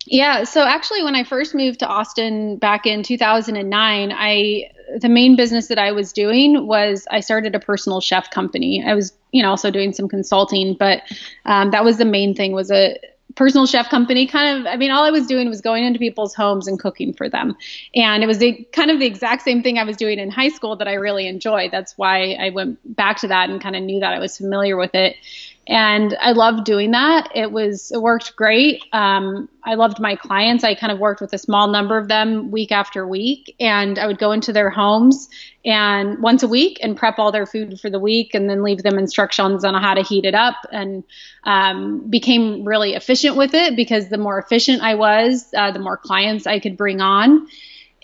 Yeah, 0.05 0.43
so 0.43 0.63
actually 0.63 1.03
when 1.03 1.15
I 1.15 1.23
first 1.23 1.55
moved 1.55 1.79
to 1.79 1.87
Austin 1.87 2.57
back 2.57 2.85
in 2.85 3.03
2009, 3.03 4.11
I 4.11 4.69
the 4.99 5.09
main 5.09 5.35
business 5.35 5.67
that 5.67 5.79
I 5.79 5.91
was 5.91 6.11
doing 6.11 6.67
was 6.67 7.07
I 7.09 7.21
started 7.21 7.55
a 7.55 7.59
personal 7.59 8.01
chef 8.01 8.29
company. 8.29 8.83
I 8.85 8.93
was, 8.93 9.13
you 9.31 9.41
know, 9.41 9.49
also 9.49 9.71
doing 9.71 9.93
some 9.93 10.07
consulting, 10.07 10.75
but 10.77 11.01
um, 11.45 11.71
that 11.71 11.83
was 11.83 11.97
the 11.97 12.05
main 12.05 12.35
thing 12.35 12.51
was 12.51 12.69
a 12.69 12.97
personal 13.35 13.65
chef 13.65 13.89
company 13.89 14.27
kind 14.27 14.59
of 14.59 14.67
i 14.71 14.75
mean 14.77 14.91
all 14.91 15.03
i 15.03 15.09
was 15.09 15.25
doing 15.25 15.49
was 15.49 15.59
going 15.59 15.83
into 15.83 15.97
people's 15.97 16.35
homes 16.35 16.67
and 16.67 16.79
cooking 16.79 17.13
for 17.13 17.27
them. 17.29 17.55
And 17.95 18.23
it 18.23 18.27
was 18.27 18.37
the 18.37 18.63
kind 18.73 18.91
of 18.91 18.99
the 18.99 19.07
exact 19.07 19.41
same 19.41 19.63
thing 19.63 19.79
i 19.79 19.83
was 19.83 19.97
doing 19.97 20.19
in 20.19 20.29
high 20.29 20.49
school 20.49 20.75
that 20.75 20.87
i 20.87 20.93
really 20.93 21.27
enjoyed. 21.27 21.71
That's 21.71 21.97
why 21.97 22.33
i 22.33 22.51
went 22.51 22.77
back 22.95 23.17
to 23.21 23.27
that 23.29 23.49
and 23.49 23.59
kind 23.59 23.75
of 23.75 23.81
knew 23.81 23.99
that 24.01 24.13
i 24.13 24.19
was 24.19 24.37
familiar 24.37 24.77
with 24.77 24.93
it 24.93 25.15
and 25.65 26.17
I 26.19 26.33
loved 26.33 26.65
doing 26.65 26.91
that. 26.91 27.29
It 27.33 27.51
was 27.51 27.91
it 27.91 28.01
worked 28.01 28.35
great. 28.35 28.83
Um, 28.91 29.47
I 29.63 29.75
loved 29.75 29.97
my 29.99 30.15
clients. 30.17 30.65
I 30.65 30.75
kind 30.75 30.91
of 30.91 30.99
worked 30.99 31.21
with 31.21 31.31
a 31.31 31.37
small 31.37 31.69
number 31.69 31.97
of 31.97 32.09
them 32.09 32.51
week 32.51 32.73
after 32.73 33.07
week, 33.07 33.55
and 33.61 33.97
I 33.97 34.07
would 34.07 34.17
go 34.17 34.33
into 34.33 34.51
their 34.51 34.69
homes 34.69 35.29
and 35.63 36.21
once 36.21 36.43
a 36.43 36.49
week 36.49 36.79
and 36.83 36.97
prep 36.97 37.17
all 37.17 37.31
their 37.31 37.45
food 37.45 37.79
for 37.79 37.89
the 37.89 37.99
week, 37.99 38.33
and 38.33 38.49
then 38.49 38.61
leave 38.61 38.83
them 38.83 38.97
instructions 38.97 39.63
on 39.63 39.73
how 39.81 39.93
to 39.93 40.03
heat 40.03 40.25
it 40.25 40.35
up. 40.35 40.55
And 40.69 41.05
um, 41.45 42.09
became 42.09 42.65
really 42.65 42.93
efficient 42.93 43.37
with 43.37 43.53
it 43.53 43.77
because 43.77 44.09
the 44.09 44.17
more 44.17 44.39
efficient 44.39 44.81
I 44.81 44.95
was, 44.95 45.49
uh, 45.55 45.71
the 45.71 45.79
more 45.79 45.97
clients 45.97 46.45
I 46.45 46.59
could 46.59 46.75
bring 46.75 46.99
on. 46.99 47.47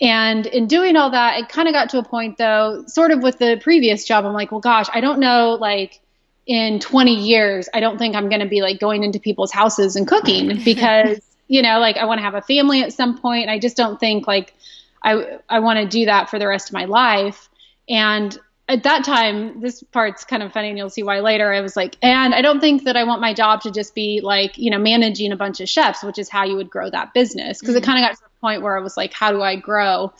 And 0.00 0.46
in 0.46 0.66
doing 0.66 0.96
all 0.96 1.10
that, 1.10 1.38
it 1.38 1.48
kind 1.50 1.68
of 1.68 1.74
got 1.74 1.90
to 1.90 1.98
a 1.98 2.02
point 2.02 2.38
though, 2.38 2.84
sort 2.86 3.10
of 3.10 3.22
with 3.22 3.38
the 3.38 3.60
previous 3.62 4.06
job. 4.06 4.24
I'm 4.24 4.32
like, 4.32 4.50
well, 4.50 4.60
gosh, 4.60 4.86
I 4.94 5.02
don't 5.02 5.20
know, 5.20 5.58
like 5.60 6.00
in 6.46 6.80
20 6.80 7.14
years, 7.14 7.68
I 7.72 7.80
don't 7.80 7.98
think 7.98 8.16
I'm 8.16 8.28
going 8.28 8.40
to 8.40 8.48
be 8.48 8.62
like 8.62 8.80
going 8.80 9.04
into 9.04 9.20
people's 9.20 9.52
houses 9.52 9.96
and 9.96 10.06
cooking 10.06 10.60
because, 10.64 11.20
you 11.48 11.62
know, 11.62 11.78
like 11.78 11.96
I 11.96 12.04
want 12.04 12.18
to 12.18 12.22
have 12.22 12.34
a 12.34 12.42
family 12.42 12.82
at 12.82 12.92
some 12.92 13.18
point. 13.18 13.48
I 13.48 13.58
just 13.58 13.76
don't 13.76 14.00
think 14.00 14.26
like 14.26 14.54
I, 15.02 15.38
I 15.48 15.60
want 15.60 15.78
to 15.78 15.86
do 15.86 16.06
that 16.06 16.30
for 16.30 16.38
the 16.38 16.46
rest 16.46 16.68
of 16.68 16.74
my 16.74 16.84
life. 16.86 17.48
And 17.88 18.36
at 18.68 18.84
that 18.84 19.04
time, 19.04 19.60
this 19.60 19.82
part's 19.82 20.24
kind 20.24 20.42
of 20.42 20.52
funny 20.52 20.68
and 20.68 20.78
you'll 20.78 20.90
see 20.90 21.02
why 21.02 21.20
later. 21.20 21.52
I 21.52 21.60
was 21.60 21.76
like, 21.76 21.96
and 22.02 22.34
I 22.34 22.40
don't 22.40 22.60
think 22.60 22.84
that 22.84 22.96
I 22.96 23.02
want 23.02 23.20
my 23.20 23.34
job 23.34 23.62
to 23.62 23.70
just 23.72 23.94
be 23.94 24.20
like, 24.22 24.58
you 24.58 24.70
know, 24.70 24.78
managing 24.78 25.32
a 25.32 25.36
bunch 25.36 25.60
of 25.60 25.68
chefs, 25.68 26.04
which 26.04 26.18
is 26.18 26.28
how 26.28 26.44
you 26.44 26.56
would 26.56 26.70
grow 26.70 26.88
that 26.88 27.12
business. 27.12 27.58
Because 27.58 27.74
mm-hmm. 27.74 27.82
it 27.82 27.86
kind 27.86 28.04
of 28.04 28.08
got 28.08 28.16
to 28.16 28.22
the 28.22 28.40
point 28.40 28.62
where 28.62 28.78
I 28.78 28.80
was 28.80 28.96
like, 28.96 29.12
how 29.12 29.32
do 29.32 29.42
I 29.42 29.56
grow? 29.56 30.12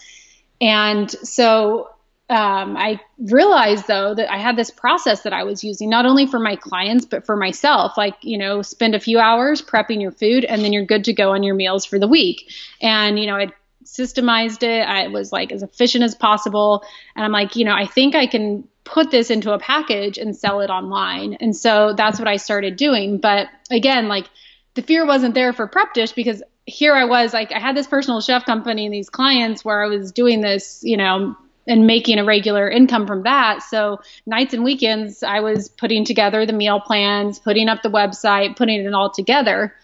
And 0.61 1.09
so 1.11 1.91
um, 2.31 2.77
I 2.77 3.01
realized 3.19 3.89
though 3.89 4.15
that 4.15 4.33
I 4.33 4.39
had 4.39 4.57
this 4.57 4.71
process 4.71 5.23
that 5.23 5.33
I 5.33 5.43
was 5.43 5.65
using 5.65 5.91
not 5.91 6.07
only 6.07 6.27
for 6.27 6.39
my 6.39 6.55
clients 6.55 7.05
but 7.05 7.27
for 7.27 7.37
myself. 7.37 7.99
Like 7.99 8.15
you 8.23 8.39
know, 8.39 8.63
spend 8.63 8.95
a 8.95 9.01
few 9.01 9.19
hours 9.19 9.61
prepping 9.61 10.01
your 10.01 10.13
food, 10.13 10.45
and 10.45 10.63
then 10.63 10.73
you're 10.73 10.85
good 10.85 11.05
to 11.05 11.13
go 11.13 11.33
on 11.33 11.43
your 11.43 11.57
meals 11.57 11.85
for 11.85 11.99
the 11.99 12.07
week. 12.07 12.53
And 12.81 13.19
you 13.19 13.27
know, 13.27 13.37
I 13.37 13.49
systemized 13.85 14.63
it. 14.63 14.83
I 14.83 15.09
was 15.09 15.33
like 15.33 15.51
as 15.51 15.65
efficient 15.65 16.05
as 16.05 16.15
possible, 16.15 16.85
and 17.17 17.25
I'm 17.25 17.33
like, 17.33 17.57
you 17.57 17.65
know, 17.65 17.75
I 17.75 17.87
think 17.87 18.15
I 18.15 18.29
can 18.29 18.63
put 18.85 19.11
this 19.11 19.31
into 19.31 19.53
a 19.53 19.59
package 19.59 20.17
and 20.17 20.37
sell 20.37 20.61
it 20.61 20.71
online. 20.71 21.35
And 21.35 21.55
so 21.55 21.95
that's 21.95 22.19
what 22.19 22.29
I 22.29 22.37
started 22.37 22.77
doing. 22.77 23.19
But 23.19 23.49
again, 23.71 24.09
like 24.09 24.27
the 24.75 24.83
fear 24.83 25.05
wasn't 25.05 25.35
there 25.35 25.53
for 25.53 25.67
prep 25.67 25.95
dish 25.95 26.13
because 26.13 26.43
here 26.65 26.95
I 26.95 27.05
was 27.05 27.33
like 27.33 27.51
I 27.53 27.59
had 27.59 27.77
this 27.77 27.89
personal 27.89 28.21
chef 28.21 28.45
company 28.45 28.87
and 28.87 28.95
these 28.95 29.11
clients 29.11 29.65
where 29.65 29.83
I 29.83 29.89
was 29.89 30.13
doing 30.13 30.41
this, 30.41 30.81
you 30.85 30.97
know, 30.97 31.37
and 31.71 31.87
making 31.87 32.19
a 32.19 32.25
regular 32.25 32.69
income 32.69 33.07
from 33.07 33.23
that. 33.23 33.63
So 33.63 34.01
nights 34.27 34.53
and 34.53 34.65
weekends, 34.65 35.23
I 35.23 35.41
was 35.41 35.69
putting 35.69 36.05
together 36.05 36.45
the 36.45 36.53
meal 36.53 36.81
plans, 36.81 37.39
putting 37.39 37.69
up 37.69 37.83
the 37.83 37.89
website, 37.91 38.57
putting 38.57 38.85
it 38.85 38.93
all 38.93 39.11
together. 39.11 39.75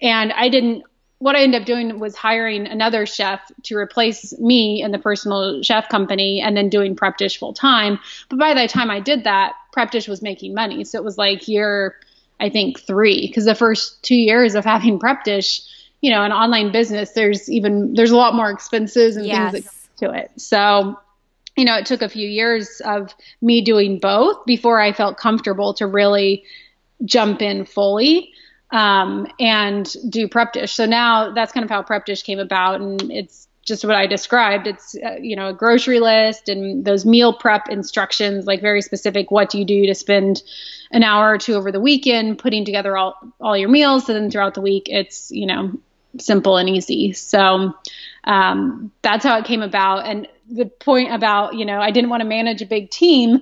And 0.00 0.32
I 0.32 0.48
didn't 0.48 0.84
what 1.22 1.36
I 1.36 1.42
ended 1.42 1.60
up 1.60 1.66
doing 1.66 2.00
was 2.00 2.16
hiring 2.16 2.66
another 2.66 3.06
chef 3.06 3.40
to 3.64 3.76
replace 3.76 4.36
me 4.40 4.82
in 4.82 4.90
the 4.90 4.98
personal 4.98 5.62
chef 5.62 5.88
company 5.88 6.40
and 6.40 6.56
then 6.56 6.68
doing 6.68 6.96
Prep 6.96 7.16
Dish 7.16 7.38
full 7.38 7.52
time. 7.52 8.00
But 8.28 8.40
by 8.40 8.54
the 8.54 8.66
time 8.66 8.90
I 8.90 8.98
did 8.98 9.22
that, 9.22 9.52
Prep 9.72 9.92
Dish 9.92 10.08
was 10.08 10.20
making 10.20 10.52
money. 10.52 10.82
So 10.82 10.98
it 10.98 11.04
was 11.04 11.16
like 11.16 11.46
year, 11.46 11.94
I 12.40 12.50
think, 12.50 12.80
three, 12.80 13.28
because 13.28 13.44
the 13.44 13.54
first 13.54 14.02
two 14.02 14.16
years 14.16 14.56
of 14.56 14.64
having 14.64 14.98
Prep 14.98 15.22
Dish, 15.22 15.62
you 16.00 16.10
know, 16.10 16.24
an 16.24 16.32
online 16.32 16.72
business, 16.72 17.12
there's 17.12 17.48
even, 17.48 17.94
there's 17.94 18.10
a 18.10 18.16
lot 18.16 18.34
more 18.34 18.50
expenses 18.50 19.16
and 19.16 19.24
yes. 19.24 19.52
things 19.52 19.64
that 19.64 20.00
go 20.00 20.12
to 20.12 20.18
it. 20.18 20.32
So, 20.38 20.98
you 21.56 21.64
know, 21.64 21.76
it 21.76 21.86
took 21.86 22.02
a 22.02 22.08
few 22.08 22.28
years 22.28 22.80
of 22.84 23.14
me 23.40 23.60
doing 23.60 23.98
both 23.98 24.44
before 24.46 24.80
I 24.80 24.92
felt 24.92 25.16
comfortable 25.18 25.74
to 25.74 25.86
really 25.86 26.44
jump 27.04 27.42
in 27.42 27.64
fully 27.64 28.32
um, 28.70 29.26
and 29.38 29.94
do 30.08 30.28
prep 30.28 30.54
dish. 30.54 30.72
So 30.72 30.86
now 30.86 31.32
that's 31.32 31.52
kind 31.52 31.64
of 31.64 31.70
how 31.70 31.82
prep 31.82 32.06
dish 32.06 32.22
came 32.22 32.38
about, 32.38 32.80
and 32.80 33.10
it's 33.12 33.48
just 33.64 33.84
what 33.84 33.94
I 33.94 34.06
described. 34.06 34.66
It's 34.66 34.96
uh, 34.96 35.16
you 35.20 35.36
know 35.36 35.48
a 35.48 35.52
grocery 35.52 36.00
list 36.00 36.48
and 36.48 36.84
those 36.84 37.04
meal 37.04 37.34
prep 37.34 37.68
instructions, 37.68 38.46
like 38.46 38.62
very 38.62 38.80
specific. 38.80 39.30
What 39.30 39.50
do 39.50 39.58
you 39.58 39.64
do 39.66 39.86
to 39.86 39.94
spend 39.94 40.42
an 40.90 41.02
hour 41.02 41.32
or 41.32 41.38
two 41.38 41.54
over 41.54 41.70
the 41.70 41.80
weekend 41.80 42.38
putting 42.38 42.64
together 42.64 42.96
all 42.96 43.16
all 43.40 43.56
your 43.56 43.68
meals, 43.68 44.08
and 44.08 44.16
then 44.16 44.30
throughout 44.30 44.54
the 44.54 44.62
week, 44.62 44.84
it's 44.86 45.30
you 45.30 45.46
know 45.46 45.72
simple 46.18 46.56
and 46.56 46.68
easy. 46.68 47.12
So 47.12 47.74
um, 48.24 48.92
that's 49.02 49.24
how 49.24 49.38
it 49.38 49.44
came 49.44 49.62
about. 49.62 50.06
And 50.06 50.28
the 50.50 50.66
point 50.66 51.12
about 51.12 51.54
you 51.54 51.64
know 51.64 51.80
I 51.80 51.90
didn't 51.90 52.10
want 52.10 52.22
to 52.22 52.28
manage 52.28 52.62
a 52.62 52.66
big 52.66 52.90
team. 52.90 53.40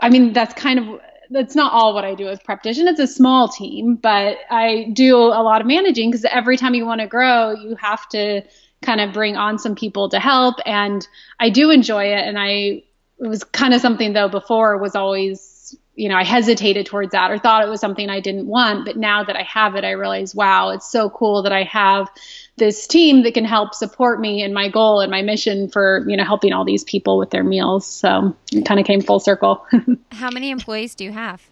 I 0.00 0.08
mean 0.08 0.32
that's 0.32 0.54
kind 0.54 0.78
of 0.78 1.00
that's 1.30 1.54
not 1.54 1.72
all 1.72 1.94
what 1.94 2.04
I 2.04 2.14
do 2.14 2.28
as 2.28 2.40
prep 2.40 2.62
dish, 2.62 2.78
and 2.78 2.88
it's 2.88 3.00
a 3.00 3.06
small 3.06 3.48
team, 3.48 3.96
but 3.96 4.38
I 4.50 4.90
do 4.92 5.16
a 5.16 5.42
lot 5.42 5.60
of 5.60 5.66
managing 5.66 6.10
because 6.10 6.24
every 6.26 6.56
time 6.56 6.74
you 6.74 6.84
want 6.84 7.00
to 7.00 7.06
grow, 7.06 7.52
you 7.52 7.74
have 7.76 8.08
to 8.10 8.42
kind 8.82 9.00
of 9.00 9.12
bring 9.12 9.36
on 9.36 9.58
some 9.58 9.74
people 9.74 10.08
to 10.10 10.18
help, 10.20 10.56
and 10.66 11.06
I 11.40 11.50
do 11.50 11.70
enjoy 11.70 12.04
it. 12.04 12.26
And 12.26 12.38
I 12.38 12.82
it 13.18 13.28
was 13.28 13.44
kind 13.44 13.72
of 13.72 13.80
something 13.80 14.12
though 14.12 14.28
before 14.28 14.76
was 14.78 14.94
always 14.94 15.51
you 15.94 16.08
know 16.08 16.16
I 16.16 16.24
hesitated 16.24 16.86
towards 16.86 17.12
that 17.12 17.30
or 17.30 17.38
thought 17.38 17.64
it 17.64 17.68
was 17.68 17.80
something 17.80 18.08
I 18.08 18.20
didn't 18.20 18.46
want, 18.46 18.86
but 18.86 18.96
now 18.96 19.24
that 19.24 19.36
I 19.36 19.42
have 19.42 19.74
it, 19.74 19.84
I 19.84 19.90
realize 19.90 20.34
wow, 20.34 20.70
it's 20.70 20.90
so 20.90 21.10
cool 21.10 21.42
that 21.42 21.52
I 21.52 21.64
have 21.64 22.08
this 22.56 22.86
team 22.86 23.22
that 23.24 23.34
can 23.34 23.44
help 23.44 23.74
support 23.74 24.20
me 24.20 24.42
in 24.42 24.52
my 24.52 24.68
goal 24.68 25.00
and 25.00 25.10
my 25.10 25.22
mission 25.22 25.68
for 25.68 26.04
you 26.08 26.16
know 26.16 26.24
helping 26.24 26.52
all 26.52 26.64
these 26.64 26.84
people 26.84 27.18
with 27.18 27.30
their 27.30 27.44
meals. 27.44 27.86
So 27.86 28.36
it 28.52 28.64
kind 28.64 28.80
of 28.80 28.86
came 28.86 29.00
full 29.00 29.20
circle. 29.20 29.66
How 30.12 30.30
many 30.30 30.50
employees 30.50 30.94
do 30.94 31.04
you 31.04 31.12
have? 31.12 31.42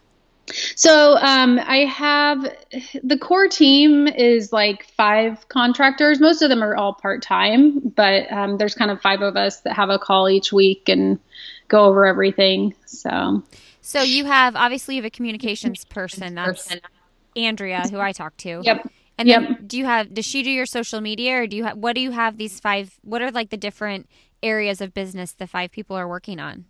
So 0.74 1.16
um, 1.16 1.61
i 1.61 1.85
have 1.85 2.44
the 3.05 3.16
core 3.16 3.46
team 3.46 4.09
is 4.09 4.53
like 4.53 4.85
five 4.96 5.48
contractors. 5.48 6.18
Most 6.18 6.42
of 6.42 6.48
them 6.48 6.64
are 6.64 6.74
all 6.74 6.94
part-time 6.94 7.81
but 7.94 8.31
um, 8.33 8.57
there's 8.59 8.74
kind 8.74 8.90
of 8.90 9.00
five 9.00 9.20
of 9.20 9.37
us 9.37 9.61
that 9.61 9.74
have 9.74 9.90
a 9.90 9.98
call 9.98 10.29
each 10.29 10.53
week 10.53 10.88
and 10.88 11.20
go 11.68 11.85
over 11.85 12.05
everything 12.05 12.74
so 12.85 13.44
so 13.90 14.03
you 14.03 14.24
have 14.24 14.57
obviously 14.57 14.96
you 14.96 15.03
have 15.03 15.07
a 15.07 15.11
communications 15.11 15.85
person 15.85 16.35
that's 16.35 16.74
andrea 17.37 17.83
who 17.90 17.98
i 17.98 18.12
talk 18.12 18.37
to 18.37 18.61
yep 18.64 18.88
and 19.18 19.29
yep. 19.29 19.42
then 19.42 19.66
do 19.66 19.76
you 19.76 19.85
have 19.85 20.14
does 20.14 20.24
she 20.24 20.42
do 20.42 20.50
your 20.50 20.66
social 20.66 21.00
media 21.00 21.42
or 21.42 21.46
do 21.46 21.57
you 21.57 21.64
have 21.64 21.76
what 21.76 21.94
do 21.94 22.00
you 22.00 22.11
have 22.11 22.38
these 22.38 22.59
five 22.59 22.98
what 23.03 23.20
are 23.20 23.31
like 23.31 23.50
the 23.50 23.57
different 23.57 24.09
areas 24.42 24.81
of 24.81 24.94
business 24.94 25.33
the 25.33 25.46
five 25.46 25.70
people 25.70 25.96
are 25.96 26.09
working 26.09 26.40
on? 26.40 26.64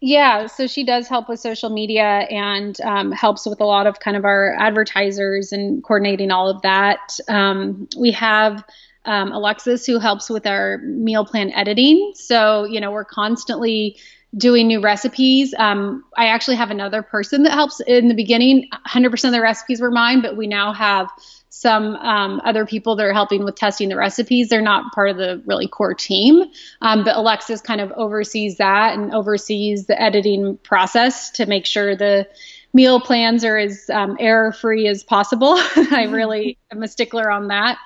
Yeah, 0.00 0.46
so 0.48 0.66
she 0.66 0.84
does 0.84 1.08
help 1.08 1.28
with 1.28 1.40
social 1.40 1.70
media 1.70 2.26
and 2.30 2.78
um, 2.82 3.10
helps 3.10 3.46
with 3.46 3.60
a 3.60 3.64
lot 3.64 3.86
of 3.86 4.00
kind 4.00 4.16
of 4.16 4.24
our 4.24 4.54
advertisers 4.58 5.50
and 5.50 5.82
coordinating 5.82 6.30
all 6.30 6.50
of 6.50 6.60
that. 6.62 7.18
Um, 7.28 7.88
we 7.98 8.10
have 8.10 8.64
um, 9.06 9.32
Alexis 9.32 9.86
who 9.86 9.98
helps 9.98 10.28
with 10.28 10.46
our 10.46 10.78
meal 10.78 11.24
plan 11.24 11.52
editing. 11.52 12.12
So, 12.16 12.64
you 12.64 12.80
know, 12.80 12.90
we're 12.90 13.04
constantly 13.04 13.96
doing 14.36 14.66
new 14.66 14.80
recipes. 14.80 15.54
Um, 15.56 16.04
I 16.16 16.26
actually 16.26 16.56
have 16.56 16.70
another 16.70 17.02
person 17.02 17.44
that 17.44 17.52
helps 17.52 17.80
in 17.80 18.08
the 18.08 18.14
beginning. 18.14 18.68
100% 18.86 19.24
of 19.24 19.32
the 19.32 19.40
recipes 19.40 19.80
were 19.80 19.90
mine, 19.90 20.22
but 20.22 20.36
we 20.36 20.46
now 20.46 20.72
have 20.72 21.08
some 21.50 21.94
um, 21.96 22.40
other 22.44 22.66
people 22.66 22.96
that 22.96 23.06
are 23.06 23.12
helping 23.12 23.44
with 23.44 23.54
testing 23.54 23.88
the 23.88 23.96
recipes. 23.96 24.48
They're 24.48 24.60
not 24.60 24.92
part 24.92 25.10
of 25.10 25.16
the 25.16 25.40
really 25.46 25.68
core 25.68 25.94
team, 25.94 26.44
um, 26.82 27.04
but 27.04 27.16
Alexis 27.16 27.60
kind 27.60 27.80
of 27.80 27.92
oversees 27.92 28.56
that 28.56 28.98
and 28.98 29.14
oversees 29.14 29.86
the 29.86 30.00
editing 30.00 30.58
process 30.58 31.30
to 31.32 31.46
make 31.46 31.64
sure 31.64 31.94
the 31.94 32.26
meal 32.72 33.00
plans 33.00 33.44
are 33.44 33.56
as 33.56 33.88
um, 33.88 34.16
error 34.18 34.50
free 34.52 34.88
as 34.88 35.04
possible. 35.04 35.54
I 35.56 35.60
mm-hmm. 35.60 36.12
really 36.12 36.58
am 36.72 36.82
a 36.82 36.88
stickler 36.88 37.30
on 37.30 37.48
that. 37.48 37.78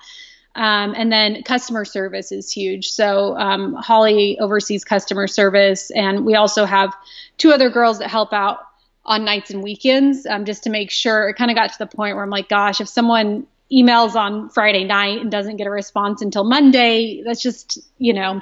Um, 0.59 0.93
and 0.97 1.13
then 1.13 1.45
customer 1.45 1.85
service 1.85 2.33
is 2.33 2.51
huge. 2.51 2.91
So 2.91 3.39
um, 3.39 3.75
Holly 3.75 4.39
oversees 4.41 4.85
customer 4.85 5.29
service, 5.29 5.93
and 5.93 6.27
we 6.27 6.35
also 6.35 6.65
have 6.65 6.93
two 7.37 7.53
other 7.53 7.71
girls 7.71 8.01
that 8.01 8.11
help 8.11 8.33
out 8.33 8.59
on 9.05 9.25
nights 9.25 9.51
and 9.51 9.63
weekends 9.63 10.27
um, 10.27 10.45
just 10.45 10.65
to 10.65 10.71
make 10.71 10.91
sure 10.91 11.29
it 11.29 11.35
kind 11.35 11.53
of 11.53 11.55
got 11.55 11.73
to 11.73 11.79
the 11.79 11.87
point 11.87 12.17
where 12.17 12.25
I'm 12.25 12.31
like, 12.31 12.49
gosh, 12.49 12.81
if 12.81 12.89
someone 12.89 13.47
emails 13.73 14.17
on 14.17 14.49
Friday 14.51 14.83
night 14.83 15.21
and 15.21 15.31
doesn't 15.31 15.59
get 15.59 15.69
a 15.69 15.71
response 15.71 16.23
until 16.23 16.43
Monday, 16.43 17.23
that's 17.25 17.41
just, 17.41 17.79
you 17.99 18.13
know, 18.13 18.41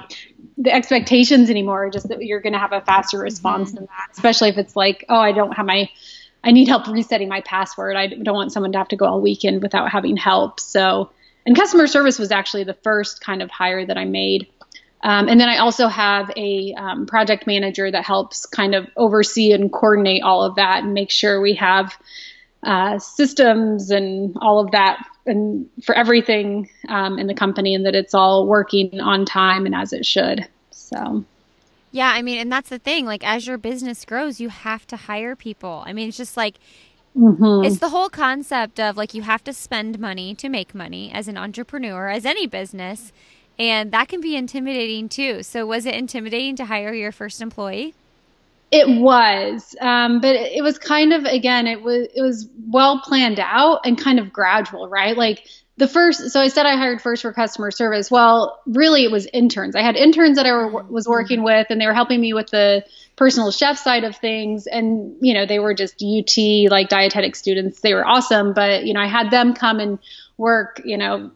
the 0.57 0.73
expectations 0.73 1.51
anymore 1.51 1.91
just 1.91 2.07
that 2.07 2.23
you're 2.23 2.41
going 2.41 2.53
to 2.53 2.59
have 2.59 2.73
a 2.73 2.81
faster 2.81 3.19
response 3.19 3.69
mm-hmm. 3.69 3.77
than 3.77 3.85
that, 3.85 4.09
especially 4.11 4.49
if 4.49 4.57
it's 4.57 4.75
like, 4.75 5.05
oh, 5.07 5.19
I 5.19 5.33
don't 5.33 5.51
have 5.51 5.67
my, 5.67 5.87
I 6.43 6.51
need 6.51 6.67
help 6.67 6.87
resetting 6.87 7.29
my 7.29 7.41
password. 7.41 7.95
I 7.95 8.07
don't 8.07 8.33
want 8.35 8.51
someone 8.51 8.71
to 8.71 8.79
have 8.79 8.87
to 8.87 8.95
go 8.95 9.05
all 9.05 9.21
weekend 9.21 9.61
without 9.61 9.91
having 9.91 10.17
help. 10.17 10.59
So, 10.59 11.11
and 11.47 11.55
customer 11.55 11.87
service 11.87 12.19
was 12.19 12.29
actually 12.29 12.65
the 12.65 12.73
first 12.73 13.21
kind 13.21 13.41
of 13.41 13.49
hire 13.49 13.85
that 13.85 13.97
I 13.97 14.03
made. 14.03 14.47
Um, 15.01 15.29
and 15.29 15.39
then 15.39 15.47
I 15.47 15.59
also 15.59 15.87
have 15.87 16.29
a 16.35 16.73
um, 16.73 17.05
project 17.05 17.47
manager 17.47 17.89
that 17.89 18.03
helps 18.03 18.45
kind 18.45 18.75
of 18.75 18.85
oversee 18.97 19.53
and 19.53 19.71
coordinate 19.71 20.23
all 20.23 20.43
of 20.43 20.55
that 20.55 20.83
and 20.83 20.93
make 20.93 21.09
sure 21.09 21.39
we 21.39 21.53
have 21.53 21.95
uh, 22.63 22.99
systems 22.99 23.91
and 23.91 24.35
all 24.41 24.59
of 24.59 24.71
that 24.71 25.01
and 25.25 25.69
for 25.85 25.95
everything 25.95 26.69
um, 26.89 27.17
in 27.17 27.27
the 27.27 27.33
company 27.33 27.73
and 27.75 27.85
that 27.85 27.95
it's 27.95 28.13
all 28.13 28.45
working 28.45 28.99
on 28.99 29.25
time 29.25 29.65
and 29.65 29.73
as 29.73 29.93
it 29.93 30.05
should. 30.05 30.45
So. 30.71 31.23
Yeah, 31.91 32.11
I 32.13 32.21
mean, 32.23 32.39
and 32.39 32.51
that's 32.51 32.69
the 32.69 32.79
thing. 32.79 33.05
Like, 33.05 33.25
as 33.25 33.47
your 33.47 33.57
business 33.57 34.03
grows, 34.03 34.41
you 34.41 34.49
have 34.49 34.85
to 34.87 34.97
hire 34.97 35.37
people. 35.37 35.83
I 35.85 35.93
mean, 35.93 36.09
it's 36.09 36.17
just 36.17 36.35
like, 36.35 36.55
mm-hmm. 37.17 37.65
it's 37.65 37.79
the 37.79 37.89
whole 37.89 38.09
concept 38.09 38.79
of 38.79 38.97
like, 38.97 39.13
you 39.13 39.23
have 39.23 39.43
to 39.45 39.53
spend 39.53 39.99
money 39.99 40.35
to 40.35 40.49
make 40.49 40.75
money 40.75 41.11
as 41.11 41.27
an 41.27 41.37
entrepreneur, 41.37 42.09
as 42.09 42.25
any 42.25 42.47
business. 42.47 43.11
And 43.59 43.91
that 43.91 44.07
can 44.07 44.21
be 44.21 44.35
intimidating 44.35 45.09
too. 45.09 45.41
So, 45.43 45.65
was 45.65 45.85
it 45.85 45.95
intimidating 45.95 46.55
to 46.57 46.65
hire 46.65 46.93
your 46.93 47.11
first 47.11 47.41
employee? 47.41 47.95
It 48.69 49.01
was, 49.01 49.75
um, 49.79 50.19
but 50.19 50.35
it 50.35 50.61
was 50.61 50.77
kind 50.77 51.13
of 51.13 51.23
again, 51.23 51.67
it 51.67 51.81
was 51.81 52.07
it 52.13 52.21
was 52.21 52.49
well 52.69 53.01
planned 53.03 53.39
out 53.39 53.79
and 53.85 53.97
kind 53.97 54.19
of 54.19 54.31
gradual, 54.31 54.89
right? 54.89 55.17
Like 55.17 55.47
the 55.77 55.87
first, 55.87 56.31
so 56.31 56.41
I 56.41 56.47
said 56.47 56.65
I 56.65 56.75
hired 56.75 57.01
first 57.01 57.21
for 57.21 57.31
customer 57.31 57.69
service. 57.69 58.09
Well, 58.09 58.59
really, 58.65 59.03
it 59.03 59.11
was 59.11 59.27
interns. 59.31 59.75
I 59.75 59.83
had 59.83 59.95
interns 59.95 60.37
that 60.37 60.45
I 60.47 60.65
was 60.65 61.07
working 61.07 61.43
with, 61.43 61.67
and 61.69 61.79
they 61.79 61.85
were 61.85 61.93
helping 61.93 62.19
me 62.19 62.33
with 62.33 62.49
the 62.49 62.83
personal 63.15 63.51
chef 63.51 63.77
side 63.77 64.03
of 64.03 64.15
things. 64.15 64.65
And 64.65 65.15
you 65.21 65.35
know, 65.35 65.45
they 65.45 65.59
were 65.59 65.75
just 65.75 66.03
UT 66.03 66.35
like 66.71 66.89
dietetic 66.89 67.35
students. 67.35 67.79
They 67.81 67.93
were 67.93 68.05
awesome, 68.05 68.53
but 68.53 68.85
you 68.85 68.93
know, 68.93 69.01
I 69.01 69.07
had 69.07 69.29
them 69.29 69.53
come 69.53 69.79
and 69.79 69.99
work, 70.37 70.81
you 70.83 70.97
know, 70.97 71.29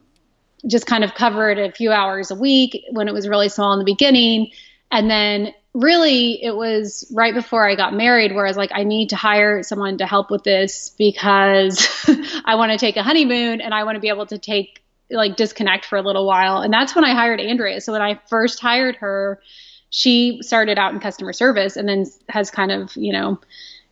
just 0.66 0.88
kind 0.88 1.04
of 1.04 1.14
cover 1.14 1.52
it 1.52 1.60
a 1.60 1.72
few 1.72 1.92
hours 1.92 2.32
a 2.32 2.36
week 2.36 2.84
when 2.92 3.08
it 3.08 3.14
was 3.14 3.28
really 3.28 3.50
small 3.50 3.74
in 3.74 3.80
the 3.80 3.86
beginning, 3.86 4.52
and 4.92 5.10
then 5.10 5.54
really 5.74 6.44
it 6.44 6.56
was 6.56 7.10
right 7.16 7.34
before 7.34 7.68
I 7.68 7.76
got 7.76 7.94
married 7.94 8.34
where 8.34 8.46
I 8.46 8.50
was 8.50 8.58
like, 8.58 8.72
I 8.74 8.84
need 8.84 9.10
to 9.10 9.16
hire 9.16 9.64
someone 9.64 9.98
to 10.00 10.06
help 10.06 10.30
with 10.30 10.44
this 10.44 10.90
because 10.98 11.88
I 12.46 12.56
want 12.56 12.72
to 12.74 12.78
take 12.78 12.98
a 12.98 13.04
honeymoon 13.04 13.62
and 13.62 13.74
I 13.74 13.86
want 13.86 13.96
to 13.96 14.02
be 14.02 14.10
able 14.10 14.26
to 14.28 14.38
take 14.38 14.84
like 15.10 15.36
disconnect 15.36 15.86
for 15.86 15.98
a 15.98 16.02
little 16.02 16.26
while. 16.26 16.58
And 16.58 16.74
that's 16.74 16.96
when 16.96 17.06
I 17.06 17.14
hired 17.14 17.40
Andrea. 17.40 17.80
So 17.82 17.94
when 17.94 18.02
I 18.02 18.20
first 18.30 18.60
hired 18.60 18.98
her, 18.98 19.42
she 19.90 20.40
started 20.42 20.78
out 20.78 20.94
in 20.94 21.00
customer 21.00 21.34
service 21.34 21.76
and 21.76 21.88
then 21.88 22.06
has 22.30 22.50
kind 22.50 22.72
of, 22.72 22.96
you 22.96 23.14
know, 23.14 23.40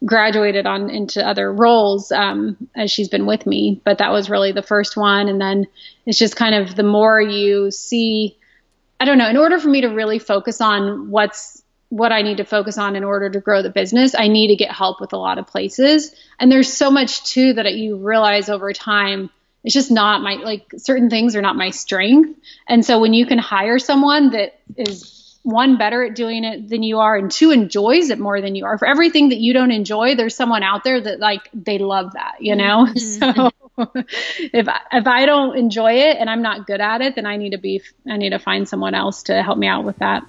graduated 0.05 0.65
on 0.65 0.89
into 0.89 1.25
other 1.25 1.51
roles 1.51 2.11
um, 2.11 2.55
as 2.75 2.89
she's 2.89 3.09
been 3.09 3.25
with 3.25 3.45
me. 3.45 3.81
But 3.83 3.97
that 3.97 4.11
was 4.11 4.29
really 4.29 4.53
the 4.53 4.61
first 4.61 4.95
one. 4.95 5.27
And 5.27 5.41
then 5.41 5.67
it's 6.05 6.17
just 6.17 6.37
kind 6.37 6.55
of 6.55 6.75
the 6.75 6.83
more 6.83 7.19
you 7.21 7.69
see, 7.69 8.37
I 8.99 9.05
don't 9.05 9.17
know, 9.17 9.29
in 9.29 9.37
order 9.37 9.59
for 9.59 9.69
me 9.69 9.81
to 9.81 9.87
really 9.87 10.19
focus 10.19 10.61
on 10.61 11.09
what's 11.09 11.61
what 11.89 12.11
I 12.11 12.21
need 12.21 12.37
to 12.37 12.45
focus 12.45 12.77
on 12.77 12.95
in 12.95 13.03
order 13.03 13.29
to 13.31 13.39
grow 13.39 13.63
the 13.63 13.69
business, 13.69 14.13
I 14.15 14.27
need 14.27 14.49
to 14.49 14.55
get 14.55 14.71
help 14.71 15.01
with 15.01 15.11
a 15.13 15.17
lot 15.17 15.39
of 15.39 15.47
places. 15.47 16.13
And 16.39 16.51
there's 16.51 16.71
so 16.71 16.91
much 16.91 17.23
too 17.23 17.53
that 17.53 17.73
you 17.73 17.97
realize 17.97 18.47
over 18.47 18.71
time. 18.73 19.31
It's 19.63 19.73
just 19.73 19.89
not 19.89 20.21
my 20.21 20.35
like 20.35 20.71
certain 20.77 21.09
things 21.09 21.35
are 21.35 21.41
not 21.41 21.55
my 21.55 21.71
strength. 21.71 22.39
And 22.67 22.85
so 22.85 22.99
when 22.99 23.13
you 23.13 23.25
can 23.25 23.39
hire 23.39 23.79
someone 23.79 24.29
that 24.31 24.59
is 24.77 25.37
one 25.43 25.77
better 25.77 26.03
at 26.03 26.15
doing 26.15 26.43
it 26.43 26.69
than 26.69 26.83
you 26.83 26.99
are 26.99 27.15
and 27.15 27.31
two 27.31 27.51
enjoys 27.51 28.09
it 28.09 28.19
more 28.19 28.41
than 28.41 28.55
you 28.55 28.65
are 28.65 28.77
for 28.77 28.87
everything 28.87 29.29
that 29.29 29.39
you 29.39 29.53
don't 29.53 29.71
enjoy 29.71 30.13
there's 30.13 30.35
someone 30.35 30.63
out 30.63 30.83
there 30.83 30.99
that 30.99 31.19
like 31.19 31.49
they 31.53 31.77
love 31.77 32.11
that 32.13 32.35
you 32.41 32.55
know 32.55 32.85
mm-hmm. 32.85 33.39
so 33.39 33.51
if 34.05 34.67
if 34.91 35.07
I 35.07 35.25
don't 35.25 35.57
enjoy 35.57 35.93
it 35.93 36.17
and 36.17 36.29
I'm 36.29 36.41
not 36.41 36.67
good 36.67 36.81
at 36.81 37.01
it, 37.01 37.15
then 37.15 37.25
I 37.25 37.37
need 37.37 37.51
to 37.51 37.57
be 37.57 37.81
I 38.09 38.17
need 38.17 38.31
to 38.31 38.39
find 38.39 38.67
someone 38.67 38.93
else 38.93 39.23
to 39.23 39.41
help 39.43 39.57
me 39.57 39.67
out 39.67 39.83
with 39.83 39.97
that. 39.97 40.23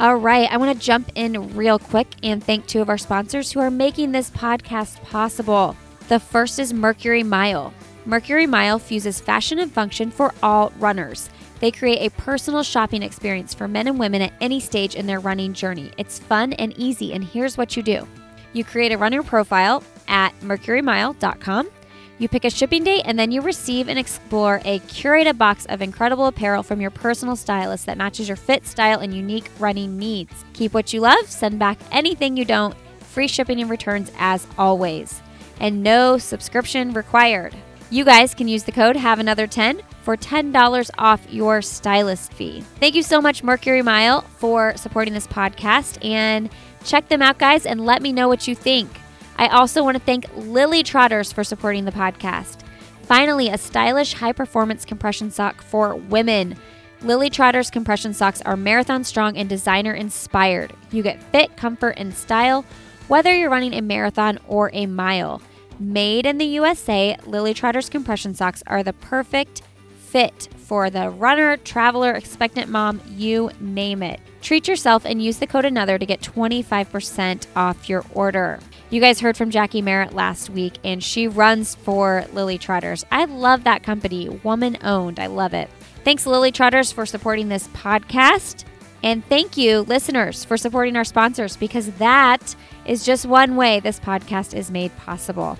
All 0.00 0.16
right, 0.16 0.50
I 0.50 0.56
want 0.56 0.76
to 0.78 0.84
jump 0.84 1.10
in 1.14 1.54
real 1.54 1.78
quick 1.78 2.08
and 2.22 2.42
thank 2.42 2.66
two 2.66 2.82
of 2.82 2.88
our 2.88 2.98
sponsors 2.98 3.52
who 3.52 3.60
are 3.60 3.70
making 3.70 4.12
this 4.12 4.30
podcast 4.30 5.00
possible. 5.04 5.76
The 6.08 6.20
first 6.20 6.58
is 6.58 6.74
Mercury 6.74 7.22
Mile. 7.22 7.72
Mercury 8.04 8.46
Mile 8.46 8.78
fuses 8.78 9.20
fashion 9.20 9.58
and 9.58 9.72
function 9.72 10.10
for 10.10 10.34
all 10.42 10.72
runners. 10.78 11.30
They 11.60 11.70
create 11.70 12.00
a 12.00 12.14
personal 12.20 12.62
shopping 12.62 13.02
experience 13.02 13.54
for 13.54 13.68
men 13.68 13.88
and 13.88 13.98
women 13.98 14.20
at 14.20 14.34
any 14.40 14.60
stage 14.60 14.96
in 14.96 15.06
their 15.06 15.20
running 15.20 15.54
journey. 15.54 15.92
It's 15.96 16.18
fun 16.18 16.52
and 16.54 16.76
easy, 16.76 17.12
and 17.14 17.24
here's 17.24 17.56
what 17.56 17.76
you 17.76 17.82
do 17.82 18.06
you 18.52 18.64
create 18.64 18.92
a 18.92 18.98
runner 18.98 19.22
profile 19.22 19.82
at 20.08 20.38
mercurymile.com. 20.40 21.70
You 22.18 22.28
pick 22.28 22.44
a 22.44 22.50
shipping 22.50 22.84
date 22.84 23.02
and 23.04 23.18
then 23.18 23.32
you 23.32 23.40
receive 23.40 23.88
and 23.88 23.98
explore 23.98 24.60
a 24.64 24.78
curated 24.80 25.36
box 25.36 25.66
of 25.66 25.82
incredible 25.82 26.26
apparel 26.26 26.62
from 26.62 26.80
your 26.80 26.90
personal 26.90 27.34
stylist 27.34 27.86
that 27.86 27.98
matches 27.98 28.28
your 28.28 28.36
fit, 28.36 28.66
style, 28.66 29.00
and 29.00 29.12
unique 29.12 29.50
running 29.58 29.98
needs. 29.98 30.44
Keep 30.52 30.74
what 30.74 30.92
you 30.92 31.00
love, 31.00 31.28
send 31.28 31.58
back 31.58 31.78
anything 31.90 32.36
you 32.36 32.44
don't. 32.44 32.76
Free 33.00 33.26
shipping 33.26 33.60
and 33.60 33.68
returns 33.68 34.12
as 34.18 34.46
always. 34.56 35.22
And 35.58 35.82
no 35.82 36.18
subscription 36.18 36.92
required. 36.92 37.54
You 37.90 38.04
guys 38.04 38.34
can 38.34 38.48
use 38.48 38.64
the 38.64 38.72
code 38.72 38.96
Have 38.96 39.18
Another 39.18 39.46
10 39.46 39.82
for 40.02 40.16
$10 40.16 40.90
off 40.98 41.24
your 41.32 41.62
stylist 41.62 42.32
fee. 42.32 42.62
Thank 42.80 42.94
you 42.94 43.02
so 43.02 43.20
much, 43.20 43.42
Mercury 43.42 43.82
Mile, 43.82 44.22
for 44.38 44.76
supporting 44.76 45.14
this 45.14 45.26
podcast. 45.26 46.04
And 46.04 46.50
check 46.84 47.08
them 47.08 47.22
out, 47.22 47.38
guys, 47.38 47.66
and 47.66 47.84
let 47.84 48.02
me 48.02 48.12
know 48.12 48.28
what 48.28 48.48
you 48.48 48.54
think. 48.54 48.90
I 49.36 49.48
also 49.48 49.82
want 49.82 49.96
to 49.96 50.02
thank 50.02 50.26
Lily 50.36 50.82
Trotters 50.82 51.32
for 51.32 51.44
supporting 51.44 51.84
the 51.84 51.92
podcast. 51.92 52.60
Finally, 53.02 53.48
a 53.48 53.58
stylish 53.58 54.14
high 54.14 54.32
performance 54.32 54.84
compression 54.84 55.30
sock 55.30 55.60
for 55.62 55.96
women. 55.96 56.56
Lily 57.02 57.28
Trotters 57.28 57.70
compression 57.70 58.14
socks 58.14 58.40
are 58.42 58.56
marathon 58.56 59.04
strong 59.04 59.36
and 59.36 59.48
designer 59.48 59.92
inspired. 59.92 60.72
You 60.90 61.02
get 61.02 61.22
fit, 61.24 61.56
comfort, 61.56 61.94
and 61.98 62.14
style 62.14 62.64
whether 63.08 63.34
you're 63.34 63.50
running 63.50 63.74
a 63.74 63.82
marathon 63.82 64.38
or 64.48 64.70
a 64.72 64.86
mile. 64.86 65.42
Made 65.78 66.26
in 66.26 66.38
the 66.38 66.46
USA, 66.46 67.16
Lily 67.26 67.52
Trotters 67.52 67.88
compression 67.88 68.34
socks 68.34 68.62
are 68.66 68.82
the 68.82 68.92
perfect 68.92 69.62
fit 69.98 70.48
for 70.56 70.88
the 70.88 71.10
runner, 71.10 71.56
traveler, 71.58 72.12
expectant 72.12 72.70
mom, 72.70 73.00
you 73.10 73.50
name 73.60 74.02
it. 74.02 74.20
Treat 74.40 74.68
yourself 74.68 75.04
and 75.04 75.22
use 75.22 75.38
the 75.38 75.46
code 75.46 75.64
another 75.64 75.98
to 75.98 76.06
get 76.06 76.20
25% 76.20 77.46
off 77.56 77.88
your 77.88 78.04
order. 78.14 78.60
You 78.94 79.00
guys 79.00 79.18
heard 79.18 79.36
from 79.36 79.50
Jackie 79.50 79.82
Merritt 79.82 80.14
last 80.14 80.50
week, 80.50 80.78
and 80.84 81.02
she 81.02 81.26
runs 81.26 81.74
for 81.74 82.24
Lily 82.32 82.58
Trotters. 82.58 83.04
I 83.10 83.24
love 83.24 83.64
that 83.64 83.82
company, 83.82 84.28
woman 84.28 84.78
owned. 84.84 85.18
I 85.18 85.26
love 85.26 85.52
it. 85.52 85.68
Thanks, 86.04 86.26
Lily 86.26 86.52
Trotters, 86.52 86.92
for 86.92 87.04
supporting 87.04 87.48
this 87.48 87.66
podcast. 87.70 88.62
And 89.02 89.24
thank 89.26 89.56
you, 89.56 89.80
listeners, 89.80 90.44
for 90.44 90.56
supporting 90.56 90.94
our 90.96 91.02
sponsors 91.02 91.56
because 91.56 91.90
that 91.94 92.54
is 92.86 93.04
just 93.04 93.26
one 93.26 93.56
way 93.56 93.80
this 93.80 93.98
podcast 93.98 94.54
is 94.56 94.70
made 94.70 94.96
possible. 94.98 95.58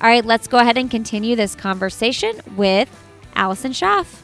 All 0.00 0.08
right, 0.08 0.24
let's 0.24 0.46
go 0.46 0.58
ahead 0.58 0.78
and 0.78 0.88
continue 0.88 1.34
this 1.34 1.56
conversation 1.56 2.40
with 2.54 2.88
Allison 3.34 3.72
Schaaf. 3.72 4.22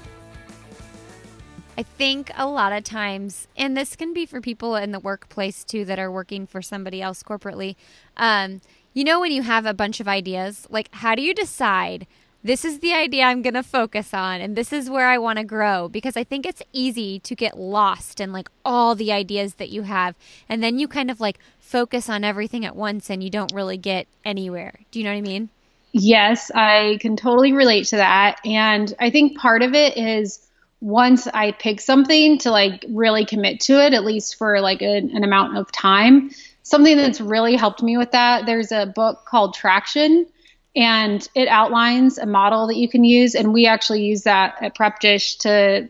I 1.76 1.82
think 1.82 2.30
a 2.36 2.46
lot 2.46 2.72
of 2.72 2.84
times, 2.84 3.48
and 3.56 3.76
this 3.76 3.96
can 3.96 4.12
be 4.12 4.26
for 4.26 4.40
people 4.40 4.76
in 4.76 4.92
the 4.92 5.00
workplace 5.00 5.64
too 5.64 5.84
that 5.86 5.98
are 5.98 6.10
working 6.10 6.46
for 6.46 6.60
somebody 6.60 7.00
else 7.00 7.22
corporately. 7.22 7.76
Um, 8.16 8.60
you 8.92 9.04
know, 9.04 9.20
when 9.20 9.32
you 9.32 9.42
have 9.42 9.64
a 9.64 9.72
bunch 9.72 9.98
of 9.98 10.06
ideas, 10.06 10.66
like 10.70 10.88
how 10.92 11.14
do 11.14 11.22
you 11.22 11.34
decide 11.34 12.06
this 12.44 12.64
is 12.64 12.80
the 12.80 12.92
idea 12.92 13.24
I'm 13.24 13.40
going 13.40 13.54
to 13.54 13.62
focus 13.62 14.12
on 14.12 14.40
and 14.40 14.54
this 14.54 14.72
is 14.72 14.90
where 14.90 15.08
I 15.08 15.16
want 15.16 15.38
to 15.38 15.44
grow? 15.44 15.88
Because 15.88 16.16
I 16.16 16.24
think 16.24 16.44
it's 16.44 16.62
easy 16.72 17.18
to 17.20 17.34
get 17.34 17.58
lost 17.58 18.20
in 18.20 18.32
like 18.32 18.50
all 18.64 18.94
the 18.94 19.12
ideas 19.12 19.54
that 19.54 19.70
you 19.70 19.82
have. 19.82 20.14
And 20.48 20.62
then 20.62 20.78
you 20.78 20.88
kind 20.88 21.10
of 21.10 21.20
like 21.20 21.38
focus 21.58 22.10
on 22.10 22.22
everything 22.22 22.66
at 22.66 22.76
once 22.76 23.08
and 23.08 23.22
you 23.22 23.30
don't 23.30 23.52
really 23.54 23.78
get 23.78 24.08
anywhere. 24.26 24.80
Do 24.90 24.98
you 24.98 25.04
know 25.06 25.12
what 25.12 25.18
I 25.18 25.22
mean? 25.22 25.48
Yes, 25.92 26.50
I 26.54 26.98
can 27.00 27.16
totally 27.16 27.52
relate 27.52 27.86
to 27.86 27.96
that. 27.96 28.40
And 28.44 28.92
I 28.98 29.08
think 29.10 29.38
part 29.38 29.62
of 29.62 29.74
it 29.74 29.96
is 29.96 30.40
once 30.82 31.28
I 31.28 31.52
pick 31.52 31.80
something 31.80 32.38
to 32.38 32.50
like 32.50 32.84
really 32.88 33.24
commit 33.24 33.60
to 33.60 33.74
it, 33.74 33.94
at 33.94 34.04
least 34.04 34.36
for 34.36 34.60
like 34.60 34.82
an 34.82 35.22
amount 35.22 35.56
of 35.56 35.70
time. 35.70 36.32
Something 36.64 36.96
that's 36.96 37.20
really 37.20 37.54
helped 37.54 37.84
me 37.84 37.96
with 37.96 38.10
that, 38.10 38.46
there's 38.46 38.72
a 38.72 38.86
book 38.86 39.24
called 39.24 39.54
Traction, 39.54 40.26
and 40.74 41.26
it 41.36 41.46
outlines 41.46 42.18
a 42.18 42.26
model 42.26 42.66
that 42.66 42.76
you 42.76 42.88
can 42.88 43.04
use. 43.04 43.36
And 43.36 43.52
we 43.52 43.66
actually 43.66 44.02
use 44.02 44.22
that 44.22 44.56
at 44.60 44.74
Prep 44.74 44.98
Dish 44.98 45.36
to 45.38 45.88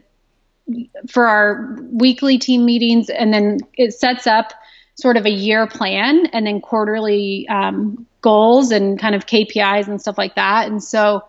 for 1.09 1.27
our 1.27 1.79
weekly 1.91 2.39
team 2.39 2.67
meetings, 2.67 3.09
and 3.09 3.33
then 3.33 3.61
it 3.79 3.95
sets 3.95 4.27
up 4.27 4.53
sort 4.97 5.17
of 5.17 5.25
a 5.25 5.31
year 5.31 5.67
plan 5.67 6.27
and 6.35 6.47
then 6.47 6.61
quarterly 6.61 7.49
um, 7.49 8.07
goals 8.21 8.71
and 8.71 8.99
kind 8.99 9.15
of 9.15 9.25
KPIs 9.25 9.89
and 9.89 9.99
stuff 9.99 10.19
like 10.19 10.35
that. 10.35 10.69
And 10.69 10.85
so 10.85 11.23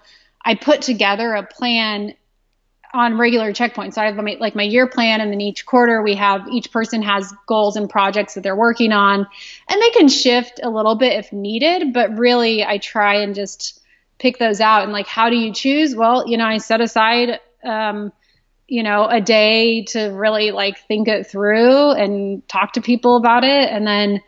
I 0.43 0.56
put 0.56 0.82
together 0.82 1.34
a 1.34 1.43
plan 1.43 2.13
on 2.93 3.17
regular 3.17 3.51
checkpoints. 3.51 3.93
So 3.93 4.01
I 4.01 4.06
have 4.06 4.15
my, 4.15 4.38
like 4.39 4.56
my 4.56 4.63
year 4.63 4.88
plan, 4.88 5.19
and 5.19 5.32
then 5.32 5.41
each 5.41 5.65
quarter 5.65 6.03
we 6.03 6.15
have 6.15 6.47
each 6.49 6.71
person 6.71 7.01
has 7.01 7.34
goals 7.47 7.75
and 7.75 7.89
projects 7.89 8.36
that 8.36 8.41
they're 8.41 8.56
working 8.56 8.91
on, 8.91 9.27
and 9.67 9.82
they 9.82 9.89
can 9.89 10.08
shift 10.08 10.60
a 10.62 10.69
little 10.69 10.95
bit 10.95 11.13
if 11.13 11.34
needed. 11.34 11.93
But 11.93 12.17
really, 12.17 12.63
I 12.63 12.77
try 12.77 13.21
and 13.21 13.34
just 13.34 13.82
pick 14.19 14.38
those 14.38 14.62
out. 14.62 14.84
And 14.84 14.93
like, 14.93 15.08
how 15.08 15.29
do 15.29 15.36
you 15.36 15.53
choose? 15.53 15.95
Well, 15.95 16.27
you 16.27 16.38
know, 16.38 16.45
I 16.45 16.58
set 16.58 16.82
aside, 16.82 17.39
um, 17.63 18.13
you 18.67 18.84
know, 18.84 19.08
a 19.08 19.19
day 19.19 19.86
to 19.86 20.10
really 20.10 20.51
like 20.51 20.77
think 20.88 21.08
it 21.08 21.27
through 21.27 21.91
and 21.91 22.47
talk 22.47 22.73
to 22.73 22.82
people 22.82 23.17
about 23.17 23.43
it, 23.43 23.69
and 23.69 23.88
then. 23.88 24.21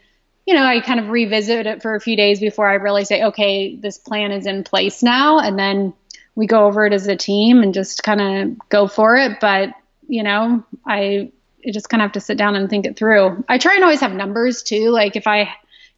You 0.48 0.54
know, 0.54 0.64
I 0.64 0.80
kind 0.80 1.00
of 1.00 1.10
revisit 1.10 1.66
it 1.66 1.82
for 1.82 1.96
a 1.96 2.00
few 2.00 2.16
days 2.16 2.40
before 2.40 2.70
I 2.70 2.76
really 2.76 3.04
say, 3.04 3.24
okay, 3.24 3.76
this 3.78 3.98
plan 3.98 4.32
is 4.32 4.46
in 4.46 4.64
place 4.64 5.02
now. 5.02 5.40
And 5.40 5.58
then 5.58 5.96
we 6.36 6.48
go 6.48 6.66
over 6.66 6.86
it 6.86 6.94
as 6.94 7.08
a 7.08 7.16
team 7.16 7.64
and 7.64 7.74
just 7.74 8.04
kind 8.04 8.22
of 8.22 8.70
go 8.70 8.88
for 8.88 9.16
it. 9.16 9.40
But, 9.40 9.70
you 10.08 10.24
know, 10.24 10.64
I 10.86 11.32
just 11.72 11.90
kind 11.90 12.02
of 12.02 12.06
have 12.06 12.14
to 12.14 12.22
sit 12.22 12.38
down 12.38 12.56
and 12.56 12.70
think 12.70 12.86
it 12.86 12.98
through. 12.98 13.44
I 13.50 13.58
try 13.58 13.76
and 13.76 13.84
always 13.84 14.02
have 14.02 14.14
numbers 14.14 14.62
too. 14.62 14.90
Like 14.90 15.16
if 15.16 15.28
I 15.28 15.50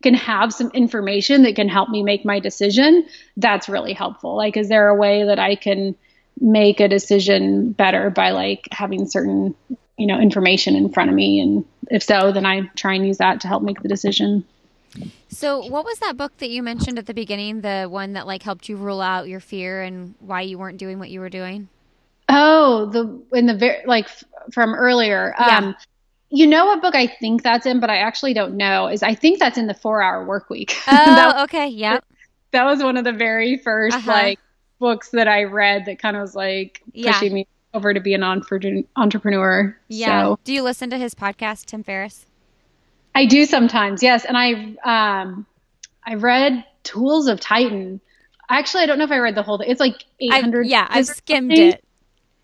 can 0.04 0.13
have 0.13 0.54
some 0.54 0.69
information 0.71 1.43
that 1.43 1.56
can 1.56 1.67
help 1.67 1.89
me 1.89 2.04
make 2.04 2.23
my 2.23 2.39
decision, 2.39 3.06
that's 3.36 3.67
really 3.67 3.93
helpful. 3.93 4.36
Like, 4.36 4.56
is 4.56 4.69
there 4.69 4.89
a 4.89 4.95
way 4.95 5.23
that 5.23 5.39
I 5.39 5.56
can 5.56 5.95
make 6.39 6.80
a 6.80 6.88
decision 6.88 7.71
better 7.71 8.12
by 8.12 8.30
like 8.30 8.67
having 8.71 9.08
certain, 9.08 9.56
you 9.97 10.06
know, 10.06 10.19
information 10.19 10.76
in 10.76 10.89
front 10.89 11.10
of 11.10 11.15
me? 11.15 11.39
And 11.39 11.65
if 11.89 12.04
so, 12.04 12.32
then 12.32 12.45
I 12.45 12.69
try 12.76 12.93
and 12.93 13.08
use 13.08 13.17
that 13.17 13.41
to 13.41 13.47
help 13.47 13.63
make 13.63 13.82
the 13.82 13.89
decision. 13.89 14.45
So, 15.30 15.65
what 15.65 15.86
was 15.86 16.00
that 16.00 16.17
book 16.17 16.36
that 16.38 16.50
you 16.50 16.63
mentioned 16.63 16.97
at 16.97 17.06
the 17.06 17.13
beginning? 17.13 17.62
The 17.62 17.88
one 17.89 18.13
that 18.13 18.26
like 18.26 18.43
helped 18.43 18.69
you 18.69 18.78
rule 18.78 19.02
out 19.02 19.28
your 19.28 19.39
fear 19.39 19.82
and 19.82 20.15
why 20.19 20.41
you 20.41 20.58
weren't 20.58 20.78
doing 20.78 21.00
what 21.00 21.10
you 21.10 21.19
were 21.19 21.30
doing? 21.30 21.69
Oh, 22.30 22.88
the 22.88 23.38
in 23.38 23.45
the 23.45 23.54
very 23.54 23.86
like 23.86 24.10
from 24.52 24.73
earlier. 24.73 25.34
Yeah. 25.39 25.58
Um, 25.58 25.76
you 26.30 26.45
know 26.45 26.65
what 26.65 26.82
book 26.82 26.95
I 26.95 27.08
think 27.08 27.43
that's 27.43 27.65
in, 27.65 27.80
but 27.80 27.89
I 27.89 27.97
actually 27.97 28.34
don't 28.34 28.58
know. 28.58 28.88
Is 28.88 29.02
I 29.04 29.15
think 29.15 29.39
that's 29.39 29.58
in 29.58 29.67
the 29.67 29.73
Four 29.73 30.02
Hour 30.02 30.26
Work 30.26 30.50
Week. 30.50 30.76
Oh, 30.88 30.93
that, 30.93 31.43
okay, 31.43 31.67
yeah. 31.67 32.00
That 32.52 32.63
was 32.63 32.82
one 32.82 32.97
of 32.97 33.04
the 33.04 33.13
very 33.13 33.60
1st 33.60 33.93
uh-huh. 33.93 34.12
like 34.12 34.39
books 34.80 35.10
that 35.12 35.28
I 35.28 35.43
read 35.43 35.86
that 35.86 36.00
kind 36.00 36.15
of 36.15 36.21
was 36.21 36.36
like 36.36 36.82
pushing 36.93 37.30
yeah. 37.30 37.34
me 37.34 37.47
over 37.73 37.93
to 37.93 38.00
be 38.00 38.13
an 38.13 38.23
entrepreneur. 38.23 39.78
Yeah. 39.88 40.23
So. 40.23 40.39
Do 40.43 40.54
you 40.54 40.63
listen 40.63 40.89
to 40.89 40.97
his 40.97 41.13
podcast, 41.13 41.65
Tim 41.65 41.84
Ferriss? 41.84 42.27
I 43.17 43.25
do 43.25 43.45
sometimes, 43.45 44.03
yes. 44.03 44.25
And 44.25 44.38
I 44.38 45.23
um 45.23 45.47
I 46.06 46.13
read 46.13 46.63
Tools 46.84 47.27
of 47.27 47.39
Titan. 47.39 47.99
Actually, 48.47 48.84
I 48.84 48.86
don't 48.86 48.99
know 48.99 49.06
if 49.06 49.12
I 49.12 49.17
read 49.17 49.34
the 49.34 49.41
whole 49.41 49.58
thing. 49.58 49.71
It's 49.71 49.80
like 49.80 50.03
800. 50.19 50.67
I, 50.67 50.69
yeah, 50.69 50.88
I 50.88 51.01
skimmed 51.01 51.51
it. 51.51 51.84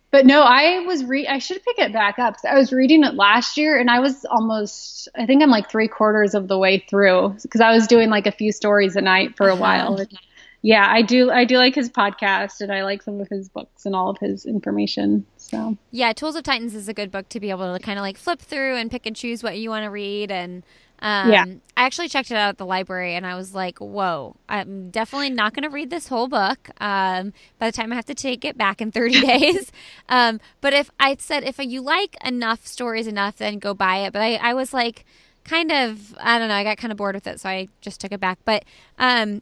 But 0.09 0.25
no, 0.25 0.41
I 0.41 0.79
was 0.79 1.05
re 1.05 1.27
I 1.27 1.37
should 1.37 1.63
pick 1.63 1.77
it 1.77 1.93
back 1.93 2.17
up. 2.17 2.37
I 2.43 2.57
was 2.57 2.73
reading 2.73 3.03
it 3.03 3.13
last 3.13 3.55
year 3.55 3.79
and 3.79 3.87
I 3.87 3.99
was 3.99 4.25
almost 4.25 5.09
I 5.15 5.27
think 5.27 5.43
I'm 5.43 5.51
like 5.51 5.69
three 5.69 5.87
quarters 5.87 6.33
of 6.33 6.47
the 6.47 6.57
way 6.57 6.83
through 6.89 7.35
because 7.43 7.61
I 7.61 7.71
was 7.71 7.85
doing 7.85 8.09
like 8.09 8.25
a 8.25 8.31
few 8.31 8.51
stories 8.51 8.95
a 8.95 9.01
night 9.01 9.37
for 9.37 9.49
a 9.49 9.53
uh-huh. 9.53 9.61
while. 9.61 9.97
And 9.97 10.19
yeah, 10.63 10.87
I 10.89 11.01
do. 11.03 11.29
I 11.29 11.43
do 11.43 11.57
like 11.57 11.75
his 11.75 11.89
podcast, 11.89 12.61
and 12.61 12.71
I 12.71 12.83
like 12.83 13.03
some 13.03 13.19
of 13.19 13.27
his 13.27 13.49
books 13.49 13.85
and 13.85 13.93
all 13.93 14.09
of 14.09 14.17
his 14.17 14.45
information. 14.45 15.25
So 15.53 15.77
yeah, 15.91 16.13
Tools 16.13 16.35
of 16.35 16.43
Titans 16.43 16.75
is 16.75 16.87
a 16.87 16.93
good 16.93 17.11
book 17.11 17.29
to 17.29 17.39
be 17.39 17.49
able 17.49 17.73
to 17.73 17.83
kind 17.83 17.97
of 17.97 18.03
like 18.03 18.17
flip 18.17 18.39
through 18.39 18.75
and 18.77 18.89
pick 18.91 19.05
and 19.05 19.15
choose 19.15 19.43
what 19.43 19.57
you 19.57 19.69
want 19.69 19.85
to 19.85 19.89
read. 19.89 20.31
And 20.31 20.63
um, 20.99 21.31
yeah, 21.31 21.45
I 21.75 21.85
actually 21.85 22.07
checked 22.07 22.31
it 22.31 22.35
out 22.35 22.49
at 22.49 22.57
the 22.57 22.65
library, 22.65 23.15
and 23.15 23.25
I 23.25 23.35
was 23.35 23.53
like, 23.53 23.79
"Whoa, 23.79 24.37
I'm 24.47 24.89
definitely 24.89 25.31
not 25.31 25.53
going 25.53 25.63
to 25.63 25.69
read 25.69 25.89
this 25.89 26.07
whole 26.07 26.27
book." 26.27 26.69
Um, 26.79 27.33
by 27.59 27.69
the 27.69 27.75
time 27.75 27.91
I 27.91 27.95
have 27.95 28.05
to 28.05 28.15
take 28.15 28.45
it 28.45 28.57
back 28.57 28.81
in 28.81 28.91
30 28.91 29.21
days, 29.27 29.71
um, 30.07 30.39
but 30.61 30.73
if 30.73 30.89
I 30.99 31.17
said 31.19 31.43
if 31.43 31.59
you 31.59 31.81
like 31.81 32.15
enough 32.23 32.65
stories 32.65 33.05
enough, 33.07 33.37
then 33.37 33.59
go 33.59 33.73
buy 33.73 33.97
it. 33.97 34.13
But 34.13 34.21
I, 34.21 34.35
I 34.35 34.53
was 34.53 34.73
like 34.73 35.05
kind 35.43 35.71
of 35.71 36.15
I 36.19 36.39
don't 36.39 36.47
know. 36.47 36.55
I 36.55 36.63
got 36.63 36.77
kind 36.77 36.91
of 36.91 36.97
bored 36.97 37.15
with 37.15 37.27
it, 37.27 37.39
so 37.39 37.49
I 37.49 37.67
just 37.81 37.99
took 37.99 38.11
it 38.11 38.19
back. 38.19 38.39
But 38.45 38.63
um, 38.97 39.41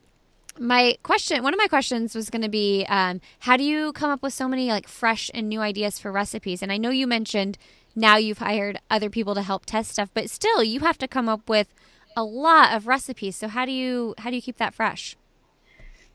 my 0.61 0.95
question 1.01 1.41
one 1.41 1.53
of 1.53 1.57
my 1.57 1.67
questions 1.67 2.13
was 2.13 2.29
going 2.29 2.43
to 2.43 2.49
be 2.49 2.85
um, 2.87 3.19
how 3.39 3.57
do 3.57 3.63
you 3.63 3.91
come 3.93 4.11
up 4.11 4.21
with 4.21 4.31
so 4.31 4.47
many 4.47 4.69
like 4.69 4.87
fresh 4.87 5.31
and 5.33 5.49
new 5.49 5.59
ideas 5.59 5.97
for 5.97 6.11
recipes? 6.11 6.61
And 6.61 6.71
i 6.71 6.77
know 6.77 6.91
you 6.91 7.07
mentioned 7.07 7.57
now 7.95 8.17
you've 8.17 8.37
hired 8.37 8.79
other 8.89 9.09
people 9.09 9.33
to 9.35 9.41
help 9.41 9.65
test 9.65 9.91
stuff 9.91 10.09
but 10.13 10.29
still 10.29 10.63
you 10.63 10.81
have 10.81 10.97
to 10.99 11.07
come 11.07 11.27
up 11.27 11.49
with 11.49 11.73
a 12.15 12.23
lot 12.23 12.73
of 12.73 12.87
recipes. 12.87 13.37
So 13.37 13.47
how 13.47 13.65
do 13.65 13.71
you 13.71 14.13
how 14.19 14.29
do 14.29 14.35
you 14.35 14.41
keep 14.41 14.57
that 14.57 14.75
fresh? 14.75 15.17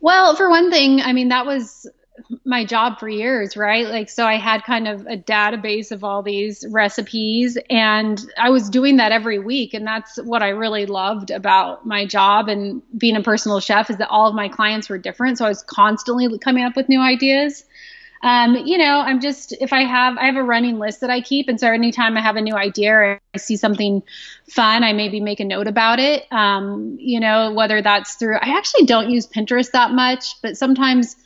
Well 0.00 0.36
for 0.36 0.48
one 0.48 0.70
thing 0.70 1.00
i 1.00 1.12
mean 1.12 1.28
that 1.28 1.44
was 1.44 1.88
my 2.44 2.64
job 2.64 2.98
for 2.98 3.08
years, 3.08 3.56
right? 3.56 3.86
Like, 3.86 4.08
so 4.08 4.26
I 4.26 4.36
had 4.36 4.64
kind 4.64 4.88
of 4.88 5.06
a 5.06 5.16
database 5.16 5.92
of 5.92 6.04
all 6.04 6.22
these 6.22 6.64
recipes, 6.70 7.58
and 7.70 8.20
I 8.38 8.50
was 8.50 8.70
doing 8.70 8.96
that 8.96 9.12
every 9.12 9.38
week. 9.38 9.74
And 9.74 9.86
that's 9.86 10.16
what 10.16 10.42
I 10.42 10.50
really 10.50 10.86
loved 10.86 11.30
about 11.30 11.86
my 11.86 12.06
job 12.06 12.48
and 12.48 12.82
being 12.96 13.16
a 13.16 13.22
personal 13.22 13.60
chef 13.60 13.90
is 13.90 13.96
that 13.98 14.08
all 14.08 14.28
of 14.28 14.34
my 14.34 14.48
clients 14.48 14.88
were 14.88 14.98
different. 14.98 15.38
So 15.38 15.44
I 15.44 15.48
was 15.48 15.62
constantly 15.62 16.38
coming 16.38 16.64
up 16.64 16.76
with 16.76 16.88
new 16.88 17.00
ideas. 17.00 17.64
Um, 18.22 18.56
you 18.56 18.78
know, 18.78 19.00
I'm 19.00 19.20
just 19.20 19.52
if 19.60 19.72
I 19.72 19.82
have 19.82 20.16
I 20.16 20.26
have 20.26 20.36
a 20.36 20.42
running 20.42 20.78
list 20.78 21.02
that 21.02 21.10
I 21.10 21.20
keep, 21.20 21.48
and 21.48 21.60
so 21.60 21.70
anytime 21.70 22.16
I 22.16 22.22
have 22.22 22.36
a 22.36 22.40
new 22.40 22.56
idea 22.56 22.92
or 22.92 23.20
I 23.34 23.38
see 23.38 23.56
something 23.56 24.02
fun, 24.48 24.82
I 24.82 24.92
maybe 24.94 25.20
make 25.20 25.40
a 25.40 25.44
note 25.44 25.68
about 25.68 25.98
it. 25.98 26.26
Um, 26.32 26.96
you 26.98 27.20
know, 27.20 27.52
whether 27.52 27.82
that's 27.82 28.14
through 28.14 28.36
I 28.36 28.56
actually 28.56 28.86
don't 28.86 29.10
use 29.10 29.26
Pinterest 29.26 29.70
that 29.72 29.92
much, 29.92 30.40
but 30.42 30.56
sometimes 30.56 31.16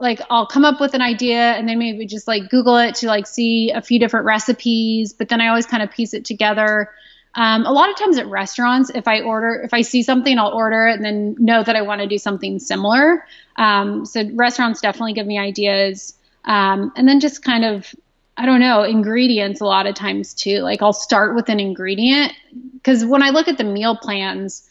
like 0.00 0.20
I'll 0.30 0.46
come 0.46 0.64
up 0.64 0.80
with 0.80 0.94
an 0.94 1.02
idea 1.02 1.52
and 1.52 1.68
then 1.68 1.78
maybe 1.78 2.06
just 2.06 2.26
like 2.26 2.48
Google 2.48 2.78
it 2.78 2.94
to 2.96 3.06
like 3.06 3.26
see 3.26 3.70
a 3.70 3.82
few 3.82 4.00
different 4.00 4.26
recipes, 4.26 5.12
but 5.12 5.28
then 5.28 5.40
I 5.40 5.48
always 5.48 5.66
kind 5.66 5.82
of 5.82 5.90
piece 5.90 6.14
it 6.14 6.24
together. 6.24 6.90
Um, 7.34 7.64
a 7.64 7.70
lot 7.70 7.90
of 7.90 7.96
times 7.96 8.18
at 8.18 8.26
restaurants, 8.26 8.90
if 8.90 9.06
I 9.06 9.20
order, 9.20 9.60
if 9.62 9.72
I 9.72 9.82
see 9.82 10.02
something, 10.02 10.38
I'll 10.38 10.52
order 10.52 10.88
it 10.88 10.96
and 10.96 11.04
then 11.04 11.36
know 11.38 11.62
that 11.62 11.76
I 11.76 11.82
want 11.82 12.00
to 12.00 12.06
do 12.06 12.18
something 12.18 12.58
similar. 12.58 13.24
Um, 13.56 14.04
so 14.04 14.28
restaurants 14.32 14.80
definitely 14.80 15.12
give 15.12 15.26
me 15.26 15.38
ideas. 15.38 16.14
Um, 16.44 16.92
and 16.96 17.06
then 17.06 17.20
just 17.20 17.44
kind 17.44 17.64
of, 17.64 17.94
I 18.36 18.46
don't 18.46 18.60
know, 18.60 18.82
ingredients 18.82 19.60
a 19.60 19.66
lot 19.66 19.86
of 19.86 19.94
times 19.94 20.32
too. 20.32 20.60
Like 20.60 20.80
I'll 20.82 20.94
start 20.94 21.36
with 21.36 21.50
an 21.50 21.60
ingredient 21.60 22.32
because 22.74 23.04
when 23.04 23.22
I 23.22 23.30
look 23.30 23.48
at 23.48 23.58
the 23.58 23.64
meal 23.64 23.96
plans, 23.96 24.66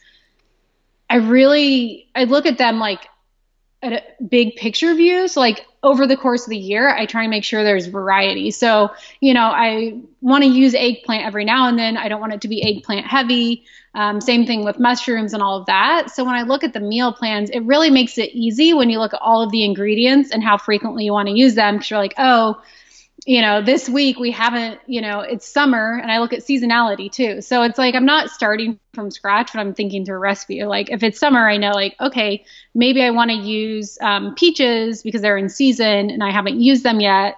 I 1.08 1.16
really, 1.16 2.08
I 2.14 2.24
look 2.24 2.46
at 2.46 2.58
them 2.58 2.78
like 2.78 3.06
a 3.82 4.02
big 4.28 4.56
picture 4.56 4.94
view. 4.94 5.26
So 5.26 5.40
like 5.40 5.66
over 5.82 6.06
the 6.06 6.16
course 6.16 6.44
of 6.44 6.50
the 6.50 6.58
year, 6.58 6.90
I 6.90 7.06
try 7.06 7.22
and 7.22 7.30
make 7.30 7.44
sure 7.44 7.64
there's 7.64 7.86
variety. 7.86 8.50
So, 8.50 8.90
you 9.20 9.32
know, 9.32 9.46
I 9.46 10.00
want 10.20 10.44
to 10.44 10.50
use 10.50 10.74
eggplant 10.74 11.24
every 11.24 11.44
now 11.44 11.68
and 11.68 11.78
then. 11.78 11.96
I 11.96 12.08
don't 12.08 12.20
want 12.20 12.34
it 12.34 12.42
to 12.42 12.48
be 12.48 12.62
eggplant 12.62 13.06
heavy. 13.06 13.64
Um, 13.94 14.20
same 14.20 14.46
thing 14.46 14.64
with 14.64 14.78
mushrooms 14.78 15.32
and 15.32 15.42
all 15.42 15.58
of 15.58 15.66
that. 15.66 16.10
So 16.10 16.24
when 16.24 16.34
I 16.34 16.42
look 16.42 16.62
at 16.62 16.74
the 16.74 16.80
meal 16.80 17.12
plans, 17.12 17.48
it 17.50 17.60
really 17.60 17.90
makes 17.90 18.18
it 18.18 18.30
easy 18.34 18.74
when 18.74 18.90
you 18.90 18.98
look 18.98 19.14
at 19.14 19.22
all 19.22 19.42
of 19.42 19.50
the 19.50 19.64
ingredients 19.64 20.30
and 20.30 20.44
how 20.44 20.58
frequently 20.58 21.06
you 21.06 21.12
want 21.12 21.28
to 21.28 21.34
use 21.34 21.54
them. 21.54 21.76
Because 21.76 21.90
you're 21.90 21.98
like, 21.98 22.14
oh, 22.18 22.60
you 23.30 23.42
know, 23.42 23.62
this 23.62 23.88
week 23.88 24.18
we 24.18 24.32
haven't, 24.32 24.80
you 24.88 25.00
know, 25.00 25.20
it's 25.20 25.46
summer 25.46 25.96
and 26.02 26.10
I 26.10 26.18
look 26.18 26.32
at 26.32 26.40
seasonality 26.40 27.12
too. 27.12 27.40
So 27.42 27.62
it's 27.62 27.78
like 27.78 27.94
I'm 27.94 28.04
not 28.04 28.28
starting 28.28 28.80
from 28.92 29.12
scratch 29.12 29.54
when 29.54 29.64
I'm 29.64 29.72
thinking 29.72 30.04
through 30.04 30.16
a 30.16 30.18
recipe. 30.18 30.64
Like 30.64 30.90
if 30.90 31.04
it's 31.04 31.20
summer, 31.20 31.48
I 31.48 31.56
know 31.56 31.70
like, 31.70 31.94
okay, 32.00 32.44
maybe 32.74 33.04
I 33.04 33.10
want 33.10 33.30
to 33.30 33.36
use 33.36 33.96
um, 34.00 34.34
peaches 34.34 35.04
because 35.04 35.22
they're 35.22 35.36
in 35.36 35.48
season 35.48 36.10
and 36.10 36.24
I 36.24 36.32
haven't 36.32 36.58
used 36.58 36.82
them 36.82 36.98
yet. 36.98 37.36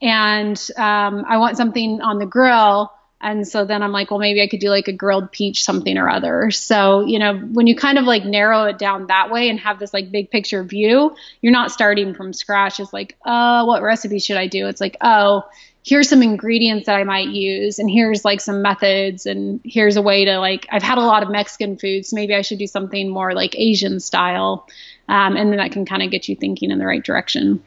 And 0.00 0.56
um, 0.78 1.26
I 1.28 1.36
want 1.36 1.58
something 1.58 2.00
on 2.00 2.18
the 2.18 2.26
grill 2.26 2.90
and 3.24 3.48
so 3.48 3.64
then 3.64 3.82
I'm 3.82 3.90
like, 3.90 4.10
well, 4.10 4.20
maybe 4.20 4.42
I 4.42 4.46
could 4.46 4.60
do 4.60 4.68
like 4.68 4.86
a 4.86 4.92
grilled 4.92 5.32
peach 5.32 5.64
something 5.64 5.96
or 5.96 6.10
other. 6.10 6.50
So, 6.50 7.06
you 7.06 7.18
know, 7.18 7.38
when 7.38 7.66
you 7.66 7.74
kind 7.74 7.96
of 7.96 8.04
like 8.04 8.26
narrow 8.26 8.64
it 8.64 8.78
down 8.78 9.06
that 9.06 9.30
way 9.30 9.48
and 9.48 9.58
have 9.60 9.78
this 9.78 9.94
like 9.94 10.12
big 10.12 10.30
picture 10.30 10.62
view, 10.62 11.16
you're 11.40 11.52
not 11.52 11.72
starting 11.72 12.14
from 12.14 12.34
scratch. 12.34 12.78
It's 12.78 12.92
like, 12.92 13.16
oh, 13.24 13.64
what 13.64 13.82
recipe 13.82 14.18
should 14.18 14.36
I 14.36 14.46
do? 14.46 14.66
It's 14.66 14.80
like, 14.80 14.98
oh, 15.00 15.42
here's 15.82 16.06
some 16.06 16.22
ingredients 16.22 16.84
that 16.84 16.96
I 16.96 17.04
might 17.04 17.28
use, 17.28 17.78
and 17.78 17.90
here's 17.90 18.26
like 18.26 18.42
some 18.42 18.60
methods, 18.60 19.24
and 19.24 19.58
here's 19.64 19.96
a 19.96 20.02
way 20.02 20.26
to 20.26 20.38
like, 20.38 20.66
I've 20.70 20.82
had 20.82 20.98
a 20.98 21.02
lot 21.02 21.22
of 21.22 21.30
Mexican 21.30 21.78
foods. 21.78 22.10
so 22.10 22.16
maybe 22.16 22.34
I 22.34 22.42
should 22.42 22.58
do 22.58 22.66
something 22.66 23.08
more 23.08 23.32
like 23.32 23.58
Asian 23.58 24.00
style. 24.00 24.68
Um, 25.08 25.36
and 25.36 25.50
then 25.50 25.58
that 25.58 25.72
can 25.72 25.86
kind 25.86 26.02
of 26.02 26.10
get 26.10 26.28
you 26.28 26.36
thinking 26.36 26.70
in 26.70 26.78
the 26.78 26.86
right 26.86 27.02
direction. 27.02 27.62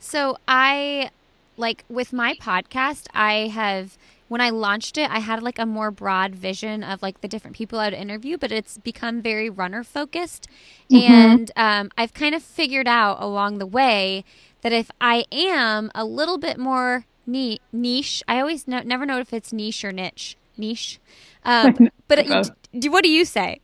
So, 0.00 0.36
I 0.48 1.10
like 1.56 1.84
with 1.88 2.12
my 2.12 2.34
podcast, 2.34 3.06
I 3.12 3.48
have 3.48 3.96
when 4.30 4.40
I 4.40 4.50
launched 4.50 4.96
it, 4.96 5.10
I 5.10 5.18
had 5.18 5.42
like 5.42 5.58
a 5.58 5.66
more 5.66 5.90
broad 5.90 6.36
vision 6.36 6.84
of 6.84 7.02
like 7.02 7.20
the 7.20 7.26
different 7.26 7.56
people 7.56 7.80
I'd 7.80 7.92
interview, 7.92 8.38
but 8.38 8.52
it's 8.52 8.78
become 8.78 9.20
very 9.20 9.50
runner 9.50 9.82
focused. 9.82 10.46
Mm-hmm. 10.88 11.12
And 11.12 11.50
um, 11.56 11.90
I've 11.98 12.14
kind 12.14 12.32
of 12.32 12.40
figured 12.40 12.86
out 12.86 13.20
along 13.20 13.58
the 13.58 13.66
way 13.66 14.24
that 14.62 14.72
if 14.72 14.88
I 15.00 15.24
am 15.32 15.90
a 15.96 16.04
little 16.04 16.38
bit 16.38 16.60
more 16.60 17.06
niche, 17.26 18.22
I 18.28 18.38
always 18.38 18.68
know, 18.68 18.82
never 18.84 19.04
know 19.04 19.18
if 19.18 19.32
it's 19.32 19.52
niche 19.52 19.84
or 19.84 19.90
niche. 19.90 20.36
Niche. 20.56 21.00
Um, 21.44 21.90
but 22.06 22.20
it, 22.20 22.88
what 22.88 23.02
do 23.02 23.10
you 23.10 23.24
say? 23.24 23.60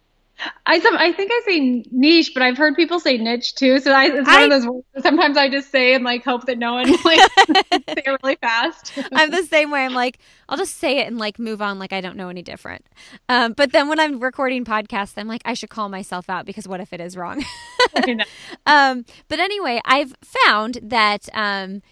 I 0.67 0.81
some 0.81 0.97
I 0.97 1.13
think 1.13 1.31
I 1.33 1.41
say 1.47 1.85
niche, 1.91 2.33
but 2.35 2.43
I've 2.43 2.59
heard 2.59 2.75
people 2.77 3.01
say 3.01 3.17
niche 3.17 3.55
too. 3.55 3.79
So 3.79 3.93
I, 3.93 4.07
it's 4.07 4.27
one 4.27 4.29
I, 4.29 4.43
of 4.43 4.51
those 4.51 4.67
words. 4.67 4.87
Sometimes 5.01 5.37
I 5.37 5.49
just 5.49 5.71
say 5.71 5.95
and 5.95 6.05
like 6.05 6.25
hope 6.25 6.47
that 6.47 6.59
no 6.59 6.75
one 6.75 6.91
like 7.05 7.21
say 7.73 7.83
it 7.89 8.19
really 8.23 8.37
fast. 8.37 8.93
I'm 9.13 9.31
the 9.31 9.45
same 9.45 9.71
way. 9.71 9.85
I'm 9.85 9.95
like 9.95 10.19
I'll 10.49 10.59
just 10.59 10.77
say 10.77 10.99
it 10.99 11.07
and 11.07 11.19
like 11.19 11.39
move 11.39 11.63
on 11.63 11.79
like 11.79 11.93
I 11.93 12.01
don't 12.01 12.17
know 12.17 12.29
any 12.29 12.43
different. 12.43 12.87
Um, 13.29 13.55
but 13.55 13.73
then 13.73 13.89
when 13.89 13.99
I'm 13.99 14.21
recording 14.21 14.65
podcasts, 14.65 15.15
I'm 15.17 15.29
like 15.29 15.43
I 15.45 15.55
should 15.55 15.71
call 15.71 15.89
myself 15.89 16.29
out 16.29 16.45
because 16.45 16.69
what 16.69 16.81
if 16.81 16.93
it 16.93 17.01
is 17.01 17.17
wrong? 17.17 17.43
um, 18.67 19.05
but 19.29 19.41
anyway, 19.41 19.81
I've 19.85 20.15
found 20.23 20.79
that. 20.83 21.29
Um, 21.33 21.83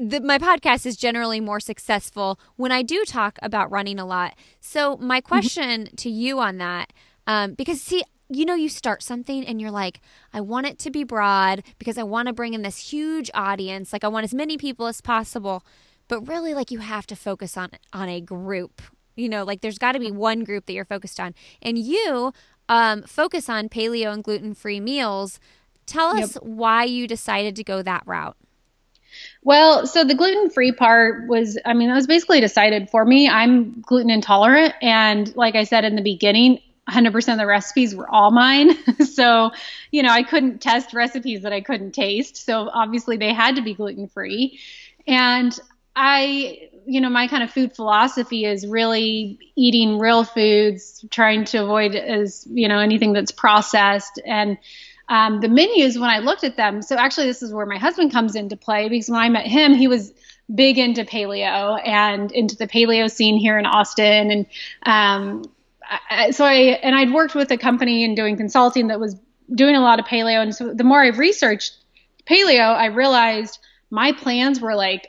the, 0.00 0.20
my 0.20 0.38
podcast 0.38 0.86
is 0.86 0.96
generally 0.96 1.40
more 1.40 1.58
successful 1.58 2.38
when 2.54 2.70
I 2.70 2.82
do 2.82 3.04
talk 3.04 3.36
about 3.42 3.68
running 3.72 3.98
a 3.98 4.06
lot. 4.06 4.36
So, 4.60 4.96
my 4.98 5.18
mm-hmm. 5.18 5.26
question 5.26 5.84
mm-hmm. 5.86 5.94
to 5.96 6.08
you 6.08 6.38
on 6.38 6.58
that 6.58 6.92
um, 7.28 7.52
because, 7.52 7.80
see, 7.80 8.02
you 8.30 8.44
know, 8.44 8.54
you 8.54 8.68
start 8.68 9.02
something 9.02 9.46
and 9.46 9.60
you're 9.60 9.70
like, 9.70 10.00
I 10.32 10.40
want 10.40 10.66
it 10.66 10.78
to 10.80 10.90
be 10.90 11.04
broad 11.04 11.62
because 11.78 11.96
I 11.96 12.02
want 12.02 12.26
to 12.26 12.32
bring 12.32 12.54
in 12.54 12.62
this 12.62 12.90
huge 12.90 13.30
audience. 13.34 13.92
Like, 13.92 14.02
I 14.02 14.08
want 14.08 14.24
as 14.24 14.34
many 14.34 14.56
people 14.56 14.86
as 14.86 15.00
possible. 15.00 15.64
But 16.08 16.26
really, 16.26 16.54
like, 16.54 16.70
you 16.70 16.78
have 16.78 17.06
to 17.08 17.16
focus 17.16 17.56
on 17.56 17.70
on 17.92 18.08
a 18.08 18.20
group. 18.20 18.82
You 19.14 19.28
know, 19.28 19.44
like, 19.44 19.60
there's 19.60 19.78
got 19.78 19.92
to 19.92 20.00
be 20.00 20.10
one 20.10 20.42
group 20.42 20.66
that 20.66 20.72
you're 20.72 20.84
focused 20.84 21.20
on. 21.20 21.34
And 21.60 21.78
you 21.78 22.32
um, 22.68 23.02
focus 23.02 23.48
on 23.48 23.68
paleo 23.68 24.12
and 24.12 24.24
gluten 24.24 24.54
free 24.54 24.80
meals. 24.80 25.38
Tell 25.86 26.16
us 26.16 26.34
yep. 26.34 26.42
why 26.42 26.84
you 26.84 27.06
decided 27.06 27.56
to 27.56 27.64
go 27.64 27.82
that 27.82 28.02
route. 28.06 28.36
Well, 29.42 29.86
so 29.86 30.04
the 30.04 30.14
gluten 30.14 30.50
free 30.50 30.72
part 30.72 31.28
was, 31.28 31.58
I 31.64 31.72
mean, 31.72 31.88
that 31.88 31.94
was 31.94 32.06
basically 32.06 32.40
decided 32.40 32.90
for 32.90 33.04
me. 33.04 33.28
I'm 33.28 33.80
gluten 33.80 34.10
intolerant. 34.10 34.74
And 34.82 35.34
like 35.34 35.54
I 35.54 35.64
said 35.64 35.84
in 35.84 35.96
the 35.96 36.02
beginning, 36.02 36.60
100% 36.88 37.32
of 37.32 37.38
the 37.38 37.46
recipes 37.46 37.94
were 37.94 38.08
all 38.08 38.30
mine. 38.30 38.70
so, 39.04 39.50
you 39.90 40.02
know, 40.02 40.10
I 40.10 40.22
couldn't 40.22 40.60
test 40.60 40.94
recipes 40.94 41.42
that 41.42 41.52
I 41.52 41.60
couldn't 41.60 41.92
taste. 41.92 42.36
So, 42.36 42.70
obviously, 42.72 43.16
they 43.16 43.32
had 43.32 43.56
to 43.56 43.62
be 43.62 43.74
gluten 43.74 44.08
free. 44.08 44.58
And 45.06 45.58
I, 45.94 46.68
you 46.86 47.00
know, 47.00 47.10
my 47.10 47.26
kind 47.26 47.42
of 47.42 47.50
food 47.50 47.74
philosophy 47.74 48.44
is 48.44 48.66
really 48.66 49.38
eating 49.56 49.98
real 49.98 50.22
foods, 50.22 51.04
trying 51.10 51.44
to 51.46 51.64
avoid 51.64 51.94
as, 51.94 52.46
you 52.48 52.68
know, 52.68 52.78
anything 52.78 53.12
that's 53.12 53.32
processed. 53.32 54.20
And 54.24 54.58
um, 55.08 55.40
the 55.40 55.48
menus, 55.48 55.98
when 55.98 56.10
I 56.10 56.18
looked 56.18 56.44
at 56.44 56.56
them, 56.56 56.82
so 56.82 56.96
actually, 56.96 57.26
this 57.26 57.42
is 57.42 57.52
where 57.52 57.66
my 57.66 57.78
husband 57.78 58.12
comes 58.12 58.36
into 58.36 58.56
play 58.56 58.88
because 58.88 59.10
when 59.10 59.20
I 59.20 59.28
met 59.28 59.46
him, 59.46 59.74
he 59.74 59.88
was 59.88 60.12
big 60.54 60.78
into 60.78 61.04
paleo 61.04 61.80
and 61.84 62.30
into 62.32 62.56
the 62.56 62.66
paleo 62.66 63.10
scene 63.10 63.36
here 63.36 63.58
in 63.58 63.66
Austin. 63.66 64.30
And, 64.30 64.46
um, 64.84 65.44
I, 66.10 66.30
so 66.30 66.44
I 66.44 66.54
and 66.82 66.94
I'd 66.94 67.12
worked 67.12 67.34
with 67.34 67.50
a 67.50 67.56
company 67.56 68.04
and 68.04 68.16
doing 68.16 68.36
consulting 68.36 68.88
that 68.88 69.00
was 69.00 69.16
doing 69.54 69.76
a 69.76 69.80
lot 69.80 69.98
of 69.98 70.06
paleo, 70.06 70.42
and 70.42 70.54
so 70.54 70.74
the 70.74 70.84
more 70.84 71.02
I've 71.02 71.18
researched 71.18 71.76
paleo, 72.26 72.74
I 72.74 72.86
realized 72.86 73.58
my 73.90 74.12
plans 74.12 74.60
were 74.60 74.74
like 74.74 75.08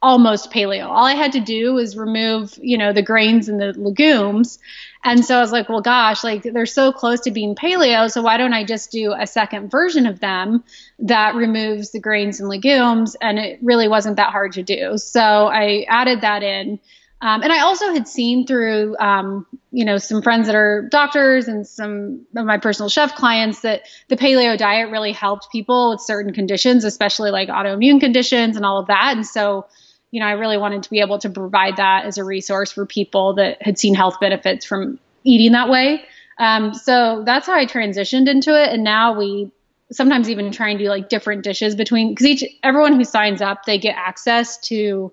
almost 0.00 0.50
paleo. 0.50 0.86
All 0.86 1.04
I 1.04 1.14
had 1.14 1.32
to 1.32 1.40
do 1.40 1.74
was 1.74 1.96
remove, 1.96 2.58
you 2.62 2.78
know, 2.78 2.92
the 2.92 3.02
grains 3.02 3.48
and 3.48 3.60
the 3.60 3.74
legumes. 3.76 4.58
And 5.04 5.24
so 5.24 5.36
I 5.36 5.40
was 5.40 5.52
like, 5.52 5.68
well, 5.68 5.80
gosh, 5.80 6.24
like 6.24 6.42
they're 6.42 6.66
so 6.66 6.92
close 6.92 7.20
to 7.22 7.30
being 7.30 7.54
paleo. 7.54 8.10
So 8.10 8.22
why 8.22 8.36
don't 8.36 8.52
I 8.52 8.64
just 8.64 8.90
do 8.90 9.12
a 9.12 9.26
second 9.26 9.70
version 9.70 10.06
of 10.06 10.20
them 10.20 10.64
that 11.00 11.34
removes 11.34 11.90
the 11.90 12.00
grains 12.00 12.40
and 12.40 12.48
legumes? 12.48 13.16
And 13.20 13.38
it 13.38 13.58
really 13.62 13.88
wasn't 13.88 14.16
that 14.16 14.30
hard 14.30 14.52
to 14.52 14.62
do. 14.62 14.96
So 14.98 15.20
I 15.20 15.84
added 15.88 16.22
that 16.22 16.42
in. 16.42 16.78
Um, 17.22 17.42
and 17.42 17.50
I 17.52 17.60
also 17.60 17.92
had 17.92 18.06
seen 18.06 18.46
through, 18.46 18.96
um, 18.98 19.46
you 19.72 19.84
know, 19.84 19.96
some 19.96 20.20
friends 20.20 20.46
that 20.46 20.54
are 20.54 20.86
doctors 20.90 21.48
and 21.48 21.66
some 21.66 22.26
of 22.36 22.44
my 22.44 22.58
personal 22.58 22.90
chef 22.90 23.14
clients 23.14 23.60
that 23.60 23.82
the 24.08 24.16
paleo 24.16 24.56
diet 24.56 24.90
really 24.90 25.12
helped 25.12 25.50
people 25.50 25.90
with 25.90 26.00
certain 26.02 26.34
conditions, 26.34 26.84
especially 26.84 27.30
like 27.30 27.48
autoimmune 27.48 28.00
conditions 28.00 28.56
and 28.56 28.66
all 28.66 28.78
of 28.78 28.88
that. 28.88 29.12
And 29.16 29.26
so, 29.26 29.66
you 30.10 30.20
know, 30.20 30.26
I 30.26 30.32
really 30.32 30.58
wanted 30.58 30.82
to 30.82 30.90
be 30.90 31.00
able 31.00 31.18
to 31.20 31.30
provide 31.30 31.78
that 31.78 32.04
as 32.04 32.18
a 32.18 32.24
resource 32.24 32.70
for 32.70 32.84
people 32.84 33.34
that 33.34 33.62
had 33.62 33.78
seen 33.78 33.94
health 33.94 34.20
benefits 34.20 34.66
from 34.66 34.98
eating 35.24 35.52
that 35.52 35.70
way. 35.70 36.04
Um, 36.38 36.74
so 36.74 37.22
that's 37.24 37.46
how 37.46 37.54
I 37.54 37.64
transitioned 37.64 38.28
into 38.28 38.50
it. 38.50 38.74
And 38.74 38.84
now 38.84 39.18
we 39.18 39.50
sometimes 39.90 40.28
even 40.28 40.50
try 40.52 40.70
and 40.70 40.78
do 40.78 40.86
like 40.88 41.08
different 41.08 41.44
dishes 41.44 41.74
between 41.74 42.10
because 42.10 42.26
each 42.26 42.44
everyone 42.62 42.94
who 42.94 43.04
signs 43.04 43.40
up 43.40 43.64
they 43.64 43.78
get 43.78 43.94
access 43.96 44.58
to 44.58 45.12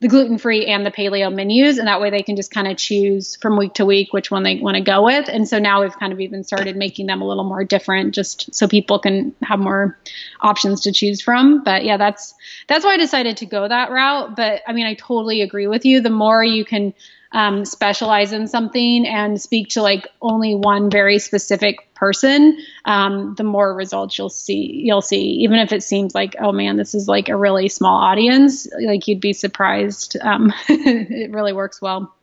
the 0.00 0.08
gluten 0.08 0.38
free 0.38 0.66
and 0.66 0.84
the 0.84 0.90
paleo 0.90 1.32
menus, 1.32 1.78
and 1.78 1.88
that 1.88 2.00
way 2.00 2.10
they 2.10 2.22
can 2.22 2.36
just 2.36 2.50
kind 2.50 2.68
of 2.68 2.76
choose 2.76 3.36
from 3.36 3.56
week 3.56 3.74
to 3.74 3.86
week 3.86 4.12
which 4.12 4.30
one 4.30 4.42
they 4.42 4.56
want 4.56 4.76
to 4.76 4.82
go 4.82 5.04
with. 5.04 5.28
And 5.28 5.48
so 5.48 5.58
now 5.58 5.82
we've 5.82 5.98
kind 5.98 6.12
of 6.12 6.20
even 6.20 6.44
started 6.44 6.76
making 6.76 7.06
them 7.06 7.22
a 7.22 7.26
little 7.26 7.44
more 7.44 7.64
different, 7.64 8.14
just 8.14 8.54
so 8.54 8.68
people 8.68 8.98
can 8.98 9.34
have 9.42 9.58
more 9.58 9.98
options 10.40 10.82
to 10.82 10.92
choose 10.92 11.22
from. 11.22 11.62
But 11.62 11.84
yeah, 11.84 11.96
that's 11.96 12.34
that's 12.66 12.84
why 12.84 12.94
I 12.94 12.96
decided 12.98 13.38
to 13.38 13.46
go 13.46 13.66
that 13.66 13.90
route. 13.90 14.36
But 14.36 14.62
I 14.66 14.72
mean, 14.72 14.86
I 14.86 14.94
totally 14.94 15.42
agree 15.42 15.68
with 15.68 15.84
you. 15.84 16.00
The 16.00 16.10
more 16.10 16.44
you 16.44 16.64
can 16.64 16.92
um, 17.34 17.64
specialize 17.64 18.32
in 18.32 18.46
something 18.46 19.06
and 19.06 19.40
speak 19.40 19.70
to 19.70 19.82
like 19.82 20.06
only 20.22 20.54
one 20.54 20.90
very 20.90 21.18
specific 21.18 21.88
person, 22.04 22.58
um, 22.84 23.34
the 23.36 23.42
more 23.42 23.74
results 23.74 24.18
you'll 24.18 24.28
see. 24.28 24.82
You'll 24.84 25.00
see, 25.00 25.22
even 25.22 25.58
if 25.58 25.72
it 25.72 25.82
seems 25.82 26.14
like, 26.14 26.36
oh 26.38 26.52
man, 26.52 26.76
this 26.76 26.94
is 26.94 27.08
like 27.08 27.30
a 27.30 27.36
really 27.36 27.66
small 27.66 27.96
audience. 27.96 28.68
Like 28.84 29.08
you'd 29.08 29.22
be 29.22 29.32
surprised. 29.32 30.18
Um, 30.20 30.52
it 30.68 31.30
really 31.30 31.54
works 31.54 31.80
well. 31.80 32.14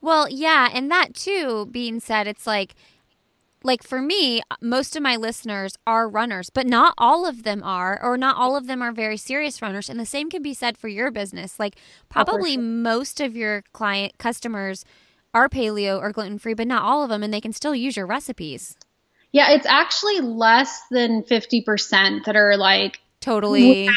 Well, 0.00 0.28
yeah, 0.28 0.70
and 0.74 0.90
that 0.90 1.14
too 1.14 1.66
being 1.70 2.00
said, 2.00 2.26
it's 2.26 2.48
like 2.48 2.74
like 3.62 3.84
for 3.84 4.02
me, 4.02 4.42
most 4.60 4.96
of 4.96 5.02
my 5.04 5.14
listeners 5.14 5.76
are 5.86 6.08
runners, 6.08 6.50
but 6.50 6.66
not 6.66 6.94
all 6.98 7.24
of 7.24 7.44
them 7.44 7.62
are, 7.62 8.02
or 8.02 8.16
not 8.16 8.36
all 8.36 8.56
of 8.56 8.66
them 8.66 8.82
are 8.82 8.92
very 8.92 9.16
serious 9.16 9.62
runners. 9.62 9.88
And 9.88 10.00
the 10.00 10.06
same 10.06 10.30
can 10.30 10.42
be 10.42 10.54
said 10.54 10.76
for 10.76 10.88
your 10.88 11.12
business. 11.12 11.60
Like 11.60 11.76
probably 12.08 12.52
oh, 12.52 12.54
sure. 12.54 12.62
most 12.62 13.20
of 13.20 13.36
your 13.36 13.62
client 13.72 14.18
customers 14.18 14.84
are 15.32 15.48
paleo 15.48 16.00
or 16.00 16.10
gluten 16.10 16.38
free, 16.38 16.54
but 16.54 16.66
not 16.66 16.82
all 16.82 17.04
of 17.04 17.10
them, 17.10 17.22
and 17.22 17.32
they 17.32 17.40
can 17.40 17.52
still 17.52 17.74
use 17.74 17.96
your 17.96 18.06
recipes. 18.06 18.76
Yeah, 19.32 19.52
it's 19.52 19.66
actually 19.66 20.20
less 20.20 20.82
than 20.90 21.22
50% 21.22 22.24
that 22.24 22.36
are 22.36 22.56
like 22.56 23.00
totally 23.20 23.88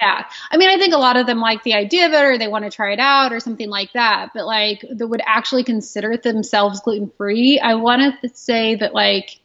yeah. 0.00 0.24
I 0.50 0.56
mean, 0.56 0.70
I 0.70 0.78
think 0.78 0.94
a 0.94 0.98
lot 0.98 1.16
of 1.16 1.26
them 1.26 1.40
like 1.40 1.62
the 1.62 1.74
idea 1.74 2.06
of 2.06 2.12
it 2.12 2.24
or 2.24 2.38
they 2.38 2.48
want 2.48 2.64
to 2.64 2.70
try 2.70 2.92
it 2.92 2.98
out 2.98 3.32
or 3.32 3.40
something 3.40 3.68
like 3.68 3.92
that. 3.92 4.30
But 4.34 4.46
like 4.46 4.84
that 4.90 5.06
would 5.06 5.20
actually 5.26 5.64
consider 5.64 6.16
themselves 6.16 6.80
gluten 6.80 7.10
free. 7.18 7.60
I 7.60 7.74
want 7.74 8.20
to 8.22 8.28
say 8.30 8.76
that 8.76 8.94
like, 8.94 9.38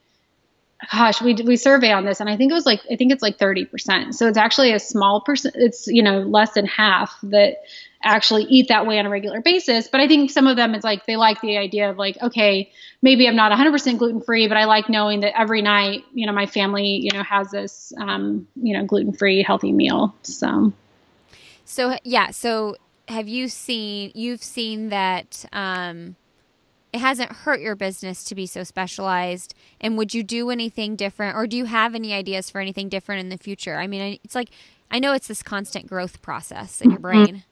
gosh, 0.92 1.22
we 1.22 1.34
we 1.34 1.58
survey 1.58 1.92
on 1.92 2.06
this 2.06 2.22
and 2.22 2.30
I 2.30 2.38
think 2.38 2.52
it 2.52 2.56
was 2.56 2.66
like 2.66 2.82
I 2.90 2.96
think 2.96 3.12
it's 3.12 3.22
like 3.22 3.38
30%. 3.38 4.14
So 4.14 4.28
it's 4.28 4.38
actually 4.38 4.72
a 4.72 4.80
small 4.80 5.22
percent. 5.22 5.56
It's 5.58 5.88
you 5.88 6.04
know 6.04 6.20
less 6.20 6.54
than 6.54 6.66
half 6.66 7.18
that 7.24 7.58
actually 8.06 8.44
eat 8.44 8.68
that 8.70 8.86
way 8.86 9.00
on 9.00 9.06
a 9.06 9.10
regular 9.10 9.42
basis. 9.42 9.88
But 9.88 10.00
I 10.00 10.08
think 10.08 10.32
some 10.32 10.48
of 10.48 10.56
them 10.56 10.76
it's 10.76 10.84
like 10.84 11.06
they 11.06 11.16
like 11.16 11.42
the 11.42 11.58
idea 11.58 11.90
of 11.90 11.98
like, 11.98 12.18
okay, 12.22 12.72
maybe 13.02 13.28
I'm 13.28 13.36
not 13.36 13.52
100% 13.52 13.98
gluten 13.98 14.22
free, 14.22 14.48
but 14.48 14.58
I 14.58 14.66
like 14.66 14.90
knowing 14.90 15.22
that 15.22 15.38
every 15.38 15.62
night, 15.62 16.04
you 16.14 16.26
know, 16.26 16.34
my 16.34 16.46
family, 16.46 17.00
you 17.04 17.12
know, 17.12 17.24
has 17.24 17.52
this, 17.52 17.92
um, 18.00 18.48
you 18.56 18.78
know, 18.78 18.86
gluten 18.86 19.14
free 19.14 19.44
healthy 19.44 19.72
meal. 19.72 20.16
So, 20.24 20.72
so 21.66 21.98
yeah. 22.04 22.32
So 22.32 22.78
have 23.08 23.28
you 23.28 23.48
seen, 23.50 24.12
you've 24.16 24.44
seen 24.44 24.90
that, 24.90 25.46
um, 25.52 26.16
it 26.94 27.00
hasn't 27.00 27.30
hurt 27.30 27.60
your 27.60 27.76
business 27.76 28.24
to 28.24 28.36
be 28.36 28.46
so 28.46 28.64
specialized 28.64 29.54
and 29.82 29.98
would 29.98 30.14
you 30.14 30.24
do 30.24 30.50
anything 30.50 30.96
different 30.96 31.36
or 31.36 31.46
do 31.46 31.58
you 31.58 31.66
have 31.66 31.94
any 31.94 32.14
ideas 32.14 32.50
for 32.50 32.62
anything 32.62 32.88
different 32.88 33.20
in 33.20 33.28
the 33.28 33.38
future 33.38 33.76
i 33.76 33.86
mean 33.86 34.18
it's 34.24 34.34
like 34.34 34.50
i 34.90 34.98
know 34.98 35.12
it's 35.12 35.28
this 35.28 35.44
constant 35.44 35.88
growth 35.88 36.22
process 36.22 36.80
in 36.80 36.92
your 36.92 37.00
mm-hmm. 37.00 37.26
brain 37.26 37.44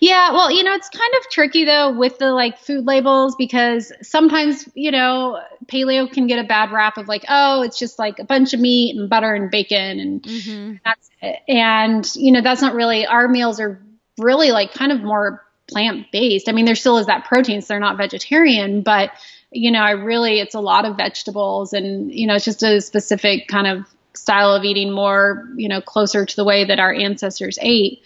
yeah, 0.00 0.32
well, 0.32 0.50
you 0.50 0.62
know, 0.62 0.72
it's 0.72 0.88
kind 0.88 1.12
of 1.18 1.30
tricky 1.30 1.64
though 1.64 1.92
with 1.92 2.18
the 2.18 2.32
like 2.32 2.58
food 2.58 2.86
labels 2.86 3.34
because 3.36 3.92
sometimes, 4.02 4.68
you 4.74 4.90
know, 4.90 5.40
paleo 5.66 6.10
can 6.10 6.26
get 6.26 6.38
a 6.38 6.46
bad 6.46 6.72
rap 6.72 6.96
of 6.96 7.08
like, 7.08 7.24
oh, 7.28 7.62
it's 7.62 7.78
just 7.78 7.98
like 7.98 8.18
a 8.18 8.24
bunch 8.24 8.52
of 8.54 8.60
meat 8.60 8.96
and 8.96 9.08
butter 9.08 9.34
and 9.34 9.50
bacon 9.50 10.00
and 10.00 10.22
mm-hmm. 10.22 10.74
that's 10.84 11.10
it. 11.22 11.40
And, 11.48 12.08
you 12.14 12.32
know, 12.32 12.40
that's 12.40 12.62
not 12.62 12.74
really 12.74 13.06
our 13.06 13.28
meals 13.28 13.60
are 13.60 13.80
really 14.18 14.50
like 14.50 14.72
kind 14.72 14.92
of 14.92 15.02
more 15.02 15.44
plant 15.68 16.10
based. 16.10 16.48
I 16.48 16.52
mean, 16.52 16.64
there 16.64 16.74
still 16.74 16.98
is 16.98 17.06
that 17.06 17.24
protein, 17.24 17.62
so 17.62 17.68
they're 17.68 17.80
not 17.80 17.96
vegetarian, 17.96 18.82
but 18.82 19.10
you 19.52 19.70
know, 19.70 19.80
I 19.80 19.92
really 19.92 20.40
it's 20.40 20.54
a 20.54 20.60
lot 20.60 20.84
of 20.84 20.96
vegetables 20.96 21.72
and, 21.72 22.12
you 22.12 22.26
know, 22.26 22.36
it's 22.36 22.44
just 22.44 22.62
a 22.62 22.80
specific 22.80 23.48
kind 23.48 23.66
of 23.66 23.86
style 24.14 24.54
of 24.54 24.64
eating 24.64 24.92
more, 24.92 25.48
you 25.56 25.68
know, 25.68 25.80
closer 25.80 26.24
to 26.24 26.36
the 26.36 26.44
way 26.44 26.64
that 26.64 26.78
our 26.78 26.92
ancestors 26.92 27.58
ate. 27.60 28.02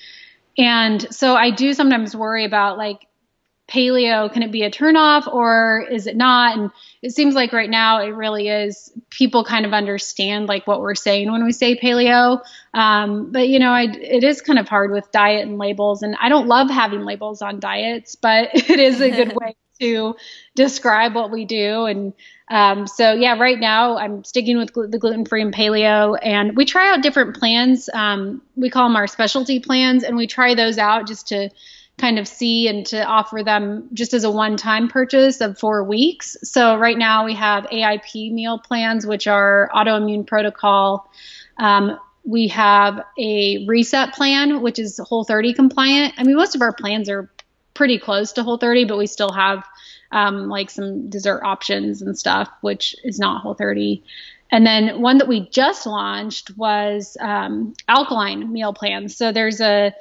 And 0.59 1.15
so 1.15 1.35
I 1.35 1.51
do 1.51 1.75
sometimes 1.75 2.15
worry 2.15 2.45
about 2.45 2.79
like 2.79 3.07
paleo, 3.69 4.31
can 4.31 4.43
it 4.43 4.53
be 4.53 4.63
a 4.63 4.71
turnoff 4.71 5.27
or 5.33 5.87
is 5.91 6.07
it 6.07 6.17
not? 6.17 6.57
And 6.57 6.71
it 7.03 7.13
seems 7.13 7.35
like 7.35 7.53
right 7.53 7.71
now 7.71 8.01
it 8.03 8.09
really 8.09 8.49
is. 8.49 8.93
People 9.11 9.45
kind 9.45 9.65
of 9.65 9.73
understand 9.73 10.49
like 10.49 10.67
what 10.67 10.81
we're 10.81 10.95
saying 10.95 11.33
when 11.33 11.45
we 11.45 11.53
say 11.53 11.77
paleo. 11.77 12.41
Um, 12.75 13.33
but 13.33 13.49
you 13.49 13.59
know, 13.59 13.71
I, 13.71 13.85
it 13.85 14.23
is 14.23 14.43
kind 14.43 14.59
of 14.59 14.69
hard 14.69 14.91
with 14.91 15.11
diet 15.13 15.47
and 15.47 15.59
labels. 15.59 16.03
And 16.03 16.15
I 16.21 16.29
don't 16.29 16.47
love 16.47 16.71
having 16.71 17.05
labels 17.05 17.43
on 17.43 17.59
diets, 17.59 18.15
but 18.15 18.51
it 18.55 18.79
is 18.79 19.01
a 19.01 19.11
good 19.11 19.35
way 19.41 19.57
to 19.81 20.17
describe 20.55 21.15
what 21.15 21.31
we 21.31 21.45
do. 21.45 21.85
And 21.85 22.13
um, 22.49 22.87
so 22.87 23.13
yeah, 23.13 23.39
right 23.39 23.59
now 23.59 23.97
I'm 23.97 24.25
sticking 24.25 24.59
with 24.59 24.73
gl- 24.73 24.91
the 24.91 24.99
gluten 24.99 25.25
free 25.25 25.43
and 25.43 25.55
paleo, 25.55 26.19
and 26.23 26.57
we 26.57 26.65
try 26.65 26.93
out 26.93 27.03
different 27.03 27.37
plans. 27.37 27.89
Um, 27.93 28.43
we 28.57 28.71
call 28.71 28.89
them 28.89 28.97
our 28.97 29.07
specialty 29.07 29.61
plans, 29.61 30.05
and 30.05 30.17
we 30.17 30.27
try 30.27 30.55
those 30.55 30.79
out 30.79 31.07
just 31.07 31.29
to 31.29 31.51
kind 31.97 32.19
of 32.19 32.27
see 32.27 32.67
and 32.69 32.85
to 32.87 33.05
offer 33.05 33.43
them 33.45 33.89
just 33.93 34.15
as 34.15 34.25
a 34.25 34.31
one-time 34.31 34.89
purchase 34.89 35.41
of 35.41 35.59
four 35.59 35.85
weeks. 35.85 36.37
So 36.43 36.77
right 36.77 36.99
now 36.99 37.25
we 37.25 37.35
have 37.35 37.65
AIP 37.65 38.33
meal 38.33 38.59
plans, 38.59 39.07
which 39.07 39.27
are 39.27 39.71
autoimmune 39.73 40.27
protocol. 40.27 41.09
Um, 41.57 41.99
we 42.25 42.49
have 42.49 43.05
a 43.19 43.65
reset 43.67 44.15
plan, 44.15 44.61
which 44.63 44.79
is 44.79 44.99
Whole 44.99 45.25
30 45.25 45.53
compliant. 45.53 46.15
I 46.17 46.25
mean, 46.25 46.37
most 46.37 46.55
of 46.55 46.63
our 46.63 46.73
plans 46.73 47.09
are 47.09 47.31
pretty 47.75 47.99
close 47.99 48.33
to 48.33 48.43
Whole 48.43 48.59
30, 48.59 48.85
but 48.85 48.99
we 48.99 49.07
still 49.07 49.33
have 49.33 49.65
um, 50.11 50.49
like 50.49 50.71
some 50.71 51.11
dessert 51.11 51.43
options 51.45 52.01
and 52.01 52.17
stuff, 52.17 52.49
which 52.61 52.97
is 53.05 53.19
not 53.19 53.43
Whole 53.43 53.55
30. 53.55 54.03
And 54.51 54.65
then 54.65 55.01
one 55.01 55.19
that 55.19 55.29
we 55.29 55.49
just 55.49 55.87
launched 55.87 56.57
was 56.57 57.17
um, 57.21 57.75
alkaline 57.89 58.53
meal 58.53 58.73
plans. 58.73 59.17
So 59.17 59.33
there's 59.33 59.61
a 59.61 59.93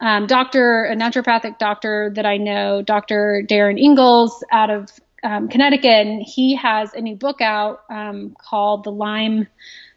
um, 0.00 0.26
doctor, 0.26 0.84
a 0.84 0.96
naturopathic 0.96 1.58
doctor 1.58 2.12
that 2.16 2.26
I 2.26 2.36
know, 2.36 2.82
Dr. 2.82 3.42
Darin 3.46 3.78
Ingels 3.78 4.32
out 4.50 4.68
of 4.68 4.90
um, 5.22 5.48
Connecticut, 5.48 6.06
and 6.06 6.20
he 6.20 6.56
has 6.56 6.92
a 6.92 7.00
new 7.00 7.14
book 7.14 7.40
out 7.40 7.82
um, 7.88 8.34
called 8.36 8.84
The 8.84 8.90
Lyme 8.90 9.46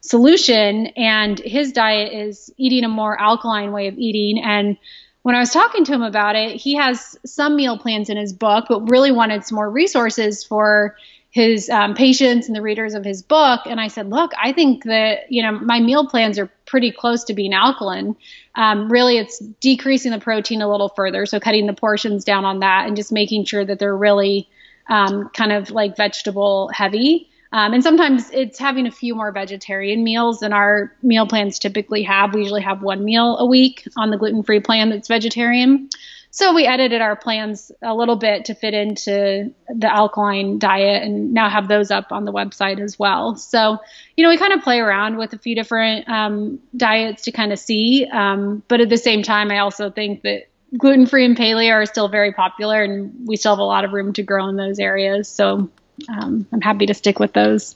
Solution. 0.02 0.88
And 0.96 1.40
his 1.40 1.72
diet 1.72 2.14
is 2.14 2.54
eating 2.58 2.84
a 2.84 2.90
more 2.90 3.20
alkaline 3.20 3.72
way 3.72 3.88
of 3.88 3.98
eating. 3.98 4.42
And 4.44 4.78
when 5.26 5.34
I 5.34 5.40
was 5.40 5.50
talking 5.50 5.84
to 5.86 5.92
him 5.92 6.04
about 6.04 6.36
it, 6.36 6.56
he 6.56 6.76
has 6.76 7.18
some 7.26 7.56
meal 7.56 7.80
plans 7.80 8.12
in 8.12 8.16
his 8.16 8.32
book, 8.32 8.66
but 8.70 8.92
really 8.92 9.12
wanted 9.12 9.44
some 9.44 9.56
more 9.56 9.68
resources 9.68 10.44
for 10.44 10.98
his 11.32 11.68
um, 11.68 11.96
patients 11.96 12.46
and 12.46 12.56
the 12.56 12.62
readers 12.62 12.94
of 12.94 13.04
his 13.04 13.24
book. 13.24 13.62
And 13.66 13.82
I 13.82 13.88
said, 13.88 14.12
look, 14.12 14.34
I 14.40 14.54
think 14.54 14.84
that, 14.84 15.32
you 15.32 15.42
know, 15.42 15.54
my 15.54 15.80
meal 15.80 16.08
plans 16.08 16.38
are 16.38 16.46
pretty 16.68 16.92
close 16.92 17.24
to 17.24 17.34
being 17.34 17.56
alkaline. 17.56 18.16
Um, 18.54 18.88
really, 18.88 19.18
it's 19.18 19.40
decreasing 19.40 20.12
the 20.12 20.20
protein 20.20 20.62
a 20.62 20.70
little 20.70 20.90
further. 20.90 21.26
So 21.26 21.40
cutting 21.40 21.66
the 21.66 21.74
portions 21.74 22.24
down 22.24 22.46
on 22.46 22.60
that 22.60 22.86
and 22.86 22.96
just 22.96 23.12
making 23.12 23.46
sure 23.46 23.66
that 23.66 23.80
they're 23.80 23.98
really 23.98 24.48
um, 24.90 25.30
kind 25.30 25.52
of 25.52 25.72
like 25.72 25.98
vegetable 25.98 26.70
heavy. 26.72 27.32
Um, 27.56 27.72
and 27.72 27.82
sometimes 27.82 28.30
it's 28.32 28.60
having 28.60 28.86
a 28.86 28.91
few 28.91 29.16
more 29.16 29.32
vegetarian 29.32 30.03
meals 30.03 30.41
than 30.41 30.51
our 30.51 30.91
meal 31.01 31.26
plans 31.26 31.58
typically 31.58 32.03
have. 32.03 32.34
We 32.34 32.41
usually 32.41 32.64
have 32.64 32.82
one 32.82 33.06
meal 33.06 33.38
a 33.38 33.45
week 33.45 33.88
on 33.95 34.10
the 34.10 34.18
gluten 34.18 34.43
free 34.43 34.60
plan 34.60 34.89
that's 34.89 35.08
vegetarian. 35.08 35.88
So 36.32 36.53
we 36.53 36.66
edited 36.66 36.99
our 36.99 37.16
plans 37.16 37.72
a 37.82 37.95
little 37.95 38.18
bit 38.18 38.43
to 38.45 38.56
fit 38.56 38.74
into 38.74 39.53
the 39.70 39.88
alkaline 39.88 40.60
diet 40.60 41.03
and 41.03 41.34
now 41.34 41.47
have 41.47 41.70
those 41.70 41.91
up 41.91 42.12
on 42.12 42.26
the 42.26 42.34
website 42.34 42.82
as 42.82 42.99
well. 42.99 43.38
So, 43.38 43.78
you 44.18 44.26
know, 44.26 44.30
we 44.30 44.38
kind 44.38 44.51
of 44.51 44.62
play 44.62 44.82
around 44.82 45.16
with 45.16 45.32
a 45.32 45.38
few 45.38 45.56
different 45.56 46.10
um, 46.10 46.60
diets 46.76 47.24
to 47.24 47.32
kind 47.32 47.53
of 47.53 47.60
see. 47.60 48.06
Um, 48.06 48.64
but 48.68 48.82
at 48.82 48.89
the 48.89 48.97
same 48.97 49.24
time, 49.24 49.49
I 49.49 49.60
also 49.60 49.89
think 49.89 50.24
that 50.24 50.49
gluten 50.78 51.06
free 51.06 51.24
and 51.24 51.38
paleo 51.38 51.72
are 51.72 51.86
still 51.86 52.10
very 52.10 52.34
popular 52.34 52.84
and 52.84 53.14
we 53.26 53.38
still 53.38 53.53
have 53.53 53.60
a 53.60 53.64
lot 53.64 53.86
of 53.86 53.93
room 53.93 54.12
to 54.12 54.24
grow 54.24 54.49
in 54.49 54.58
those 54.58 54.78
areas. 54.78 55.30
So 55.30 55.70
um, 56.10 56.48
I'm 56.52 56.62
happy 56.62 56.86
to 56.86 56.93
stick 56.93 57.20
with 57.20 57.34
those. 57.34 57.76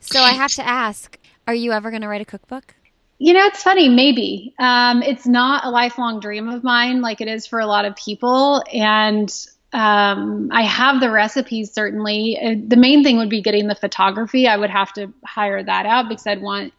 So 0.00 0.20
I 0.20 0.30
have 0.30 0.52
to 0.52 0.66
ask, 0.66 1.18
are 1.46 1.54
you 1.54 1.72
ever 1.72 1.90
going 1.90 2.02
to 2.02 2.08
write 2.08 2.20
a 2.20 2.24
cookbook? 2.24 2.74
You 3.18 3.34
know, 3.34 3.46
it's 3.46 3.62
funny, 3.62 3.88
maybe. 3.88 4.54
Um, 4.58 5.02
it's 5.02 5.26
not 5.26 5.64
a 5.64 5.70
lifelong 5.70 6.20
dream 6.20 6.48
of 6.48 6.62
mine 6.62 7.00
like 7.00 7.20
it 7.20 7.26
is 7.26 7.46
for 7.46 7.58
a 7.58 7.66
lot 7.66 7.84
of 7.84 7.96
people. 7.96 8.62
And 8.72 9.28
um, 9.72 10.50
I 10.52 10.62
have 10.62 11.00
the 11.00 11.10
recipes, 11.10 11.72
certainly. 11.72 12.38
Uh, 12.40 12.54
the 12.64 12.76
main 12.76 13.02
thing 13.02 13.18
would 13.18 13.28
be 13.28 13.42
getting 13.42 13.66
the 13.66 13.74
photography. 13.74 14.46
I 14.46 14.56
would 14.56 14.70
have 14.70 14.92
to 14.94 15.12
hire 15.24 15.62
that 15.62 15.84
out 15.84 16.08
because 16.08 16.26
I'd 16.26 16.40
want 16.40 16.72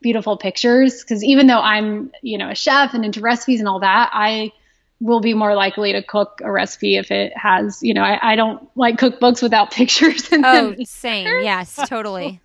beautiful 0.00 0.36
pictures. 0.36 1.00
Because 1.00 1.22
even 1.22 1.46
though 1.46 1.60
I'm, 1.60 2.10
you 2.22 2.38
know, 2.38 2.50
a 2.50 2.56
chef 2.56 2.92
and 2.92 3.04
into 3.04 3.20
recipes 3.20 3.60
and 3.60 3.68
all 3.68 3.80
that, 3.80 4.10
I 4.12 4.50
will 5.00 5.20
be 5.20 5.34
more 5.34 5.54
likely 5.54 5.92
to 5.92 6.02
cook 6.02 6.40
a 6.42 6.50
recipe 6.50 6.96
if 6.96 7.10
it 7.10 7.36
has, 7.36 7.82
you 7.82 7.94
know, 7.94 8.02
I, 8.02 8.32
I 8.32 8.36
don't 8.36 8.68
like 8.76 8.96
cookbooks 8.96 9.42
without 9.42 9.70
pictures. 9.72 10.30
And 10.32 10.44
Oh, 10.44 10.74
same. 10.84 11.42
Yes, 11.42 11.74
totally. 11.88 12.40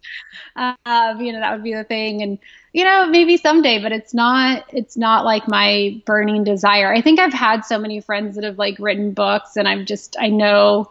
uh, 0.56 0.74
you 1.20 1.32
know, 1.32 1.39
that 1.39 1.54
would 1.54 1.64
be 1.64 1.74
the 1.74 1.84
thing. 1.84 2.22
And, 2.22 2.39
you 2.74 2.84
know, 2.84 3.08
maybe 3.08 3.38
someday, 3.38 3.82
but 3.82 3.91
it's 3.91 4.14
not, 4.14 4.66
it's 4.74 4.97
not 4.97 5.26
like 5.26 5.47
my 5.47 6.02
burning 6.06 6.43
desire. 6.43 6.93
I 6.93 7.02
think 7.02 7.20
I've 7.20 7.34
had 7.34 7.62
so 7.62 7.80
many 7.80 8.02
friends 8.02 8.36
that 8.36 8.43
have 8.43 8.58
like 8.58 8.78
written 8.80 9.14
books 9.14 9.56
and 9.56 9.68
I'm 9.68 9.86
just, 9.86 10.18
I 10.20 10.30
know, 10.30 10.89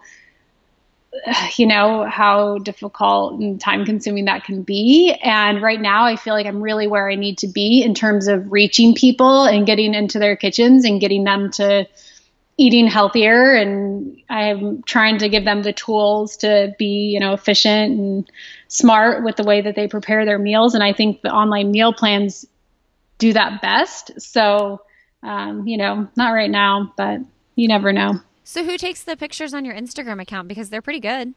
you 1.56 1.66
know 1.66 2.04
how 2.04 2.58
difficult 2.58 3.40
and 3.40 3.60
time 3.60 3.84
consuming 3.84 4.26
that 4.26 4.44
can 4.44 4.62
be. 4.62 5.14
And 5.22 5.62
right 5.62 5.80
now 5.80 6.04
i 6.04 6.16
feel 6.16 6.34
like 6.34 6.46
i'm 6.46 6.62
really 6.62 6.86
where 6.86 7.08
i 7.08 7.14
need 7.14 7.38
to 7.38 7.48
be 7.48 7.82
in 7.82 7.94
terms 7.94 8.28
of 8.28 8.50
reaching 8.52 8.94
people 8.94 9.44
and 9.44 9.66
getting 9.66 9.94
into 9.94 10.18
their 10.18 10.36
kitchens 10.36 10.84
and 10.84 11.00
getting 11.00 11.24
them 11.24 11.50
to 11.52 11.86
eating 12.56 12.86
healthier. 12.86 13.54
And 13.54 14.20
i'm 14.28 14.82
trying 14.82 15.18
to 15.18 15.28
give 15.28 15.44
them 15.44 15.62
the 15.62 15.72
tools 15.72 16.38
to 16.38 16.74
be 16.78 17.10
you 17.12 17.20
know 17.20 17.32
efficient 17.32 17.98
and 17.98 18.30
smart 18.68 19.24
with 19.24 19.36
the 19.36 19.44
way 19.44 19.60
that 19.60 19.74
they 19.74 19.88
prepare 19.88 20.24
their 20.24 20.38
meals. 20.38 20.74
And 20.74 20.84
i 20.84 20.92
think 20.92 21.22
the 21.22 21.32
online 21.32 21.70
meal 21.70 21.92
plans 21.92 22.46
do 23.18 23.32
that 23.32 23.62
best. 23.62 24.20
So 24.20 24.82
um, 25.22 25.66
you 25.66 25.78
know 25.78 26.08
not 26.16 26.30
right 26.30 26.50
now 26.50 26.92
but 26.96 27.20
you 27.56 27.66
never 27.66 27.92
know 27.92 28.20
so 28.48 28.64
who 28.64 28.78
takes 28.78 29.02
the 29.02 29.14
pictures 29.14 29.52
on 29.52 29.66
your 29.66 29.74
Instagram 29.74 30.22
account 30.22 30.48
because 30.48 30.70
they're 30.70 30.80
pretty 30.80 31.00
good? 31.00 31.34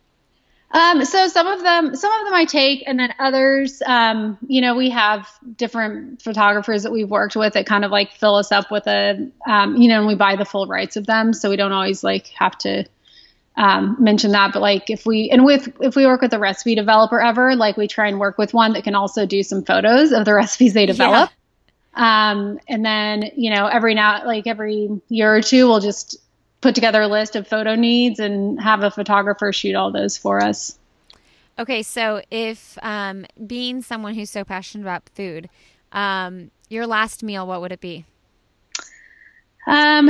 Um, 0.71 1.03
so 1.03 1.27
some 1.27 1.45
of 1.45 1.61
them, 1.61 1.93
some 1.93 2.09
of 2.09 2.25
them 2.25 2.33
I 2.33 2.45
take, 2.45 2.85
and 2.87 2.97
then 2.97 3.13
others, 3.19 3.81
um, 3.85 4.37
you 4.47 4.61
know, 4.61 4.77
we 4.77 4.91
have 4.91 5.27
different 5.57 6.21
photographers 6.21 6.83
that 6.83 6.91
we've 6.93 7.09
worked 7.09 7.35
with 7.35 7.51
that 7.55 7.65
kind 7.65 7.83
of 7.83 7.91
like 7.91 8.13
fill 8.13 8.35
us 8.35 8.53
up 8.53 8.71
with 8.71 8.87
a, 8.87 9.29
um, 9.45 9.75
you 9.75 9.89
know, 9.89 9.97
and 9.97 10.07
we 10.07 10.15
buy 10.15 10.37
the 10.37 10.45
full 10.45 10.67
rights 10.67 10.95
of 10.95 11.05
them, 11.05 11.33
so 11.33 11.49
we 11.49 11.57
don't 11.57 11.73
always 11.73 12.01
like 12.01 12.27
have 12.27 12.57
to 12.59 12.85
um, 13.57 13.97
mention 13.99 14.31
that. 14.31 14.53
But 14.53 14.61
like 14.61 14.89
if 14.89 15.05
we 15.05 15.29
and 15.31 15.43
with 15.43 15.67
if 15.81 15.97
we 15.97 16.05
work 16.05 16.21
with 16.21 16.31
a 16.31 16.39
recipe 16.39 16.75
developer 16.75 17.19
ever, 17.19 17.57
like 17.57 17.75
we 17.75 17.89
try 17.89 18.07
and 18.07 18.21
work 18.21 18.37
with 18.37 18.53
one 18.53 18.71
that 18.71 18.85
can 18.85 18.95
also 18.95 19.25
do 19.25 19.43
some 19.43 19.65
photos 19.65 20.13
of 20.13 20.23
the 20.23 20.33
recipes 20.33 20.73
they 20.73 20.85
develop. 20.85 21.29
Yeah. 21.29 22.31
Um, 22.31 22.57
and 22.69 22.85
then 22.85 23.31
you 23.35 23.53
know 23.53 23.67
every 23.67 23.95
now 23.95 24.25
like 24.25 24.47
every 24.47 25.01
year 25.09 25.35
or 25.35 25.41
two, 25.41 25.67
we'll 25.67 25.81
just 25.81 26.17
put 26.61 26.75
together 26.75 27.01
a 27.01 27.07
list 27.07 27.35
of 27.35 27.47
photo 27.47 27.75
needs 27.75 28.19
and 28.19 28.61
have 28.61 28.83
a 28.83 28.91
photographer 28.91 29.51
shoot 29.51 29.75
all 29.75 29.91
those 29.91 30.17
for 30.17 30.41
us. 30.41 30.77
Okay, 31.59 31.83
so 31.83 32.21
if 32.31 32.77
um, 32.81 33.25
being 33.45 33.81
someone 33.81 34.13
who's 34.13 34.29
so 34.29 34.43
passionate 34.43 34.83
about 34.83 35.09
food, 35.09 35.49
um, 35.91 36.49
your 36.69 36.87
last 36.87 37.23
meal, 37.23 37.45
what 37.45 37.61
would 37.61 37.71
it 37.71 37.81
be? 37.81 38.05
Um, 39.67 40.09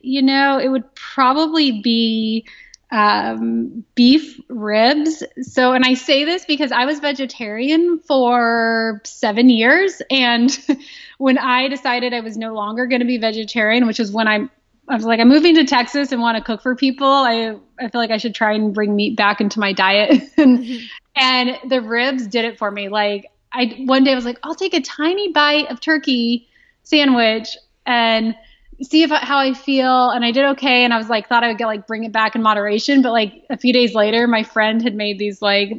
you 0.00 0.22
know, 0.22 0.58
it 0.58 0.68
would 0.68 0.94
probably 0.94 1.80
be 1.80 2.44
um, 2.90 3.84
beef 3.94 4.40
ribs. 4.48 5.22
So, 5.42 5.72
and 5.72 5.84
I 5.84 5.94
say 5.94 6.24
this 6.24 6.44
because 6.44 6.72
I 6.72 6.86
was 6.86 7.00
vegetarian 7.00 7.98
for 8.00 9.00
seven 9.04 9.50
years. 9.50 10.00
And 10.10 10.56
when 11.18 11.38
I 11.38 11.68
decided 11.68 12.14
I 12.14 12.20
was 12.20 12.36
no 12.36 12.54
longer 12.54 12.86
going 12.86 13.00
to 13.00 13.06
be 13.06 13.18
vegetarian, 13.18 13.86
which 13.86 14.00
is 14.00 14.10
when 14.10 14.26
I 14.28 14.48
I 14.88 14.94
was 14.94 15.04
like, 15.04 15.20
I'm 15.20 15.28
moving 15.28 15.54
to 15.56 15.64
Texas 15.64 16.12
and 16.12 16.20
want 16.20 16.38
to 16.38 16.44
cook 16.44 16.62
for 16.62 16.74
people. 16.74 17.06
I 17.06 17.56
I 17.78 17.88
feel 17.88 18.00
like 18.00 18.10
I 18.10 18.16
should 18.16 18.34
try 18.34 18.54
and 18.54 18.74
bring 18.74 18.96
meat 18.96 19.16
back 19.16 19.40
into 19.40 19.60
my 19.60 19.72
diet. 19.72 20.22
and, 20.36 20.58
mm-hmm. 20.58 20.86
and 21.16 21.70
the 21.70 21.80
ribs 21.80 22.26
did 22.26 22.44
it 22.44 22.58
for 22.58 22.70
me. 22.70 22.88
Like 22.88 23.30
I 23.52 23.82
one 23.84 24.04
day 24.04 24.12
I 24.12 24.14
was 24.14 24.24
like, 24.24 24.38
I'll 24.42 24.54
take 24.54 24.74
a 24.74 24.80
tiny 24.80 25.32
bite 25.32 25.70
of 25.70 25.80
turkey 25.80 26.48
sandwich 26.82 27.56
and 27.86 28.34
see 28.82 29.02
if 29.02 29.10
how 29.10 29.38
I 29.38 29.54
feel. 29.54 30.10
And 30.10 30.24
I 30.24 30.30
did 30.30 30.44
okay. 30.46 30.84
And 30.84 30.94
I 30.94 30.98
was 30.98 31.08
like, 31.08 31.28
thought 31.28 31.44
I 31.44 31.48
would 31.48 31.58
get 31.58 31.66
like 31.66 31.86
bring 31.86 32.04
it 32.04 32.12
back 32.12 32.34
in 32.34 32.42
moderation. 32.42 33.02
But 33.02 33.12
like 33.12 33.44
a 33.50 33.58
few 33.58 33.72
days 33.72 33.94
later, 33.94 34.26
my 34.26 34.42
friend 34.42 34.82
had 34.82 34.94
made 34.94 35.18
these 35.18 35.42
like 35.42 35.72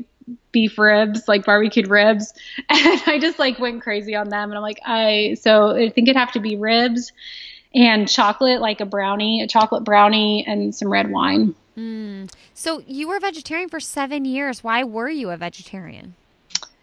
beef 0.52 0.78
ribs, 0.78 1.28
like 1.28 1.46
barbecued 1.46 1.88
ribs, 1.88 2.34
and 2.70 3.02
I 3.08 3.18
just 3.20 3.40
like 3.40 3.60
went 3.60 3.82
crazy 3.82 4.16
on 4.16 4.30
them. 4.30 4.50
And 4.50 4.58
I'm 4.58 4.62
like, 4.62 4.82
I 4.86 5.38
so 5.42 5.72
I 5.72 5.90
think 5.90 6.08
it'd 6.08 6.16
have 6.16 6.34
to 6.34 6.40
be 6.40 6.56
ribs 6.56 7.12
and 7.74 8.08
chocolate, 8.08 8.62
like 8.62 8.82
a 8.82 8.86
brownie, 8.86 9.42
a 9.42 9.48
chocolate 9.48 9.84
brownie, 9.84 10.46
and 10.48 10.74
some 10.74 10.92
red 10.92 11.12
wine. 11.12 11.56
Mm. 11.78 12.32
So 12.54 12.84
you 12.88 13.08
were 13.08 13.18
a 13.18 13.20
vegetarian 13.20 13.70
for 13.70 13.80
seven 13.80 14.26
years. 14.26 14.64
Why 14.64 14.84
were 14.84 15.10
you 15.10 15.30
a 15.30 15.38
vegetarian? 15.38 16.16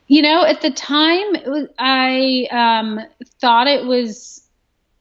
You 0.09 0.23
know, 0.23 0.45
at 0.45 0.61
the 0.61 0.71
time, 0.71 1.33
was, 1.47 1.69
I 1.79 2.47
um, 2.51 3.01
thought 3.41 3.67
it 3.67 3.85
was, 3.85 4.43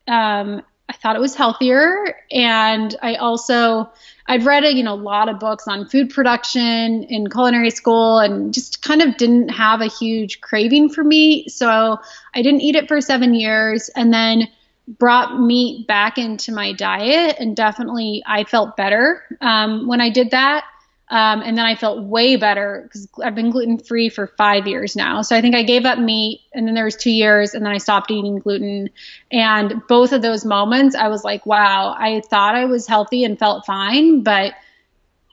um, 0.07 0.63
I 0.89 0.93
thought 0.93 1.15
it 1.15 1.19
was 1.19 1.35
healthier, 1.35 2.15
and 2.31 2.95
I 3.01 3.15
also 3.15 3.89
I'd 4.27 4.43
read 4.43 4.63
a 4.63 4.73
you 4.73 4.83
know 4.83 4.95
a 4.95 4.95
lot 4.95 5.29
of 5.29 5.39
books 5.39 5.67
on 5.67 5.87
food 5.87 6.09
production 6.09 7.03
in 7.03 7.29
culinary 7.29 7.69
school, 7.69 8.19
and 8.19 8.53
just 8.53 8.81
kind 8.81 9.01
of 9.01 9.17
didn't 9.17 9.49
have 9.49 9.81
a 9.81 9.87
huge 9.87 10.41
craving 10.41 10.89
for 10.89 11.03
meat, 11.03 11.51
so 11.51 11.99
I 12.33 12.41
didn't 12.41 12.61
eat 12.61 12.75
it 12.75 12.87
for 12.87 12.99
seven 13.01 13.35
years, 13.35 13.89
and 13.95 14.11
then 14.11 14.47
brought 14.87 15.39
meat 15.39 15.87
back 15.87 16.17
into 16.17 16.51
my 16.51 16.73
diet 16.73 17.37
and 17.39 17.55
definitely 17.55 18.23
I 18.25 18.43
felt 18.43 18.77
better 18.77 19.23
um, 19.41 19.87
when 19.87 20.01
I 20.01 20.09
did 20.09 20.31
that. 20.31 20.65
Um, 21.07 21.43
and 21.43 21.55
then 21.55 21.65
I 21.65 21.75
felt 21.75 22.03
way 22.03 22.35
better 22.35 22.81
because 22.83 23.07
I've 23.23 23.35
been 23.35 23.51
gluten 23.51 23.77
free 23.77 24.09
for 24.09 24.25
five 24.25 24.65
years 24.65 24.95
now. 24.95 25.21
So 25.21 25.35
I 25.35 25.41
think 25.41 25.53
I 25.53 25.61
gave 25.61 25.85
up 25.85 25.99
meat 25.99 26.41
and 26.51 26.67
then 26.67 26.73
there 26.73 26.83
was 26.83 26.95
two 26.95 27.11
years 27.11 27.53
and 27.53 27.63
then 27.63 27.71
I 27.71 27.77
stopped 27.77 28.09
eating 28.09 28.39
gluten. 28.39 28.89
And 29.31 29.83
both 29.87 30.13
of 30.13 30.23
those 30.23 30.45
moments, 30.45 30.95
I 30.95 31.09
was 31.09 31.23
like, 31.23 31.45
wow, 31.45 31.95
I 31.95 32.21
thought 32.21 32.55
I 32.55 32.65
was 32.65 32.87
healthy 32.87 33.23
and 33.23 33.37
felt 33.37 33.67
fine. 33.67 34.23
But 34.23 34.53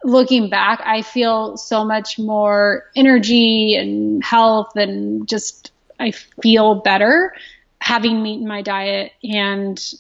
looking 0.05 0.51
back, 0.51 0.83
I 0.85 1.01
feel 1.01 1.57
so 1.57 1.85
much 1.87 2.19
more 2.19 2.85
energy 2.95 3.75
and 3.75 4.23
health 4.23 4.77
and 4.77 5.27
just 5.27 5.73
I 5.99 6.11
feel 6.11 6.75
better 6.75 7.33
having 7.83 8.23
meat 8.23 8.41
in 8.41 8.47
my 8.47 8.63
diet 8.63 9.13
and 9.25 9.95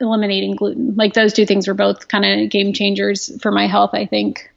eliminating 0.00 0.54
gluten. 0.54 0.94
Like 0.96 1.14
those 1.14 1.32
two 1.32 1.46
things 1.46 1.66
were 1.66 1.74
both 1.74 2.08
kind 2.08 2.24
of 2.24 2.50
game 2.50 2.72
changers 2.72 3.40
for 3.40 3.50
my 3.50 3.66
health, 3.66 3.90
I 3.94 4.04
think. 4.06 4.50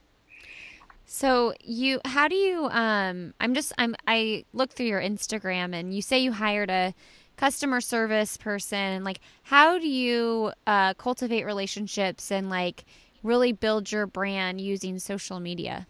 So 1.06 1.54
you 1.62 2.02
how 2.04 2.28
do 2.28 2.36
you 2.36 2.66
um 2.66 3.34
I'm 3.40 3.54
just 3.54 3.72
I'm 3.78 3.96
I 4.06 4.44
look 4.54 4.72
through 4.74 4.88
your 4.88 5.02
Instagram 5.02 5.74
and 5.74 5.94
you 5.94 6.02
say 6.02 6.20
you 6.20 6.34
hired 6.34 6.70
a 6.70 6.94
customer 7.38 7.80
service 7.80 8.38
person 8.38 9.04
like 9.04 9.20
how 9.44 9.78
do 9.78 9.88
you 9.88 10.52
uh, 10.68 10.94
cultivate 10.96 11.46
relationships 11.46 12.32
and 12.32 12.50
like 12.50 12.86
really 13.24 13.54
build 13.54 13.92
your 13.92 14.08
brand 14.08 14.60
using 14.60 15.00
social 15.00 15.40
media? 15.40 15.88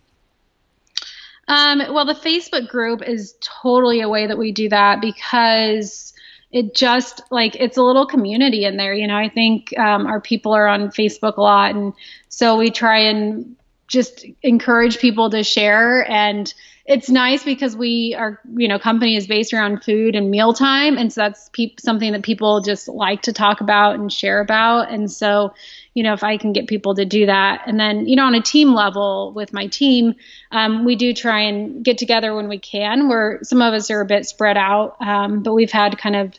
Um, 1.47 1.79
well, 1.93 2.05
the 2.05 2.13
Facebook 2.13 2.67
group 2.67 3.07
is 3.07 3.35
totally 3.41 4.01
a 4.01 4.09
way 4.09 4.27
that 4.27 4.37
we 4.37 4.51
do 4.51 4.69
that 4.69 5.01
because 5.01 6.13
it 6.55 6.73
just 6.73 7.21
like 7.31 7.57
it's 7.57 7.75
a 7.75 7.83
little 7.83 8.05
community 8.05 8.63
in 8.63 8.77
there. 8.77 8.93
You 8.93 9.07
know, 9.07 9.17
I 9.17 9.27
think 9.27 9.77
um, 9.77 10.07
our 10.07 10.21
people 10.21 10.53
are 10.53 10.67
on 10.67 10.87
Facebook 10.87 11.35
a 11.35 11.41
lot, 11.41 11.75
and 11.75 11.93
so 12.29 12.57
we 12.57 12.71
try 12.71 12.99
and 12.99 13.57
just 13.87 14.25
encourage 14.41 14.99
people 14.99 15.29
to 15.29 15.43
share 15.43 16.09
and 16.09 16.53
it's 16.85 17.09
nice 17.09 17.43
because 17.43 17.75
we 17.75 18.15
are 18.17 18.39
you 18.55 18.67
know 18.67 18.77
company 18.77 19.15
is 19.15 19.25
based 19.27 19.53
around 19.53 19.83
food 19.83 20.15
and 20.15 20.29
mealtime 20.29 20.97
and 20.97 21.11
so 21.11 21.21
that's 21.21 21.49
pe- 21.49 21.73
something 21.79 22.11
that 22.11 22.23
people 22.23 22.61
just 22.61 22.87
like 22.87 23.21
to 23.23 23.33
talk 23.33 23.61
about 23.61 23.95
and 23.95 24.11
share 24.11 24.39
about 24.39 24.91
and 24.91 25.11
so 25.11 25.53
you 25.93 26.03
know 26.03 26.13
if 26.13 26.23
i 26.23 26.37
can 26.37 26.53
get 26.53 26.67
people 26.67 26.93
to 26.95 27.05
do 27.05 27.25
that 27.25 27.61
and 27.67 27.79
then 27.79 28.07
you 28.07 28.15
know 28.15 28.25
on 28.25 28.35
a 28.35 28.41
team 28.41 28.73
level 28.73 29.31
with 29.35 29.53
my 29.53 29.67
team 29.67 30.15
um, 30.51 30.85
we 30.85 30.95
do 30.95 31.13
try 31.13 31.41
and 31.41 31.83
get 31.83 31.97
together 31.97 32.35
when 32.35 32.47
we 32.47 32.59
can 32.59 33.07
where 33.07 33.39
some 33.43 33.61
of 33.61 33.73
us 33.73 33.89
are 33.89 34.01
a 34.01 34.05
bit 34.05 34.25
spread 34.25 34.57
out 34.57 34.95
um, 35.01 35.41
but 35.43 35.53
we've 35.53 35.71
had 35.71 35.97
kind 35.97 36.15
of 36.15 36.33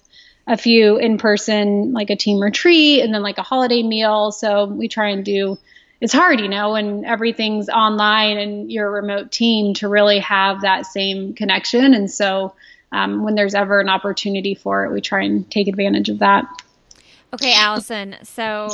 a 0.46 0.56
few 0.56 0.96
in 0.96 1.18
person, 1.18 1.92
like 1.92 2.10
a 2.10 2.16
team 2.16 2.40
retreat 2.40 3.02
and 3.02 3.12
then 3.12 3.22
like 3.22 3.38
a 3.38 3.42
holiday 3.42 3.82
meal. 3.82 4.30
So 4.30 4.66
we 4.66 4.88
try 4.88 5.08
and 5.08 5.24
do, 5.24 5.58
it's 6.00 6.12
hard, 6.12 6.40
you 6.40 6.48
know, 6.48 6.72
when 6.72 7.04
everything's 7.04 7.68
online 7.68 8.38
and 8.38 8.70
you're 8.70 8.86
a 8.86 8.90
remote 8.90 9.32
team 9.32 9.74
to 9.74 9.88
really 9.88 10.20
have 10.20 10.60
that 10.60 10.86
same 10.86 11.34
connection. 11.34 11.94
And 11.94 12.10
so 12.10 12.54
um, 12.92 13.24
when 13.24 13.34
there's 13.34 13.54
ever 13.54 13.80
an 13.80 13.88
opportunity 13.88 14.54
for 14.54 14.84
it, 14.84 14.92
we 14.92 15.00
try 15.00 15.24
and 15.24 15.50
take 15.50 15.66
advantage 15.66 16.08
of 16.08 16.20
that. 16.20 16.44
Okay, 17.32 17.52
Allison. 17.54 18.16
So 18.22 18.68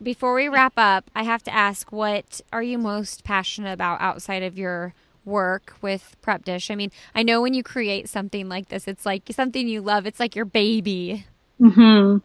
before 0.00 0.34
we 0.34 0.48
wrap 0.48 0.74
up, 0.76 1.10
I 1.14 1.24
have 1.24 1.42
to 1.44 1.54
ask 1.54 1.90
what 1.90 2.40
are 2.52 2.62
you 2.62 2.78
most 2.78 3.24
passionate 3.24 3.72
about 3.72 4.00
outside 4.00 4.42
of 4.42 4.56
your 4.56 4.94
work 5.24 5.74
with 5.80 6.16
Prep 6.22 6.44
Dish? 6.44 6.70
I 6.70 6.74
mean, 6.74 6.90
I 7.14 7.22
know 7.22 7.40
when 7.40 7.54
you 7.54 7.62
create 7.62 8.08
something 8.08 8.48
like 8.48 8.68
this, 8.68 8.88
it's 8.88 9.06
like 9.06 9.22
something 9.30 9.68
you 9.68 9.80
love. 9.80 10.06
It's 10.06 10.20
like 10.20 10.36
your 10.36 10.44
baby. 10.44 11.26
Hmm. 11.58 12.18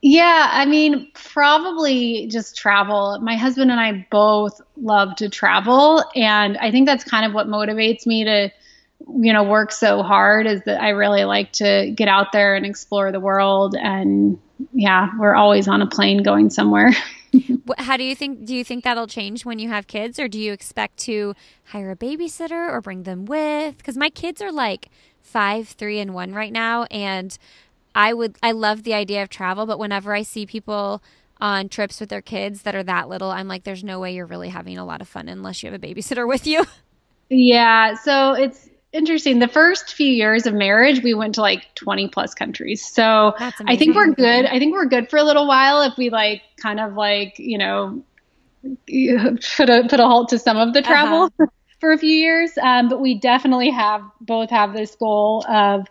Yeah, 0.00 0.50
I 0.52 0.66
mean, 0.66 1.10
probably 1.14 2.26
just 2.26 2.56
travel. 2.56 3.18
My 3.22 3.36
husband 3.36 3.70
and 3.70 3.80
I 3.80 4.06
both 4.10 4.60
love 4.76 5.16
to 5.16 5.30
travel, 5.30 6.04
and 6.14 6.58
I 6.58 6.70
think 6.70 6.86
that's 6.86 7.04
kind 7.04 7.24
of 7.24 7.32
what 7.32 7.46
motivates 7.46 8.06
me 8.06 8.24
to, 8.24 8.50
you 9.18 9.32
know, 9.32 9.42
work 9.42 9.72
so 9.72 10.02
hard. 10.02 10.46
Is 10.46 10.60
that 10.66 10.82
I 10.82 10.90
really 10.90 11.24
like 11.24 11.52
to 11.52 11.90
get 11.94 12.08
out 12.08 12.32
there 12.32 12.54
and 12.54 12.66
explore 12.66 13.12
the 13.12 13.20
world 13.20 13.76
and 13.80 14.38
yeah, 14.72 15.08
we're 15.18 15.34
always 15.34 15.68
on 15.68 15.82
a 15.82 15.86
plane 15.86 16.22
going 16.22 16.50
somewhere. 16.50 16.92
How 17.78 17.96
do 17.96 18.04
you 18.04 18.14
think? 18.14 18.44
Do 18.44 18.54
you 18.54 18.64
think 18.64 18.84
that'll 18.84 19.06
change 19.06 19.44
when 19.44 19.58
you 19.58 19.68
have 19.68 19.86
kids, 19.86 20.18
or 20.18 20.28
do 20.28 20.38
you 20.38 20.52
expect 20.52 20.98
to 21.00 21.34
hire 21.66 21.90
a 21.90 21.96
babysitter 21.96 22.70
or 22.70 22.80
bring 22.80 23.04
them 23.04 23.24
with? 23.24 23.76
Because 23.78 23.96
my 23.96 24.10
kids 24.10 24.42
are 24.42 24.52
like 24.52 24.90
five, 25.22 25.68
three, 25.68 25.98
and 25.98 26.14
one 26.14 26.34
right 26.34 26.52
now, 26.52 26.84
and 26.84 27.36
I 27.94 28.12
would 28.12 28.36
I 28.42 28.52
love 28.52 28.82
the 28.82 28.94
idea 28.94 29.22
of 29.22 29.28
travel, 29.28 29.66
but 29.66 29.78
whenever 29.78 30.14
I 30.14 30.22
see 30.22 30.46
people 30.46 31.02
on 31.40 31.68
trips 31.68 32.00
with 32.00 32.08
their 32.08 32.22
kids 32.22 32.62
that 32.62 32.74
are 32.74 32.82
that 32.84 33.08
little, 33.08 33.30
I'm 33.30 33.48
like, 33.48 33.64
there's 33.64 33.84
no 33.84 34.00
way 34.00 34.14
you're 34.14 34.26
really 34.26 34.48
having 34.50 34.78
a 34.78 34.84
lot 34.84 35.00
of 35.00 35.08
fun 35.08 35.28
unless 35.28 35.62
you 35.62 35.70
have 35.70 35.82
a 35.82 35.86
babysitter 35.86 36.26
with 36.28 36.46
you. 36.46 36.64
Yeah, 37.30 37.94
so 37.94 38.34
it's 38.34 38.68
interesting. 38.94 39.40
The 39.40 39.48
first 39.48 39.92
few 39.92 40.10
years 40.10 40.46
of 40.46 40.54
marriage, 40.54 41.02
we 41.02 41.12
went 41.12 41.34
to 41.34 41.40
like 41.40 41.74
20 41.74 42.08
plus 42.08 42.32
countries. 42.32 42.84
So 42.84 43.34
I 43.66 43.76
think 43.76 43.94
we're 43.94 44.12
good. 44.12 44.46
I 44.46 44.58
think 44.58 44.72
we're 44.72 44.86
good 44.86 45.10
for 45.10 45.18
a 45.18 45.24
little 45.24 45.46
while 45.46 45.82
if 45.82 45.96
we 45.98 46.10
like 46.10 46.42
kind 46.56 46.80
of 46.80 46.94
like, 46.94 47.38
you 47.38 47.58
know, 47.58 48.02
put 48.62 49.68
a 49.68 49.86
put 49.88 50.00
a 50.00 50.06
halt 50.06 50.30
to 50.30 50.38
some 50.38 50.56
of 50.56 50.72
the 50.72 50.80
travel 50.80 51.24
uh-huh. 51.24 51.46
for 51.80 51.92
a 51.92 51.98
few 51.98 52.14
years. 52.14 52.52
Um, 52.62 52.88
but 52.88 53.00
we 53.00 53.18
definitely 53.18 53.70
have 53.70 54.02
both 54.20 54.50
have 54.50 54.72
this 54.72 54.94
goal 54.94 55.44
of 55.48 55.86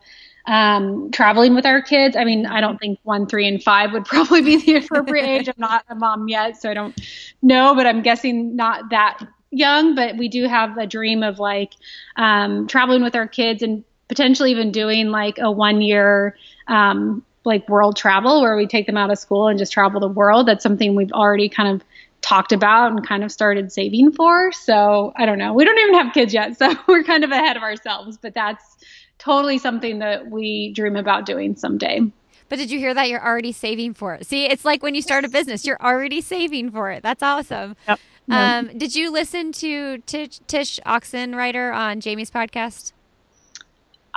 um, 0.46 1.12
traveling 1.12 1.56
with 1.56 1.66
our 1.66 1.82
kids. 1.82 2.16
I 2.16 2.24
mean, 2.24 2.46
I 2.46 2.62
don't 2.62 2.78
think 2.80 3.00
one, 3.04 3.28
three, 3.28 3.48
and 3.48 3.62
five 3.62 3.92
would 3.92 4.06
probably 4.06 4.42
be 4.42 4.58
the 4.58 4.76
appropriate 4.78 5.26
age. 5.26 5.48
I'm 5.48 5.56
not 5.58 5.86
a 5.90 5.96
mom 5.96 6.28
yet, 6.28 6.62
so 6.62 6.70
I 6.70 6.74
don't 6.74 7.00
know, 7.42 7.76
but 7.76 7.86
I'm 7.86 8.02
guessing 8.02 8.56
not 8.56 8.90
that 8.90 9.20
young. 9.58 9.96
But 9.96 10.18
we 10.18 10.28
do 10.28 10.48
have 10.48 10.78
a 10.78 10.88
dream 10.88 11.24
of 11.24 11.40
like 11.40 11.74
um, 12.16 12.68
traveling 12.68 13.04
with 13.04 13.16
our 13.16 13.28
kids 13.28 13.64
and 13.64 13.84
potentially 14.08 14.52
even 14.52 14.72
doing 14.72 15.10
like 15.10 15.38
a 15.40 15.52
one 15.52 15.82
year 15.82 16.38
um, 16.68 17.24
like 17.46 17.68
world 17.68 17.98
travel 17.98 18.42
where 18.42 18.56
we 18.56 18.68
take 18.68 18.86
them 18.86 18.98
out 18.98 19.12
of 19.12 19.18
school 19.18 19.48
and 19.48 19.60
just 19.60 19.74
travel 19.74 20.00
the 20.00 20.08
world. 20.08 20.48
That's 20.48 20.64
something 20.64 20.96
we've 20.96 21.12
already 21.12 21.50
kind 21.50 21.76
of 21.76 21.86
talked 22.22 22.54
about 22.54 22.92
and 22.92 23.06
kind 23.06 23.24
of 23.24 23.32
started 23.32 23.72
saving 23.72 24.14
for. 24.14 24.52
So 24.52 25.14
I 25.16 25.26
don't 25.26 25.38
know. 25.38 25.54
We 25.54 25.66
don't 25.66 25.78
even 25.78 25.94
have 25.96 26.14
kids 26.14 26.34
yet, 26.34 26.58
so 26.60 26.74
we're 26.88 27.04
kind 27.04 27.24
of 27.24 27.32
ahead 27.32 27.58
of 27.58 27.64
ourselves. 27.64 28.18
But 28.18 28.34
that's 28.34 28.78
totally 29.20 29.58
something 29.58 30.00
that 30.00 30.30
we 30.30 30.72
dream 30.74 30.96
about 30.96 31.26
doing 31.26 31.56
someday. 31.56 32.02
But 32.50 32.60
did 32.60 32.70
you 32.70 32.80
hear 32.80 32.94
that? 32.94 33.10
You're 33.10 33.26
already 33.26 33.52
saving 33.52 33.94
for 33.94 34.14
it. 34.16 34.28
See, 34.28 34.46
it's 34.46 34.66
like 34.66 34.84
when 34.84 34.96
you 34.96 35.02
start 35.02 35.26
a 35.26 35.30
business, 35.30 35.66
you're 35.66 35.82
already 35.82 36.22
saving 36.22 36.72
for 36.72 36.92
it. 36.92 37.02
That's 37.02 37.24
awesome. 37.24 37.76
Yep. 37.88 38.00
Um, 38.30 38.78
did 38.78 38.96
you 38.96 39.12
listen 39.12 39.52
to 39.54 39.98
Tsh, 40.00 40.40
Tsh 40.48 40.80
Oxenreider 40.86 41.76
on 41.76 42.00
Jamie's 42.00 42.32
podcast? 42.32 42.94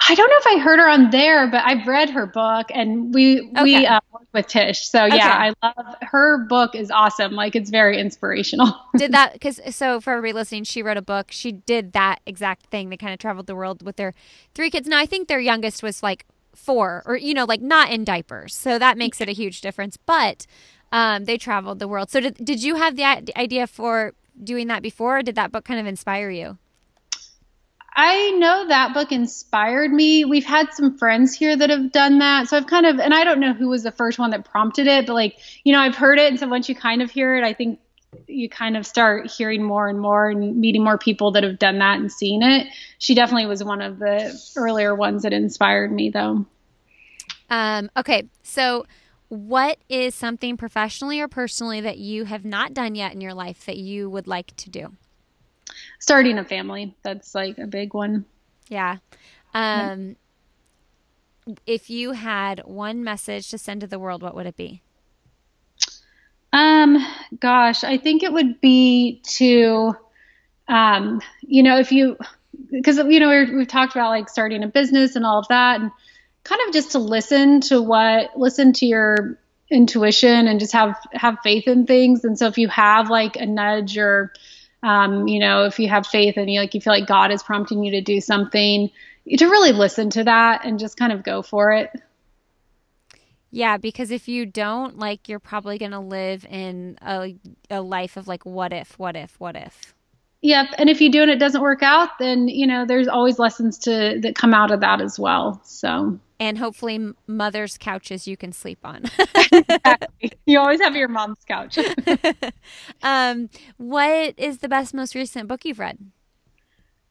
I 0.09 0.15
don't 0.15 0.29
know 0.29 0.37
if 0.39 0.47
I 0.47 0.63
heard 0.63 0.79
her 0.79 0.89
on 0.89 1.11
there, 1.11 1.51
but 1.51 1.65
I've 1.65 1.87
read 1.87 2.11
her 2.11 2.27
book 2.27 2.67
and 2.73 3.15
we 3.15 3.41
okay. 3.41 3.63
we 3.63 3.87
uh, 3.87 4.01
work 4.13 4.27
with 4.33 4.47
Tsh. 4.47 4.83
So 4.83 5.07
okay. 5.07 5.17
yeah, 5.17 5.53
I 5.63 5.67
love 5.67 5.97
her 6.03 6.45
book 6.45 6.75
is 6.75 6.91
awesome. 6.91 7.33
Like 7.33 7.57
it's 7.57 7.71
very 7.71 7.99
inspirational. 7.99 8.79
did 8.97 9.13
that 9.13 9.33
because 9.33 9.59
so 9.75 10.01
for 10.01 10.13
everybody 10.13 10.35
listening, 10.35 10.65
she 10.65 10.83
wrote 10.83 10.99
a 10.99 11.03
book. 11.03 11.29
She 11.31 11.51
did 11.51 11.93
that 11.95 12.21
exact 12.27 12.67
thing. 12.67 12.91
They 12.91 12.99
kind 12.99 13.15
of 13.15 13.19
traveled 13.19 13.47
the 13.47 13.57
world 13.57 13.83
with 13.83 13.97
their 13.97 14.13
three 14.55 14.71
kids. 14.71 14.87
Now 14.87 14.99
I 14.99 15.07
think 15.07 15.29
their 15.29 15.41
youngest 15.41 15.83
was 15.83 16.03
like 16.03 16.27
four, 16.55 17.03
or 17.07 17.17
you 17.17 17.33
know, 17.33 17.45
like 17.45 17.63
not 17.63 17.91
in 17.91 18.05
diapers. 18.05 18.55
So 18.55 18.79
that 18.79 18.99
makes 18.99 19.23
it 19.23 19.31
a 19.31 19.33
huge 19.33 19.63
difference. 19.63 19.97
But 19.97 20.47
um, 20.93 21.25
they 21.25 21.39
traveled 21.39 21.79
the 21.79 21.89
world. 21.89 22.11
So 22.11 22.21
did 22.21 22.37
did 22.37 22.63
you 22.63 22.77
have 22.77 22.97
the 22.97 23.05
idea 23.39 23.67
for 23.67 24.15
doing 24.43 24.69
that 24.69 24.83
before? 24.83 25.19
Or 25.19 25.23
did 25.23 25.35
that 25.37 25.53
book 25.53 25.65
kind 25.65 25.81
of 25.81 25.87
inspire 25.87 26.31
you? 26.31 26.59
I 27.99 28.33
know 28.33 28.69
that 28.69 28.93
book 28.93 29.11
inspired 29.11 29.91
me. 29.91 30.27
We've 30.27 30.45
had 30.45 30.71
some 30.75 30.99
friends 30.99 31.35
here 31.35 31.57
that 31.57 31.71
have 31.71 31.93
done 31.93 32.19
that. 32.19 32.47
So 32.47 32.59
I've 32.59 32.67
kind 32.67 32.85
of, 32.85 33.01
and 33.01 33.15
I 33.15 33.25
don't 33.25 33.41
know 33.41 33.55
who 33.55 33.69
was 33.69 33.85
the 33.85 33.91
first 33.91 34.19
one 34.19 34.33
that 34.33 34.45
prompted 34.45 34.87
it, 34.87 35.07
but 35.07 35.15
like, 35.15 35.39
you 35.65 35.73
know, 35.73 35.81
I've 35.81 35.97
heard 35.97 36.19
it. 36.19 36.29
And 36.29 36.39
so 36.39 36.47
once 36.47 36.69
you 36.69 36.75
kind 36.75 37.01
of 37.01 37.11
hear 37.11 37.37
it, 37.37 37.43
I 37.43 37.55
think 37.55 37.81
you 38.27 38.51
kind 38.51 38.77
of 38.77 38.87
start 38.87 39.31
hearing 39.31 39.63
more 39.63 39.89
and 39.89 39.99
more 39.99 40.29
and 40.29 40.59
meeting 40.59 40.85
more 40.85 40.99
people 40.99 41.33
that 41.33 41.43
have 41.43 41.59
done 41.59 41.79
that 41.79 41.99
and 41.99 42.13
seen 42.13 42.43
it. 42.43 42.67
She 42.99 43.15
definitely 43.15 43.47
was 43.47 43.65
one 43.65 43.81
of 43.81 43.99
the 43.99 44.39
earlier 44.57 44.95
ones 44.95 45.23
that 45.23 45.33
inspired 45.33 45.91
me, 45.91 46.11
though. 46.11 46.45
Um, 47.49 47.91
okay. 47.97 48.29
So, 48.43 48.85
what 49.29 49.79
is 49.89 50.15
something 50.15 50.57
professionally 50.57 51.21
or 51.21 51.29
personally 51.29 51.81
that 51.81 51.99
you 51.99 52.25
have 52.25 52.45
not 52.45 52.75
done 52.75 52.95
yet 52.95 53.13
in 53.13 53.21
your 53.21 53.35
life 53.35 53.67
that 53.67 53.77
you 53.77 54.09
would 54.09 54.27
like 54.27 54.55
to 54.57 54.71
do? 54.71 54.93
starting 55.99 56.39
a 56.39 56.45
family. 56.45 56.97
That's 57.03 57.35
like 57.35 57.59
a 57.59 57.67
big 57.67 57.95
one. 57.95 58.25
Yeah. 58.69 58.99
Um, 59.55 60.17
yeah. 61.47 61.55
If 61.67 61.91
you 61.91 62.13
had 62.13 62.63
one 62.65 63.05
message 63.05 63.51
to 63.51 63.59
send 63.59 63.83
to 63.83 63.87
the 63.87 63.99
world, 63.99 64.23
what 64.23 64.35
would 64.35 64.47
it 64.47 64.57
be? 64.57 64.83
Um, 66.53 66.97
gosh, 67.39 67.85
I 67.85 67.99
think 67.99 68.23
it 68.23 68.33
would 68.33 68.61
be 68.61 69.21
to, 69.37 69.95
um, 70.69 71.21
you 71.43 71.63
know, 71.63 71.79
if 71.79 71.93
you, 71.93 72.17
because 72.71 72.97
you 72.97 73.21
know 73.21 73.29
we 73.29 73.55
we've 73.55 73.69
talked 73.69 73.95
about 73.95 74.09
like 74.09 74.29
starting 74.29 74.65
a 74.65 74.67
business 74.67 75.15
and 75.15 75.25
all 75.25 75.39
of 75.39 75.47
that, 75.49 75.81
and 75.81 75.91
kind 76.47 76.61
of 76.67 76.73
just 76.73 76.93
to 76.93 76.99
listen 76.99 77.61
to 77.63 77.83
what, 77.83 78.39
listen 78.39 78.73
to 78.75 78.87
your 78.87 79.39
intuition 79.71 80.47
and 80.47 80.61
just 80.61 80.73
have 80.73 80.97
have 81.13 81.39
faith 81.43 81.67
in 81.67 81.87
things. 81.87 82.25
And 82.25 82.39
so 82.39 82.47
if 82.47 82.57
you 82.57 82.69
have 82.69 83.11
like 83.11 83.37
a 83.37 83.47
nudge 83.47 83.99
or 83.99 84.33
um, 84.83 85.27
you 85.27 85.41
know, 85.41 85.65
if 85.65 85.79
you 85.79 85.89
have 85.89 86.07
faith 86.07 86.37
and 86.37 86.49
you 86.49 86.61
like 86.61 86.75
you 86.75 86.81
feel 86.81 86.93
like 86.93 87.09
God 87.09 87.33
is 87.33 87.43
prompting 87.43 87.83
you 87.83 87.93
to 87.93 88.01
do 88.01 88.21
something, 88.21 88.91
to 89.37 89.47
really 89.47 89.73
listen 89.73 90.11
to 90.11 90.25
that 90.25 90.65
and 90.65 90.79
just 90.79 90.97
kind 90.97 91.13
of 91.13 91.25
go 91.25 91.43
for 91.43 91.73
it. 91.73 91.91
Yeah, 93.51 93.79
because 93.79 94.11
if 94.11 94.29
you 94.29 94.45
don't, 94.45 94.99
like, 94.99 95.29
you're 95.29 95.39
probably 95.39 95.79
going 95.79 95.93
to 95.93 96.01
live 96.01 96.45
in 96.45 96.99
a, 97.01 97.37
a 97.71 97.81
life 97.81 98.17
of 98.17 98.29
like, 98.29 98.45
what 98.45 98.73
if, 98.73 98.99
what 98.99 99.17
if, 99.17 99.41
what 99.41 99.57
if. 99.57 99.95
Yep. 100.43 100.75
And 100.79 100.91
if 100.91 101.01
you 101.01 101.11
do 101.11 101.23
and 101.23 101.31
it 101.31 101.39
doesn't 101.39 101.63
work 101.63 101.83
out, 101.83 102.19
then, 102.19 102.49
you 102.49 102.67
know, 102.67 102.85
there's 102.85 103.09
always 103.09 103.39
lessons 103.39 103.79
to 103.79 104.19
that 104.21 104.35
come 104.35 104.53
out 104.53 104.73
of 104.73 104.81
that 104.81 105.01
as 105.01 105.19
well. 105.19 105.61
So, 105.65 106.21
and 106.39 106.59
hopefully 106.59 107.13
mother's 107.27 107.79
couches 107.79 108.27
you 108.27 108.37
can 108.37 108.53
sleep 108.53 108.79
on. 108.85 109.05
exactly. 109.53 110.33
You 110.45 110.59
always 110.59 110.81
have 110.81 110.97
your 110.97 111.09
mom's 111.09 111.45
couch. 111.47 111.79
um, 113.03 113.49
what 113.77 114.35
is 114.39 114.59
the 114.59 114.69
best, 114.69 114.95
most 114.95 115.15
recent 115.15 115.49
book 115.49 115.65
you've 115.65 115.79
read? 115.79 115.99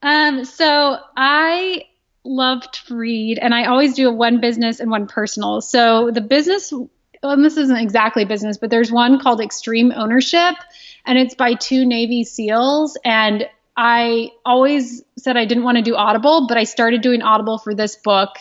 Um, 0.02 0.46
so 0.46 0.98
I 1.18 1.86
love 2.24 2.70
to 2.72 2.96
read, 2.96 3.40
and 3.40 3.54
I 3.54 3.66
always 3.66 3.94
do 3.96 4.10
a 4.10 4.14
one 4.14 4.40
business 4.40 4.80
and 4.80 4.92
one 4.92 5.08
personal. 5.08 5.62
So 5.62 6.12
the 6.12 6.22
business, 6.22 6.72
well, 7.24 7.38
this 7.38 7.58
isn't 7.58 7.78
exactly 7.78 8.26
business, 8.26 8.58
but 8.58 8.70
there's 8.70 8.92
one 8.92 9.20
called 9.20 9.42
Extreme 9.42 9.92
Ownership, 9.96 10.56
and 11.06 11.18
it's 11.18 11.36
by 11.36 11.54
two 11.54 11.86
Navy 11.86 12.24
SEALs, 12.24 12.98
and 13.04 13.48
I 13.78 14.32
always 14.46 15.04
said 15.18 15.38
I 15.38 15.46
didn't 15.46 15.64
want 15.64 15.78
to 15.78 15.84
do 15.84 15.96
Audible, 15.96 16.48
but 16.48 16.58
I 16.58 16.64
started 16.64 17.02
doing 17.02 17.22
Audible 17.22 17.58
for 17.58 17.74
this 17.74 17.96
book 17.96 18.38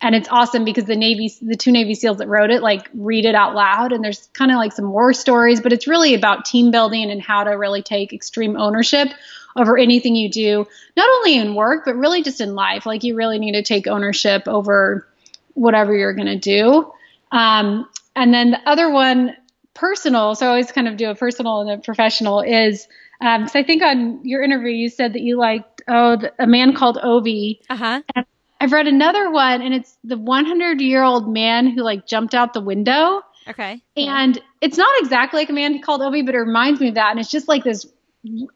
and 0.00 0.14
it's 0.14 0.28
awesome 0.30 0.64
because 0.64 0.84
the 0.84 0.96
navy 0.96 1.32
the 1.42 1.56
two 1.56 1.72
navy 1.72 1.94
seals 1.94 2.18
that 2.18 2.28
wrote 2.28 2.50
it 2.50 2.62
like 2.62 2.88
read 2.94 3.24
it 3.24 3.34
out 3.34 3.54
loud 3.54 3.92
and 3.92 4.04
there's 4.04 4.28
kind 4.32 4.50
of 4.50 4.56
like 4.56 4.72
some 4.72 4.90
war 4.90 5.12
stories 5.12 5.60
but 5.60 5.72
it's 5.72 5.86
really 5.86 6.14
about 6.14 6.44
team 6.44 6.70
building 6.70 7.10
and 7.10 7.20
how 7.20 7.44
to 7.44 7.50
really 7.50 7.82
take 7.82 8.12
extreme 8.12 8.56
ownership 8.56 9.08
over 9.56 9.76
anything 9.76 10.14
you 10.14 10.30
do 10.30 10.66
not 10.96 11.08
only 11.16 11.36
in 11.36 11.54
work 11.54 11.84
but 11.84 11.96
really 11.96 12.22
just 12.22 12.40
in 12.40 12.54
life. 12.54 12.86
Like 12.86 13.04
you 13.04 13.14
really 13.14 13.38
need 13.38 13.52
to 13.52 13.62
take 13.62 13.86
ownership 13.86 14.42
over 14.46 15.06
whatever 15.54 15.94
you're 15.94 16.14
going 16.14 16.26
to 16.26 16.38
do. 16.38 16.92
Um, 17.32 17.88
and 18.14 18.32
then 18.32 18.52
the 18.52 18.68
other 18.68 18.90
one 18.90 19.36
personal 19.74 20.34
so 20.34 20.44
i 20.44 20.48
always 20.48 20.72
kind 20.72 20.88
of 20.88 20.96
do 20.96 21.08
a 21.08 21.14
personal 21.14 21.60
and 21.60 21.70
a 21.70 21.78
professional 21.78 22.40
is 22.40 22.88
um, 23.20 23.46
so 23.46 23.60
i 23.60 23.62
think 23.62 23.80
on 23.80 24.18
your 24.24 24.42
interview 24.42 24.72
you 24.72 24.88
said 24.88 25.12
that 25.12 25.20
you 25.20 25.38
liked 25.38 25.82
oh 25.86 26.16
the, 26.16 26.32
a 26.40 26.46
man 26.48 26.74
called 26.74 26.98
Ove. 27.00 27.58
Uh-huh. 27.70 28.02
and 28.16 28.26
I've 28.60 28.72
read 28.72 28.86
another 28.86 29.30
one, 29.30 29.62
and 29.62 29.72
it's 29.72 29.96
the 30.04 30.18
100 30.18 30.80
year 30.80 31.02
old 31.02 31.32
man 31.32 31.68
who 31.68 31.82
like 31.82 32.06
jumped 32.06 32.34
out 32.34 32.54
the 32.54 32.60
window. 32.60 33.22
Okay. 33.48 33.80
And 33.96 34.40
it's 34.60 34.76
not 34.76 34.90
exactly 35.00 35.40
like 35.40 35.48
a 35.48 35.54
man 35.54 35.80
called 35.80 36.02
Ove, 36.02 36.26
but 36.26 36.34
it 36.34 36.38
reminds 36.38 36.80
me 36.80 36.88
of 36.88 36.96
that. 36.96 37.10
And 37.10 37.20
it's 37.20 37.30
just 37.30 37.48
like 37.48 37.64
this 37.64 37.86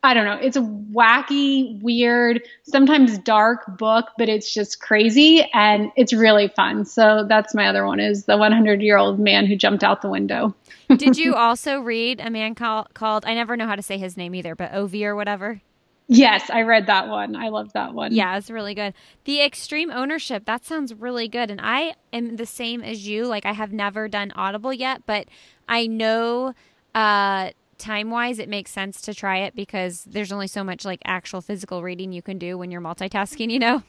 I 0.02 0.12
don't 0.12 0.24
know. 0.24 0.38
It's 0.42 0.56
a 0.56 0.60
wacky, 0.60 1.80
weird, 1.82 2.42
sometimes 2.64 3.16
dark 3.18 3.78
book, 3.78 4.08
but 4.18 4.28
it's 4.28 4.52
just 4.52 4.80
crazy 4.80 5.48
and 5.54 5.92
it's 5.96 6.12
really 6.12 6.48
fun. 6.48 6.84
So 6.84 7.24
that's 7.28 7.54
my 7.54 7.68
other 7.68 7.86
one 7.86 8.00
is 8.00 8.24
the 8.24 8.36
100 8.36 8.82
year 8.82 8.96
old 8.96 9.20
man 9.20 9.46
who 9.46 9.54
jumped 9.54 9.84
out 9.84 10.02
the 10.02 10.10
window. 10.10 10.54
Did 10.96 11.16
you 11.16 11.34
also 11.36 11.80
read 11.80 12.20
a 12.20 12.28
man 12.28 12.56
call, 12.56 12.88
called 12.92 13.24
I 13.24 13.34
never 13.34 13.56
know 13.56 13.66
how 13.66 13.76
to 13.76 13.82
say 13.82 13.98
his 13.98 14.16
name 14.16 14.34
either, 14.34 14.56
but 14.56 14.74
Ove 14.74 14.94
or 14.96 15.14
whatever? 15.14 15.62
Yes, 16.08 16.50
I 16.50 16.62
read 16.62 16.86
that 16.86 17.08
one. 17.08 17.36
I 17.36 17.48
love 17.48 17.72
that 17.72 17.94
one. 17.94 18.12
Yeah, 18.12 18.36
it's 18.36 18.50
really 18.50 18.74
good. 18.74 18.92
The 19.24 19.42
extreme 19.42 19.90
ownership, 19.90 20.44
that 20.44 20.64
sounds 20.64 20.92
really 20.94 21.28
good. 21.28 21.50
And 21.50 21.60
I 21.62 21.94
am 22.12 22.36
the 22.36 22.46
same 22.46 22.82
as 22.82 23.06
you. 23.06 23.26
Like 23.26 23.46
I 23.46 23.52
have 23.52 23.72
never 23.72 24.08
done 24.08 24.32
Audible 24.34 24.72
yet, 24.72 25.02
but 25.06 25.26
I 25.68 25.86
know 25.86 26.54
uh 26.94 27.50
time 27.78 28.10
wise 28.10 28.38
it 28.38 28.48
makes 28.48 28.70
sense 28.70 29.00
to 29.02 29.14
try 29.14 29.38
it 29.38 29.56
because 29.56 30.04
there's 30.04 30.30
only 30.30 30.46
so 30.46 30.62
much 30.62 30.84
like 30.84 31.00
actual 31.04 31.40
physical 31.40 31.82
reading 31.82 32.12
you 32.12 32.22
can 32.22 32.38
do 32.38 32.56
when 32.58 32.70
you're 32.70 32.80
multitasking, 32.80 33.50
you 33.50 33.58
know? 33.58 33.82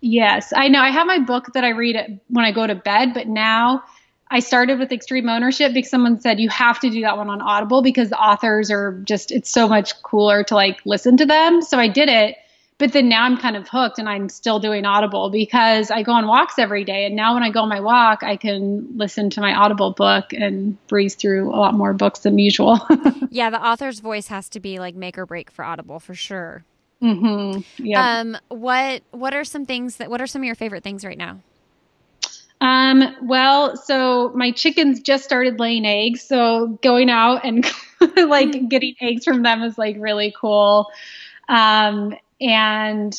Yes, 0.00 0.52
I 0.54 0.68
know. 0.68 0.80
I 0.80 0.90
have 0.90 1.06
my 1.06 1.18
book 1.18 1.46
that 1.54 1.64
I 1.64 1.70
read 1.70 2.20
when 2.28 2.44
I 2.44 2.52
go 2.52 2.66
to 2.66 2.74
bed, 2.74 3.12
but 3.12 3.26
now 3.26 3.82
I 4.30 4.40
started 4.40 4.78
with 4.78 4.92
extreme 4.92 5.28
ownership 5.28 5.74
because 5.74 5.90
someone 5.90 6.20
said 6.20 6.38
you 6.38 6.48
have 6.50 6.78
to 6.80 6.90
do 6.90 7.00
that 7.02 7.16
one 7.16 7.28
on 7.28 7.42
Audible 7.42 7.82
because 7.82 8.10
the 8.10 8.18
authors 8.18 8.70
are 8.70 8.92
just 9.04 9.32
it's 9.32 9.50
so 9.50 9.68
much 9.68 10.00
cooler 10.02 10.44
to 10.44 10.54
like 10.54 10.80
listen 10.84 11.16
to 11.16 11.26
them. 11.26 11.62
So 11.62 11.78
I 11.78 11.88
did 11.88 12.08
it. 12.08 12.36
But 12.78 12.94
then 12.94 13.10
now 13.10 13.24
I'm 13.24 13.36
kind 13.36 13.56
of 13.56 13.68
hooked 13.68 13.98
and 13.98 14.08
I'm 14.08 14.30
still 14.30 14.58
doing 14.58 14.86
Audible 14.86 15.28
because 15.28 15.90
I 15.90 16.02
go 16.02 16.12
on 16.12 16.26
walks 16.26 16.58
every 16.58 16.82
day. 16.82 17.04
And 17.04 17.14
now 17.14 17.34
when 17.34 17.42
I 17.42 17.50
go 17.50 17.60
on 17.60 17.68
my 17.68 17.80
walk, 17.80 18.22
I 18.22 18.36
can 18.36 18.96
listen 18.96 19.28
to 19.30 19.42
my 19.42 19.54
Audible 19.54 19.90
book 19.90 20.32
and 20.32 20.78
breeze 20.86 21.14
through 21.14 21.50
a 21.50 21.58
lot 21.58 21.74
more 21.74 21.92
books 21.92 22.20
than 22.20 22.38
usual. 22.38 22.80
yeah, 23.30 23.50
the 23.50 23.62
author's 23.62 24.00
voice 24.00 24.28
has 24.28 24.48
to 24.50 24.60
be 24.60 24.78
like 24.78 24.94
make 24.94 25.18
or 25.18 25.26
break 25.26 25.50
for 25.50 25.62
Audible 25.62 26.00
for 26.00 26.14
sure. 26.14 26.64
Mm-hmm. 27.02 27.84
Yeah. 27.84 28.20
Um, 28.20 28.38
what 28.48 29.02
what 29.10 29.34
are 29.34 29.44
some 29.44 29.66
things 29.66 29.96
that 29.96 30.08
what 30.08 30.22
are 30.22 30.26
some 30.26 30.40
of 30.40 30.46
your 30.46 30.54
favorite 30.54 30.82
things 30.82 31.04
right 31.04 31.18
now? 31.18 31.40
Um, 32.60 33.16
well, 33.22 33.76
so 33.76 34.32
my 34.34 34.50
chickens 34.50 35.00
just 35.00 35.24
started 35.24 35.58
laying 35.58 35.86
eggs, 35.86 36.22
so 36.22 36.78
going 36.82 37.08
out 37.08 37.44
and 37.44 37.64
like 38.00 38.48
mm. 38.48 38.68
getting 38.68 38.94
eggs 39.00 39.24
from 39.24 39.42
them 39.42 39.62
is 39.62 39.78
like 39.78 39.96
really 39.98 40.34
cool. 40.38 40.90
Um, 41.48 42.14
and 42.40 43.14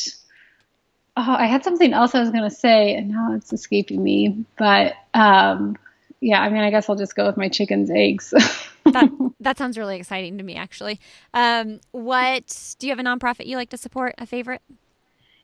oh, 1.18 1.36
I 1.38 1.46
had 1.48 1.64
something 1.64 1.94
else 1.94 2.14
I 2.14 2.20
was 2.20 2.30
going 2.30 2.44
to 2.48 2.56
say, 2.56 2.96
and 2.96 3.10
now 3.10 3.34
it's 3.34 3.52
escaping 3.52 4.04
me. 4.04 4.46
But 4.58 4.94
um, 5.14 5.78
yeah, 6.20 6.42
I 6.42 6.50
mean, 6.50 6.62
I 6.62 6.70
guess 6.70 6.88
I'll 6.88 6.96
just 6.96 7.16
go 7.16 7.26
with 7.26 7.38
my 7.38 7.50
chickens' 7.50 7.90
eggs. 7.90 8.30
that, 8.86 9.10
that 9.40 9.58
sounds 9.58 9.78
really 9.78 9.98
exciting 9.98 10.38
to 10.38 10.44
me, 10.44 10.56
actually. 10.56 11.00
Um, 11.34 11.80
what 11.92 12.76
do 12.78 12.88
you 12.88 12.92
have 12.92 13.00
a 13.00 13.04
nonprofit 13.04 13.48
you 13.48 13.58
like 13.58 13.72
to 13.72 13.78
support? 13.78 14.16
A 14.20 14.28
favorite? 14.28 14.62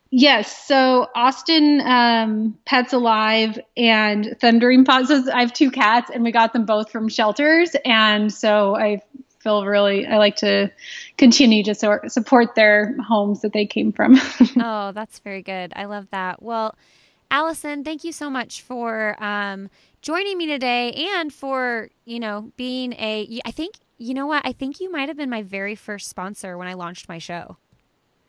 Yes. 0.09 0.65
So 0.65 1.07
Austin 1.15 1.81
um, 1.81 2.57
Pets 2.65 2.93
Alive 2.93 3.59
and 3.75 4.35
Thundering 4.39 4.85
Paws. 4.85 5.11
I 5.11 5.41
have 5.41 5.53
two 5.53 5.71
cats, 5.71 6.09
and 6.13 6.23
we 6.23 6.31
got 6.31 6.53
them 6.53 6.65
both 6.65 6.91
from 6.91 7.09
shelters, 7.09 7.75
and 7.83 8.33
so 8.33 8.75
I 8.75 9.01
feel 9.39 9.65
really. 9.65 10.05
I 10.05 10.17
like 10.17 10.37
to 10.37 10.71
continue 11.17 11.63
to 11.65 11.75
so- 11.75 11.99
support 12.07 12.55
their 12.55 12.95
homes 13.01 13.41
that 13.41 13.53
they 13.53 13.65
came 13.65 13.91
from. 13.91 14.15
oh, 14.61 14.91
that's 14.93 15.19
very 15.19 15.41
good. 15.41 15.73
I 15.75 15.85
love 15.85 16.07
that. 16.11 16.41
Well, 16.41 16.75
Allison, 17.29 17.83
thank 17.83 18.03
you 18.03 18.11
so 18.11 18.29
much 18.29 18.61
for 18.61 19.21
um, 19.21 19.69
joining 20.01 20.37
me 20.37 20.47
today, 20.47 20.93
and 21.15 21.33
for 21.33 21.89
you 22.05 22.19
know 22.19 22.51
being 22.55 22.93
a. 22.93 23.41
I 23.45 23.51
think 23.51 23.75
you 23.97 24.13
know 24.13 24.27
what. 24.27 24.45
I 24.45 24.53
think 24.53 24.79
you 24.79 24.89
might 24.91 25.09
have 25.09 25.17
been 25.17 25.29
my 25.29 25.43
very 25.43 25.75
first 25.75 26.09
sponsor 26.09 26.57
when 26.57 26.67
I 26.67 26.75
launched 26.75 27.09
my 27.09 27.17
show. 27.17 27.57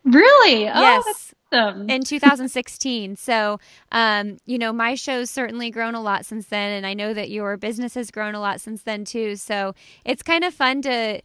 Really? 0.03 0.67
Oh, 0.67 0.81
yes 0.81 1.33
awesome. 1.51 1.89
in 1.89 2.03
2016. 2.03 3.15
So, 3.15 3.59
um, 3.91 4.37
you 4.45 4.57
know, 4.57 4.73
my 4.73 4.95
show's 4.95 5.29
certainly 5.29 5.71
grown 5.71 5.95
a 5.95 6.01
lot 6.01 6.25
since 6.25 6.47
then, 6.47 6.71
and 6.71 6.85
I 6.85 6.93
know 6.93 7.13
that 7.13 7.29
your 7.29 7.57
business 7.57 7.95
has 7.95 8.11
grown 8.11 8.35
a 8.35 8.39
lot 8.39 8.61
since 8.61 8.83
then 8.83 9.05
too. 9.05 9.35
So 9.35 9.73
it's 10.05 10.23
kind 10.23 10.43
of 10.43 10.53
fun 10.53 10.81
to 10.83 11.21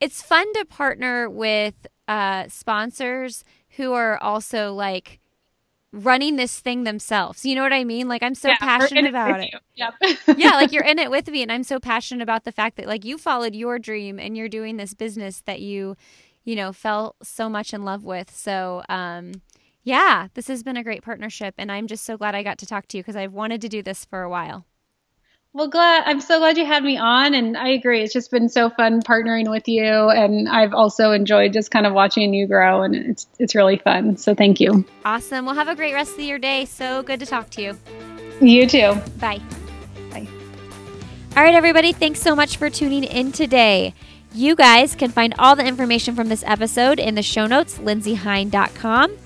it's 0.00 0.20
fun 0.20 0.52
to 0.54 0.64
partner 0.64 1.30
with 1.30 1.86
uh, 2.08 2.48
sponsors 2.48 3.44
who 3.76 3.92
are 3.92 4.18
also 4.18 4.72
like 4.74 5.20
running 5.92 6.36
this 6.36 6.58
thing 6.58 6.84
themselves. 6.84 7.44
You 7.44 7.54
know 7.54 7.62
what 7.62 7.72
I 7.72 7.84
mean? 7.84 8.08
Like 8.08 8.22
I'm 8.22 8.34
so 8.34 8.48
yeah, 8.48 8.56
passionate 8.58 9.06
about 9.06 9.40
it. 9.40 9.54
Yep. 9.76 9.94
yeah, 10.36 10.52
like 10.52 10.72
you're 10.72 10.84
in 10.86 10.98
it 10.98 11.10
with 11.10 11.28
me 11.28 11.42
and 11.42 11.52
I'm 11.52 11.62
so 11.62 11.78
passionate 11.78 12.22
about 12.22 12.44
the 12.44 12.52
fact 12.52 12.76
that 12.78 12.86
like 12.86 13.04
you 13.04 13.16
followed 13.16 13.54
your 13.54 13.78
dream 13.78 14.18
and 14.18 14.36
you're 14.36 14.48
doing 14.48 14.76
this 14.76 14.94
business 14.94 15.42
that 15.42 15.60
you 15.60 15.96
you 16.44 16.56
know 16.56 16.72
fell 16.72 17.16
so 17.22 17.48
much 17.48 17.72
in 17.72 17.84
love 17.84 18.04
with. 18.04 18.34
So 18.34 18.82
um 18.88 19.32
yeah, 19.84 20.28
this 20.34 20.46
has 20.46 20.62
been 20.62 20.76
a 20.76 20.84
great 20.84 21.02
partnership, 21.02 21.54
and 21.58 21.70
I'm 21.72 21.88
just 21.88 22.04
so 22.04 22.16
glad 22.16 22.34
I 22.34 22.42
got 22.42 22.58
to 22.58 22.66
talk 22.66 22.86
to 22.88 22.96
you 22.96 23.02
because 23.02 23.16
I've 23.16 23.32
wanted 23.32 23.60
to 23.62 23.68
do 23.68 23.82
this 23.82 24.04
for 24.04 24.22
a 24.22 24.30
while. 24.30 24.64
Well, 25.54 25.68
glad 25.68 26.04
I'm 26.06 26.22
so 26.22 26.38
glad 26.38 26.56
you 26.56 26.64
had 26.64 26.82
me 26.82 26.96
on, 26.96 27.34
and 27.34 27.58
I 27.58 27.68
agree. 27.68 28.00
It's 28.00 28.12
just 28.12 28.30
been 28.30 28.48
so 28.48 28.70
fun 28.70 29.02
partnering 29.02 29.50
with 29.50 29.68
you, 29.68 29.84
and 29.84 30.48
I've 30.48 30.72
also 30.72 31.12
enjoyed 31.12 31.52
just 31.52 31.70
kind 31.70 31.86
of 31.86 31.92
watching 31.92 32.32
you 32.32 32.46
grow, 32.46 32.82
and 32.82 32.94
it's 32.94 33.26
it's 33.38 33.54
really 33.54 33.76
fun. 33.76 34.16
So 34.16 34.34
thank 34.34 34.60
you. 34.60 34.86
Awesome. 35.04 35.44
Well, 35.44 35.54
have 35.54 35.68
a 35.68 35.74
great 35.74 35.92
rest 35.92 36.14
of 36.14 36.20
your 36.20 36.38
day. 36.38 36.64
So 36.64 37.02
good 37.02 37.20
to 37.20 37.26
talk 37.26 37.50
to 37.50 37.62
you. 37.62 37.78
You 38.40 38.66
too. 38.66 38.94
Bye. 39.18 39.42
Bye. 40.10 40.26
All 41.36 41.42
right, 41.42 41.54
everybody. 41.54 41.92
Thanks 41.92 42.22
so 42.22 42.34
much 42.34 42.56
for 42.56 42.70
tuning 42.70 43.04
in 43.04 43.30
today. 43.30 43.94
You 44.34 44.56
guys 44.56 44.94
can 44.94 45.10
find 45.10 45.34
all 45.38 45.56
the 45.56 45.66
information 45.66 46.14
from 46.14 46.28
this 46.28 46.42
episode 46.46 46.98
in 46.98 47.14
the 47.14 47.22
show 47.22 47.46
notes, 47.46 47.78
lindseyhein.com. 47.78 49.16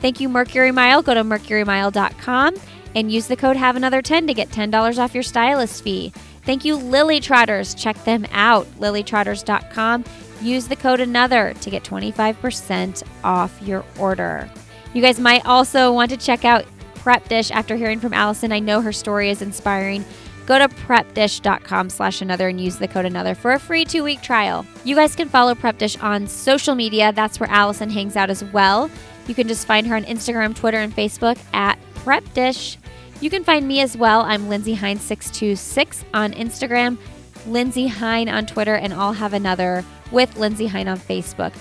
Thank 0.00 0.20
you, 0.20 0.28
Mercury 0.28 0.70
Mile. 0.70 1.02
Go 1.02 1.14
to 1.14 1.24
mercurymile.com 1.24 2.54
and 2.94 3.10
use 3.10 3.26
the 3.26 3.36
code 3.36 3.56
Have 3.56 3.76
Another 3.76 4.02
10 4.02 4.26
to 4.28 4.34
get 4.34 4.50
$10 4.50 4.98
off 4.98 5.14
your 5.14 5.22
stylist 5.22 5.82
fee. 5.82 6.12
Thank 6.44 6.64
you, 6.64 6.76
Lily 6.76 7.20
Trotters. 7.20 7.74
Check 7.74 8.02
them 8.04 8.26
out, 8.32 8.66
lilytrotters.com. 8.78 10.04
Use 10.40 10.68
the 10.68 10.76
code 10.76 11.00
Another 11.00 11.54
to 11.60 11.70
get 11.70 11.84
25% 11.84 13.02
off 13.24 13.60
your 13.62 13.84
order. 13.98 14.48
You 14.92 15.02
guys 15.02 15.18
might 15.18 15.46
also 15.46 15.92
want 15.92 16.10
to 16.10 16.16
check 16.16 16.44
out 16.44 16.66
Prep 16.96 17.28
Dish 17.28 17.50
after 17.50 17.74
hearing 17.76 18.00
from 18.00 18.12
Allison. 18.12 18.52
I 18.52 18.58
know 18.58 18.80
her 18.80 18.92
story 18.92 19.30
is 19.30 19.42
inspiring. 19.42 20.04
Go 20.52 20.58
to 20.58 20.68
prepdish.com 20.68 21.88
slash 21.88 22.20
another 22.20 22.46
and 22.46 22.60
use 22.60 22.76
the 22.76 22.86
code 22.86 23.06
another 23.06 23.34
for 23.34 23.52
a 23.52 23.58
free 23.58 23.86
two 23.86 24.04
week 24.04 24.20
trial. 24.20 24.66
You 24.84 24.94
guys 24.94 25.16
can 25.16 25.30
follow 25.30 25.54
Prep 25.54 25.78
Dish 25.78 25.96
on 26.00 26.26
social 26.26 26.74
media. 26.74 27.10
That's 27.10 27.40
where 27.40 27.48
Allison 27.48 27.88
hangs 27.88 28.16
out 28.16 28.28
as 28.28 28.44
well. 28.44 28.90
You 29.26 29.34
can 29.34 29.48
just 29.48 29.66
find 29.66 29.86
her 29.86 29.96
on 29.96 30.04
Instagram, 30.04 30.54
Twitter, 30.54 30.76
and 30.76 30.94
Facebook 30.94 31.38
at 31.54 31.78
Prep 31.94 32.34
Dish. 32.34 32.76
You 33.22 33.30
can 33.30 33.44
find 33.44 33.66
me 33.66 33.80
as 33.80 33.96
well. 33.96 34.20
I'm 34.20 34.50
Lindsey 34.50 34.74
Hein 34.74 34.98
626 34.98 36.04
on 36.12 36.34
Instagram, 36.34 36.98
Lindsey 37.46 37.86
Hein 37.86 38.28
on 38.28 38.44
Twitter, 38.44 38.74
and 38.74 38.92
I'll 38.92 39.14
have 39.14 39.32
another 39.32 39.82
with 40.10 40.36
Lindsey 40.36 40.66
Hein 40.66 40.86
on 40.86 40.98
Facebook. 40.98 41.54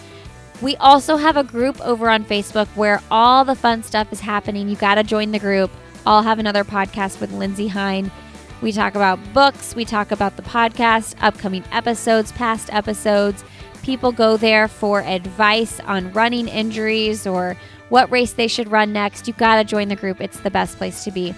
We 0.61 0.75
also 0.75 1.15
have 1.15 1.37
a 1.37 1.45
group 1.45 1.79
over 1.79 2.09
on 2.09 2.25
Facebook 2.25 2.67
where 2.75 3.01
all 3.09 3.45
the 3.45 3.55
fun 3.55 3.83
stuff 3.83 4.11
is 4.11 4.19
happening. 4.19 4.67
You 4.67 4.75
got 4.75 4.95
to 4.95 5.03
join 5.03 5.31
the 5.31 5.39
group. 5.39 5.71
I'll 6.05 6.23
have 6.23 6.39
another 6.39 6.65
podcast 6.65 7.21
with 7.21 7.31
Lindsey 7.31 7.69
Hein. 7.69 8.11
We 8.61 8.71
talk 8.71 8.93
about 8.93 9.19
books, 9.33 9.75
we 9.75 9.85
talk 9.85 10.11
about 10.11 10.35
the 10.35 10.43
podcast, 10.43 11.15
upcoming 11.19 11.63
episodes, 11.71 12.31
past 12.31 12.71
episodes. 12.71 13.43
People 13.81 14.11
go 14.11 14.37
there 14.37 14.67
for 14.67 15.01
advice 15.01 15.79
on 15.79 16.13
running 16.13 16.47
injuries 16.47 17.25
or 17.25 17.57
what 17.89 18.11
race 18.11 18.33
they 18.33 18.47
should 18.47 18.69
run 18.71 18.93
next. 18.93 19.27
You've 19.27 19.37
got 19.37 19.55
to 19.55 19.63
join 19.63 19.87
the 19.87 19.95
group. 19.95 20.21
It's 20.21 20.39
the 20.41 20.51
best 20.51 20.77
place 20.77 21.03
to 21.05 21.11
be. 21.11 21.33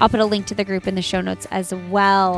I'll 0.00 0.08
put 0.08 0.20
a 0.20 0.24
link 0.24 0.46
to 0.46 0.54
the 0.54 0.64
group 0.64 0.86
in 0.86 0.94
the 0.94 1.02
show 1.02 1.20
notes 1.20 1.46
as 1.50 1.74
well. 1.90 2.36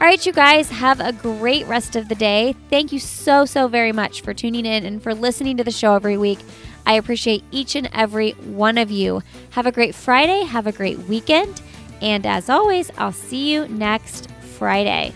All 0.00 0.06
right, 0.06 0.24
you 0.24 0.32
guys, 0.32 0.70
have 0.70 1.00
a 1.00 1.12
great 1.12 1.66
rest 1.66 1.96
of 1.96 2.08
the 2.08 2.14
day. 2.14 2.54
Thank 2.68 2.92
you 2.92 2.98
so, 2.98 3.46
so 3.46 3.66
very 3.66 3.92
much 3.92 4.20
for 4.20 4.34
tuning 4.34 4.66
in 4.66 4.84
and 4.84 5.02
for 5.02 5.14
listening 5.14 5.56
to 5.56 5.64
the 5.64 5.70
show 5.70 5.94
every 5.94 6.18
week. 6.18 6.38
I 6.86 6.94
appreciate 6.94 7.44
each 7.50 7.76
and 7.76 7.88
every 7.92 8.32
one 8.32 8.76
of 8.78 8.90
you. 8.90 9.22
Have 9.50 9.66
a 9.66 9.72
great 9.72 9.94
Friday. 9.94 10.44
Have 10.44 10.66
a 10.66 10.72
great 10.72 10.98
weekend. 11.00 11.62
And 12.00 12.26
as 12.26 12.48
always, 12.48 12.90
I'll 12.98 13.12
see 13.12 13.52
you 13.52 13.68
next 13.68 14.30
Friday. 14.58 15.12